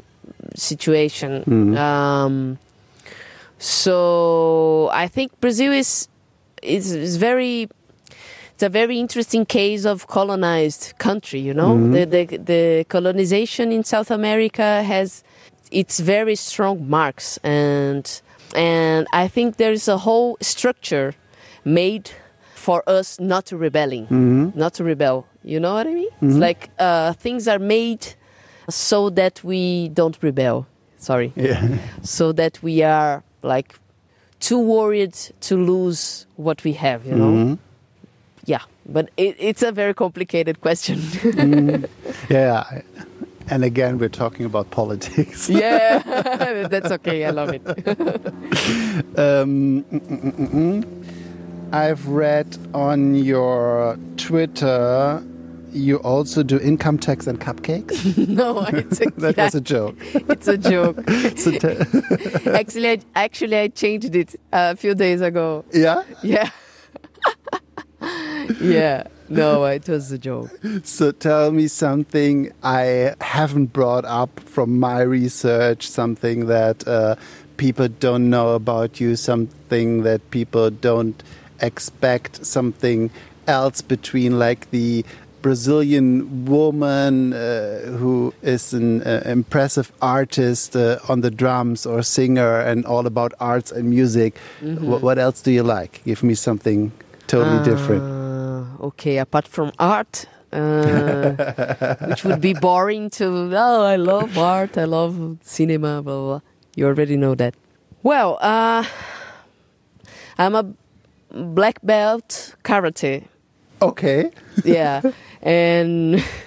situation. 0.54 1.42
Mm-hmm. 1.42 1.76
Um, 1.76 2.58
so 3.58 4.88
I 4.92 5.08
think 5.08 5.38
Brazil 5.40 5.72
is 5.72 6.08
is, 6.62 6.92
is 6.92 7.16
very. 7.16 7.68
It's 8.56 8.62
a 8.62 8.70
very 8.70 8.98
interesting 8.98 9.44
case 9.44 9.84
of 9.84 10.06
colonized 10.06 10.94
country. 10.96 11.40
You 11.40 11.52
know, 11.52 11.74
mm-hmm. 11.74 11.92
the, 11.92 12.04
the 12.06 12.36
the 12.38 12.86
colonization 12.88 13.70
in 13.70 13.84
South 13.84 14.10
America 14.10 14.82
has 14.82 15.22
its 15.70 16.00
very 16.00 16.36
strong 16.36 16.88
marks 16.88 17.38
and 17.42 18.22
and 18.54 19.06
I 19.12 19.28
think 19.28 19.58
there 19.58 19.72
is 19.72 19.88
a 19.88 19.98
whole 19.98 20.38
structure 20.40 21.14
made 21.66 22.10
for 22.54 22.82
us 22.86 23.20
not 23.20 23.44
to 23.46 23.58
rebelling, 23.58 24.04
mm-hmm. 24.04 24.58
not 24.58 24.72
to 24.74 24.84
rebel. 24.84 25.26
You 25.44 25.60
know 25.60 25.74
what 25.74 25.86
I 25.86 25.92
mean? 25.92 26.06
It's 26.06 26.22
mm-hmm. 26.22 26.40
like 26.40 26.70
uh, 26.78 27.12
things 27.12 27.46
are 27.48 27.58
made 27.58 28.06
so 28.70 29.10
that 29.10 29.44
we 29.44 29.90
don't 29.90 30.16
rebel. 30.22 30.66
Sorry, 30.96 31.30
yeah. 31.36 31.76
so 32.02 32.32
that 32.32 32.62
we 32.62 32.82
are 32.82 33.22
like 33.42 33.78
too 34.40 34.58
worried 34.58 35.12
to 35.40 35.56
lose 35.56 36.26
what 36.36 36.64
we 36.64 36.72
have. 36.72 37.04
You 37.04 37.16
know? 37.16 37.32
Yeah, 37.34 37.56
but 38.88 39.10
it, 39.16 39.36
it's 39.38 39.62
a 39.62 39.72
very 39.72 39.94
complicated 39.94 40.60
question. 40.60 41.00
Yeah. 42.30 42.82
And 43.48 43.62
again, 43.64 43.98
we're 43.98 44.08
talking 44.08 44.44
about 44.44 44.70
politics. 44.72 45.48
yeah, 45.50 45.98
that's 46.70 46.90
okay. 46.90 47.24
I 47.24 47.30
love 47.30 47.50
it. 47.52 47.62
Um, 49.18 49.84
mm, 49.84 50.00
mm, 50.00 50.32
mm, 50.32 50.48
mm. 50.50 51.04
I've 51.72 52.06
read 52.08 52.56
on 52.74 53.14
your 53.14 53.98
Twitter 54.16 55.22
you 55.72 55.96
also 55.98 56.42
do 56.42 56.58
income 56.58 56.98
tax 56.98 57.26
and 57.26 57.38
cupcakes. 57.38 58.16
no, 58.28 58.60
it's 58.62 59.00
a, 59.00 59.10
That 59.20 59.36
was 59.36 59.54
a 59.54 59.60
joke. 59.60 59.96
it's 60.00 60.48
a 60.48 60.56
joke. 60.56 60.96
So 61.36 61.50
te- 61.52 62.50
actually, 62.50 62.90
I, 62.90 63.00
actually, 63.14 63.58
I 63.58 63.68
changed 63.68 64.14
it 64.14 64.34
a 64.52 64.74
few 64.76 64.94
days 64.94 65.20
ago. 65.20 65.64
yeah. 65.72 66.02
Yeah. 66.22 66.50
yeah. 68.60 69.04
No, 69.28 69.64
it 69.64 69.88
was 69.88 70.12
a 70.12 70.18
joke. 70.18 70.50
So 70.84 71.10
tell 71.10 71.50
me 71.50 71.66
something 71.66 72.52
I 72.62 73.14
haven't 73.20 73.72
brought 73.72 74.04
up 74.04 74.38
from 74.40 74.78
my 74.78 75.00
research, 75.00 75.88
something 75.88 76.46
that 76.46 76.86
uh, 76.86 77.16
people 77.56 77.88
don't 77.88 78.30
know 78.30 78.54
about 78.54 79.00
you, 79.00 79.16
something 79.16 80.04
that 80.04 80.30
people 80.30 80.70
don't 80.70 81.20
expect, 81.60 82.46
something 82.46 83.10
else 83.48 83.80
between 83.82 84.38
like 84.38 84.70
the 84.70 85.04
Brazilian 85.42 86.44
woman 86.44 87.32
uh, 87.32 87.80
who 87.98 88.34
is 88.42 88.72
an 88.72 89.02
uh, 89.02 89.22
impressive 89.24 89.92
artist 90.02 90.74
uh, 90.76 90.98
on 91.08 91.20
the 91.20 91.30
drums 91.30 91.86
or 91.86 92.02
singer 92.02 92.60
and 92.60 92.84
all 92.84 93.06
about 93.06 93.32
arts 93.38 93.70
and 93.70 93.90
music. 93.90 94.38
Wh- 94.60 95.02
what 95.02 95.18
else 95.18 95.42
do 95.42 95.50
you 95.52 95.62
like? 95.62 96.02
Give 96.04 96.22
me 96.22 96.34
something 96.34 96.90
totally 97.28 97.62
different. 97.64 98.15
Okay, 98.86 99.18
apart 99.18 99.48
from 99.48 99.72
art, 99.78 100.26
uh, 100.52 101.32
which 102.08 102.24
would 102.24 102.40
be 102.40 102.54
boring 102.54 103.10
to. 103.10 103.50
Oh, 103.54 103.82
I 103.82 103.96
love 103.96 104.38
art. 104.38 104.78
I 104.78 104.84
love 104.84 105.38
cinema. 105.42 106.02
Blah 106.02 106.14
blah. 106.14 106.26
blah. 106.26 106.40
You 106.76 106.86
already 106.86 107.16
know 107.16 107.34
that. 107.34 107.54
Well, 108.02 108.38
uh, 108.40 108.84
I'm 110.38 110.54
a 110.54 110.64
black 111.30 111.80
belt 111.82 112.54
karate. 112.62 113.24
Okay. 113.82 114.30
yeah 114.64 115.02
and 115.42 116.24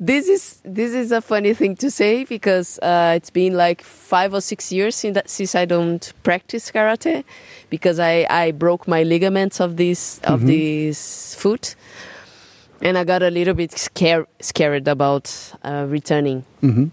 this 0.00 0.28
is 0.28 0.60
this 0.64 0.92
is 0.92 1.12
a 1.12 1.20
funny 1.20 1.54
thing 1.54 1.76
to 1.76 1.90
say 1.90 2.24
because 2.24 2.78
uh, 2.80 3.14
it's 3.16 3.30
been 3.30 3.54
like 3.54 3.82
five 3.82 4.34
or 4.34 4.40
six 4.40 4.72
years 4.72 4.94
since, 4.96 5.14
that, 5.14 5.30
since 5.30 5.54
I 5.54 5.64
don't 5.64 6.12
practice 6.22 6.70
karate 6.70 7.24
because 7.70 7.98
I, 7.98 8.26
I 8.28 8.52
broke 8.52 8.88
my 8.88 9.02
ligaments 9.02 9.60
of 9.60 9.76
this 9.76 10.20
of 10.24 10.46
this 10.46 11.34
foot. 11.34 11.74
And 12.84 12.98
I 12.98 13.04
got 13.04 13.22
a 13.22 13.30
little 13.30 13.54
bit 13.54 13.78
scared 13.78 14.26
scared 14.40 14.88
about 14.88 15.32
uh, 15.62 15.86
returning. 15.88 16.44
Hmm 16.60 16.86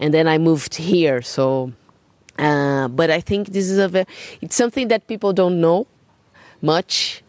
and 0.00 0.14
then 0.14 0.26
I 0.26 0.38
moved 0.38 0.74
here. 0.74 1.22
So, 1.22 1.72
uh, 2.38 2.88
but 2.88 3.10
I 3.10 3.20
think 3.20 3.48
this 3.48 3.70
is 3.70 3.78
a 3.78 4.06
it's 4.40 4.56
something 4.56 4.88
that 4.88 5.06
people 5.06 5.32
don't 5.32 5.60
know 5.60 5.86
much 6.62 7.22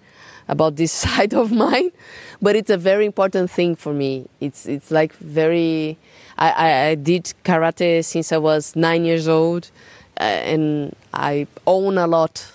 about 0.47 0.77
this 0.77 0.91
side 1.05 1.33
of 1.33 1.51
mine, 1.51 1.91
but 2.41 2.55
it's 2.55 2.69
a 2.69 2.77
very 2.77 3.05
important 3.05 3.51
thing 3.51 3.75
for 3.75 3.93
me. 3.93 4.27
It's 4.39 4.65
it's 4.65 4.91
like 4.91 5.13
very. 5.17 5.97
I, 6.37 6.49
I, 6.51 6.87
I 6.87 6.95
did 6.95 7.33
karate 7.43 8.03
since 8.03 8.31
I 8.31 8.37
was 8.37 8.75
nine 8.75 9.05
years 9.05 9.27
old, 9.27 9.69
uh, 10.19 10.23
and 10.23 10.95
I 11.13 11.47
own 11.67 11.97
a 11.97 12.07
lot 12.07 12.51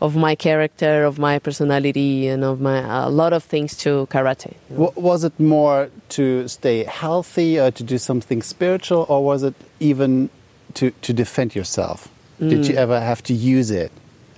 of 0.00 0.16
my 0.16 0.34
character, 0.34 1.04
of 1.04 1.18
my 1.18 1.38
personality, 1.38 2.26
and 2.26 2.44
of 2.44 2.60
my 2.60 2.78
a 3.04 3.08
lot 3.08 3.32
of 3.32 3.44
things 3.44 3.76
to 3.78 4.06
karate. 4.10 4.54
you 4.70 4.76
know. 4.76 4.92
Was 4.96 5.24
it 5.24 5.38
more 5.38 5.90
to 6.10 6.48
stay 6.48 6.84
healthy 6.84 7.58
or 7.58 7.70
to 7.70 7.82
do 7.82 7.98
something 7.98 8.42
spiritual, 8.42 9.06
or 9.08 9.24
was 9.24 9.42
it 9.42 9.54
even 9.78 10.28
to, 10.74 10.90
to 10.90 11.12
defend 11.12 11.54
yourself? 11.54 12.08
Did 12.38 12.66
you 12.66 12.74
ever 12.74 13.00
have 13.00 13.22
to 13.24 13.34
use 13.34 13.70
it? 13.70 13.92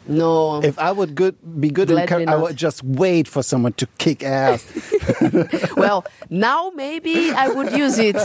No, 0.06 0.60
If 0.62 0.78
I 0.78 0.90
would 0.90 1.14
good, 1.14 1.36
be 1.60 1.70
good 1.70 1.90
in 1.90 2.28
I 2.28 2.36
would 2.36 2.56
just 2.56 2.82
wait 2.82 3.28
for 3.28 3.42
someone 3.42 3.72
to 3.74 3.86
kick 3.98 4.24
ass. 4.24 4.66
well, 5.76 6.04
now 6.28 6.72
maybe 6.74 7.30
I 7.30 7.48
would 7.48 7.72
use 7.72 7.98
it 7.98 8.16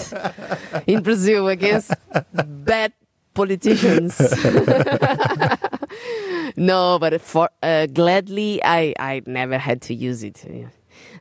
in 0.87 1.03
Brazil 1.03 1.47
against 1.47 1.91
bad 2.33 2.93
politicians. 3.35 4.17
no, 6.57 6.97
but 6.99 7.21
for 7.21 7.49
uh, 7.61 7.85
gladly, 7.87 8.59
I 8.63 8.93
I 8.99 9.21
never 9.25 9.57
had 9.57 9.81
to 9.83 9.93
use 9.93 10.23
it. 10.23 10.43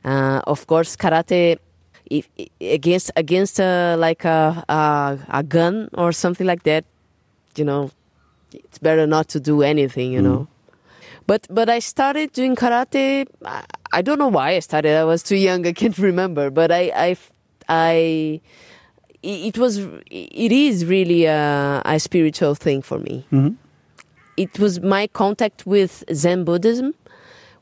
Uh, 0.03 0.41
of 0.47 0.65
course, 0.65 0.95
karate. 0.97 1.59
If, 2.09 2.29
against 2.61 3.11
against 3.15 3.59
uh, 3.59 3.95
like 3.99 4.25
a, 4.25 4.63
a 4.69 5.19
a 5.29 5.43
gun 5.43 5.89
or 5.93 6.11
something 6.11 6.47
like 6.47 6.63
that, 6.63 6.85
you 7.55 7.65
know, 7.65 7.91
it's 8.53 8.77
better 8.77 9.07
not 9.07 9.27
to 9.29 9.39
do 9.39 9.61
anything. 9.61 10.11
You 10.11 10.21
know. 10.21 10.47
But 11.27 11.45
but 11.49 11.69
I 11.69 11.79
started 11.79 12.31
doing 12.31 12.55
karate. 12.55 13.27
I, 13.45 13.63
I 13.91 14.01
don't 14.01 14.17
know 14.17 14.29
why 14.29 14.51
I 14.51 14.59
started. 14.59 14.95
I 14.95 15.03
was 15.03 15.23
too 15.23 15.35
young. 15.35 15.67
I 15.67 15.73
can't 15.73 15.97
remember. 16.09 16.49
But 16.49 16.71
I 16.71 16.91
I 16.95 17.17
I 17.67 18.41
it 19.23 19.57
was 19.57 19.77
it 20.09 20.51
is 20.51 20.85
really 20.85 21.25
a, 21.25 21.81
a 21.85 21.99
spiritual 21.99 22.55
thing 22.55 22.81
for 22.81 22.99
me. 22.99 23.25
It 24.37 24.57
was 24.59 24.79
my 24.79 25.07
contact 25.07 25.65
with 25.65 26.03
Zen 26.13 26.43
Buddhism, 26.45 26.93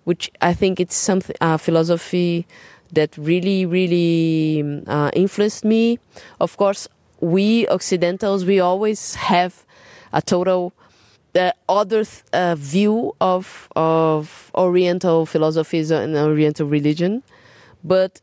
which 0.03 0.29
I 0.41 0.53
think 0.53 0.79
it's 0.79 0.95
something 0.95 1.35
a 1.41 1.57
philosophy 1.57 2.45
that 2.91 3.17
really 3.17 3.65
really 3.65 4.83
uh, 4.85 5.09
influenced 5.13 5.65
me. 5.65 5.97
Of 6.39 6.57
course, 6.57 6.87
we 7.19 7.67
Occidentals 7.69 8.45
we 8.45 8.59
always 8.59 9.15
have 9.15 9.64
a 10.15 10.21
total 10.21 10.71
the 11.33 11.53
other 11.67 12.03
th- 12.05 12.23
uh, 12.33 12.55
view 12.73 13.13
of 13.19 13.67
of 13.75 14.51
Oriental 14.55 15.25
philosophies 15.25 15.91
and 15.91 16.15
Oriental 16.15 16.65
religion, 16.77 17.21
but 17.83 18.21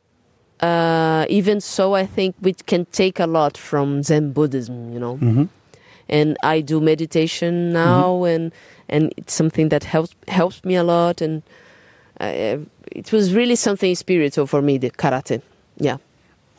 uh, 0.61 1.27
even 1.29 1.61
so, 1.61 1.95
I 1.95 2.07
think 2.07 2.35
we 2.41 2.53
can 2.55 2.85
take 2.93 3.19
a 3.21 3.27
lot 3.27 3.59
from 3.59 4.03
Zen 4.03 4.33
Buddhism, 4.33 4.93
you 4.95 5.01
know. 5.01 5.17
Mhm. 5.21 5.49
And 6.09 6.37
I 6.43 6.61
do 6.63 6.81
meditation 6.81 7.73
now, 7.73 8.25
and 8.25 8.53
and 8.89 9.13
it's 9.17 9.35
something 9.35 9.71
that 9.71 9.85
helps 9.85 10.15
helps 10.29 10.65
me 10.65 10.75
a 10.77 10.85
lot. 10.85 11.21
And 11.21 11.43
uh, 12.21 12.59
it 12.93 13.13
was 13.13 13.35
really 13.35 13.57
something 13.57 13.95
spiritual 13.97 14.47
for 14.47 14.63
me, 14.63 14.79
the 14.79 14.91
karate. 14.91 15.41
Yeah. 15.79 15.97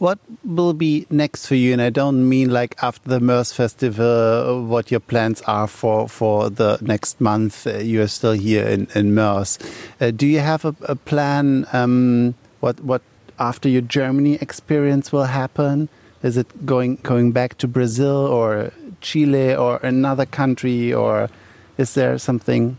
What 0.03 0.19
will 0.43 0.73
be 0.73 1.07
next 1.09 1.47
for 1.47 1.55
you? 1.55 1.71
And 1.71 1.81
I 1.81 1.89
don't 1.89 2.27
mean 2.27 2.49
like 2.49 2.75
after 2.83 3.07
the 3.07 3.21
Moers 3.21 3.53
festival, 3.53 4.61
what 4.65 4.91
your 4.91 4.99
plans 4.99 5.41
are 5.43 5.65
for, 5.65 6.09
for 6.09 6.49
the 6.49 6.77
next 6.81 7.21
month. 7.21 7.65
Uh, 7.65 7.77
you 7.77 8.01
are 8.01 8.09
still 8.09 8.33
here 8.33 8.67
in, 8.67 8.89
in 8.95 9.15
Moers. 9.15 9.57
Uh, 10.01 10.11
do 10.11 10.27
you 10.27 10.39
have 10.39 10.65
a, 10.65 10.75
a 10.81 10.97
plan? 10.97 11.65
Um, 11.71 12.35
what, 12.59 12.81
what 12.81 13.01
after 13.39 13.69
your 13.69 13.79
Germany 13.79 14.33
experience 14.41 15.13
will 15.13 15.23
happen? 15.23 15.87
Is 16.21 16.35
it 16.35 16.65
going, 16.65 16.97
going 16.97 17.31
back 17.31 17.57
to 17.59 17.67
Brazil 17.69 18.27
or 18.27 18.73
Chile 18.99 19.55
or 19.55 19.77
another 19.77 20.25
country? 20.25 20.93
Or 20.93 21.29
is 21.77 21.93
there 21.93 22.17
something 22.17 22.77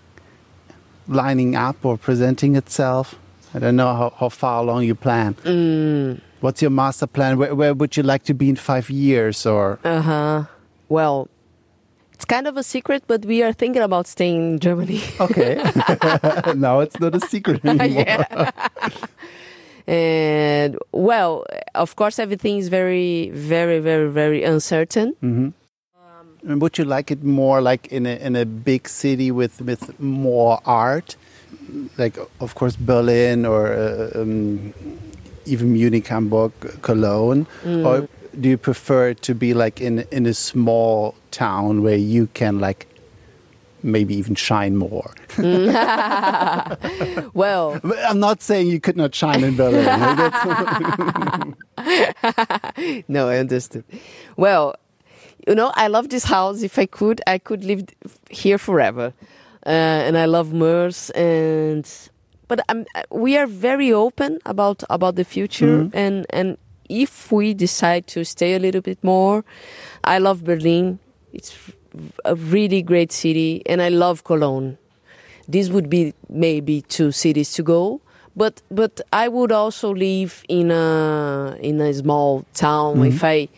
lining 1.08 1.56
up 1.56 1.86
or 1.86 1.96
presenting 1.96 2.54
itself? 2.54 3.18
I 3.54 3.60
don't 3.60 3.76
know 3.76 3.94
how, 3.94 4.12
how 4.18 4.28
far 4.28 4.60
along 4.60 4.82
you 4.82 4.94
plan. 4.94 5.34
Mm, 5.44 6.20
What's 6.40 6.60
your 6.60 6.70
master 6.70 7.06
plan? 7.06 7.38
Where, 7.38 7.54
where 7.54 7.74
would 7.74 7.96
you 7.96 8.02
like 8.02 8.22
to 8.24 8.34
be 8.34 8.48
in 8.48 8.56
five 8.56 8.90
years? 8.90 9.46
Or 9.46 9.78
uh 9.84 10.00
huh. 10.02 10.44
Well, 10.88 11.28
it's 12.12 12.24
kind 12.24 12.46
of 12.46 12.56
a 12.56 12.62
secret, 12.62 13.04
but 13.06 13.24
we 13.24 13.42
are 13.42 13.52
thinking 13.52 13.82
about 13.82 14.06
staying 14.06 14.52
in 14.52 14.58
Germany. 14.58 15.00
okay, 15.20 15.54
now 16.56 16.80
it's 16.80 16.98
not 17.00 17.14
a 17.14 17.20
secret 17.20 17.64
anymore. 17.66 18.04
yeah. 18.06 18.50
and 19.86 20.78
well, 20.92 21.44
of 21.74 21.96
course, 21.96 22.18
everything 22.18 22.58
is 22.58 22.68
very, 22.68 23.30
very, 23.30 23.78
very, 23.80 24.10
very 24.10 24.44
uncertain. 24.44 25.14
And 26.46 26.60
would 26.60 26.76
you 26.76 26.84
like 26.84 27.10
it 27.10 27.24
more 27.24 27.62
like 27.62 27.86
in 27.88 28.04
a 28.04 28.16
in 28.16 28.36
a 28.36 28.44
big 28.44 28.86
city 28.86 29.30
with 29.30 29.62
with 29.62 29.98
more 29.98 30.60
art, 30.66 31.16
like 31.96 32.18
of 32.38 32.54
course 32.54 32.76
Berlin 32.76 33.46
or 33.46 33.72
uh, 33.72 34.10
um, 34.20 34.74
even 35.46 35.72
Munich, 35.72 36.06
Hamburg, 36.08 36.52
Cologne, 36.82 37.46
or 37.64 38.08
do 38.40 38.48
you 38.48 38.58
prefer 38.58 39.14
to 39.14 39.34
be 39.34 39.54
like 39.54 39.80
in 39.80 40.04
in 40.10 40.26
a 40.26 40.34
small 40.34 41.14
town 41.30 41.82
where 41.82 41.96
you 41.96 42.26
can 42.34 42.58
like 42.58 42.86
maybe 43.82 44.14
even 44.14 44.34
shine 44.34 44.76
more? 44.76 45.14
Well, 47.34 47.80
I'm 48.08 48.20
not 48.20 48.42
saying 48.42 48.68
you 48.68 48.80
could 48.80 48.96
not 48.96 49.14
shine 49.14 49.42
in 49.44 49.56
Berlin. 49.56 49.84
No, 53.08 53.28
I 53.28 53.38
understood. 53.38 53.84
Well, 54.36 54.74
you 55.46 55.54
know, 55.54 55.72
I 55.74 55.88
love 55.88 56.08
this 56.08 56.24
house. 56.24 56.62
If 56.62 56.78
I 56.78 56.86
could, 56.86 57.20
I 57.26 57.38
could 57.38 57.64
live 57.64 57.84
here 58.30 58.58
forever. 58.58 59.12
Uh, 59.66 59.70
and 60.06 60.16
I 60.16 60.26
love 60.26 60.52
Moers 60.52 61.10
and 61.14 61.84
but 62.48 62.60
I'm, 62.68 62.86
uh, 62.94 63.02
we 63.10 63.36
are 63.36 63.46
very 63.46 63.92
open 63.92 64.38
about 64.44 64.82
about 64.90 65.16
the 65.16 65.24
future 65.24 65.84
mm-hmm. 65.84 65.96
and 65.96 66.26
and 66.30 66.58
if 66.88 67.32
we 67.32 67.54
decide 67.54 68.06
to 68.08 68.24
stay 68.24 68.54
a 68.54 68.58
little 68.58 68.82
bit 68.82 69.02
more, 69.02 69.44
I 70.02 70.18
love 70.18 70.44
Berlin. 70.44 70.98
It's 71.32 71.56
a 72.24 72.34
really 72.34 72.82
great 72.82 73.12
city 73.12 73.62
and 73.66 73.80
I 73.80 73.88
love 73.88 74.24
Cologne. 74.24 74.78
These 75.48 75.70
would 75.70 75.88
be 75.88 76.14
maybe 76.28 76.82
two 76.82 77.12
cities 77.12 77.52
to 77.54 77.62
go, 77.62 78.00
but 78.36 78.62
but 78.70 79.00
I 79.12 79.28
would 79.28 79.52
also 79.52 79.94
live 79.94 80.44
in 80.48 80.70
a 80.70 81.56
in 81.60 81.80
a 81.80 81.92
small 81.92 82.44
town 82.54 82.96
mm-hmm. 82.96 83.06
if 83.06 83.24
I 83.24 83.48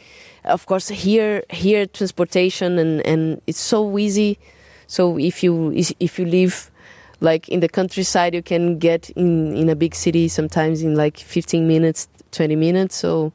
of 0.44 0.66
course 0.66 0.88
here 0.88 1.42
here 1.50 1.86
transportation 1.86 2.78
and 2.78 3.06
and 3.06 3.40
it's 3.46 3.60
so 3.60 3.98
easy 3.98 4.38
so 4.86 5.18
if 5.18 5.42
you 5.42 5.72
if 5.74 6.18
you 6.18 6.24
live 6.24 6.70
like 7.20 7.48
in 7.48 7.60
the 7.60 7.68
countryside 7.68 8.34
you 8.34 8.42
can 8.42 8.78
get 8.78 9.10
in 9.10 9.56
in 9.56 9.68
a 9.68 9.74
big 9.76 9.94
city 9.94 10.28
sometimes 10.28 10.82
in 10.82 10.94
like 10.94 11.16
15 11.18 11.66
minutes 11.66 12.08
20 12.32 12.56
minutes 12.56 12.96
so. 12.96 13.32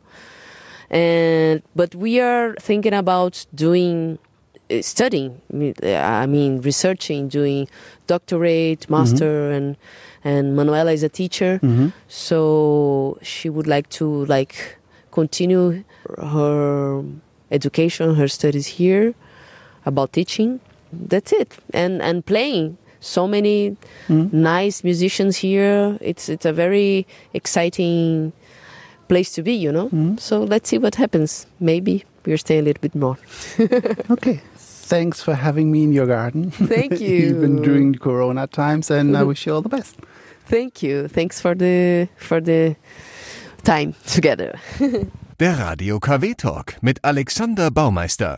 And 0.89 1.61
but 1.75 1.95
we 1.95 2.19
are 2.19 2.53
thinking 2.59 2.93
about 2.93 3.45
doing 3.55 4.19
uh, 4.69 4.81
studying 4.81 5.39
i 5.93 6.25
mean 6.25 6.59
researching 6.61 7.29
doing 7.29 7.67
doctorate 8.07 8.89
master 8.89 9.51
and 9.51 9.77
and 10.23 10.55
manuela 10.55 10.91
is 10.91 11.01
a 11.03 11.09
teacher. 11.09 11.59
So 12.07 13.17
she 13.21 13.49
would 13.49 13.67
like 13.67 13.89
to 13.99 14.25
like 14.25 14.77
continue 15.11 15.83
her 16.19 17.03
education 17.49 18.15
her 18.15 18.27
studies 18.27 18.67
here 18.77 19.13
about 19.85 20.13
teaching. 20.13 20.59
That's 20.93 21.31
it. 21.31 21.57
And 21.73 22.01
and 22.01 22.23
playing 22.25 22.77
so 23.01 23.27
many 23.27 23.75
hmm? 24.07 24.27
nice 24.31 24.83
musicians 24.83 25.37
here 25.37 25.97
it's 25.99 26.29
it's 26.29 26.45
a 26.45 26.53
very 26.53 27.05
exciting 27.33 28.31
place 29.09 29.33
to 29.33 29.43
be 29.43 29.53
you 29.53 29.71
know 29.71 29.89
hmm? 29.89 30.15
so 30.17 30.41
let's 30.43 30.69
see 30.69 30.77
what 30.77 30.95
happens 30.95 31.45
maybe 31.59 32.05
we're 32.25 32.37
staying 32.37 32.61
a 32.61 32.63
little 32.63 32.81
bit 32.81 32.95
more 32.95 33.17
okay. 34.09 34.39
Thanks 34.91 35.21
for 35.23 35.35
having 35.35 35.71
me 35.71 35.85
in 35.85 35.93
your 35.93 36.05
garden. 36.05 36.51
Thank 36.67 36.99
you. 36.99 37.15
Even 37.15 37.57
you. 37.59 37.63
during 37.63 37.95
Corona 37.95 38.45
times, 38.45 38.91
and 38.91 39.15
I 39.15 39.23
wish 39.23 39.45
you 39.47 39.53
all 39.53 39.61
the 39.61 39.69
best. 39.69 39.95
thank 40.51 40.83
you 40.83 41.07
thanks 41.07 41.39
for 41.39 41.55
the 41.55 42.09
for 42.17 42.41
the 42.41 42.75
time 43.63 43.95
together 44.05 44.59
Der 45.39 45.57
Radio 45.57 45.97
KW 45.99 46.35
Talk 46.35 46.75
mit 46.81 46.99
Alexander 47.03 47.71
Baumeister. 47.71 48.37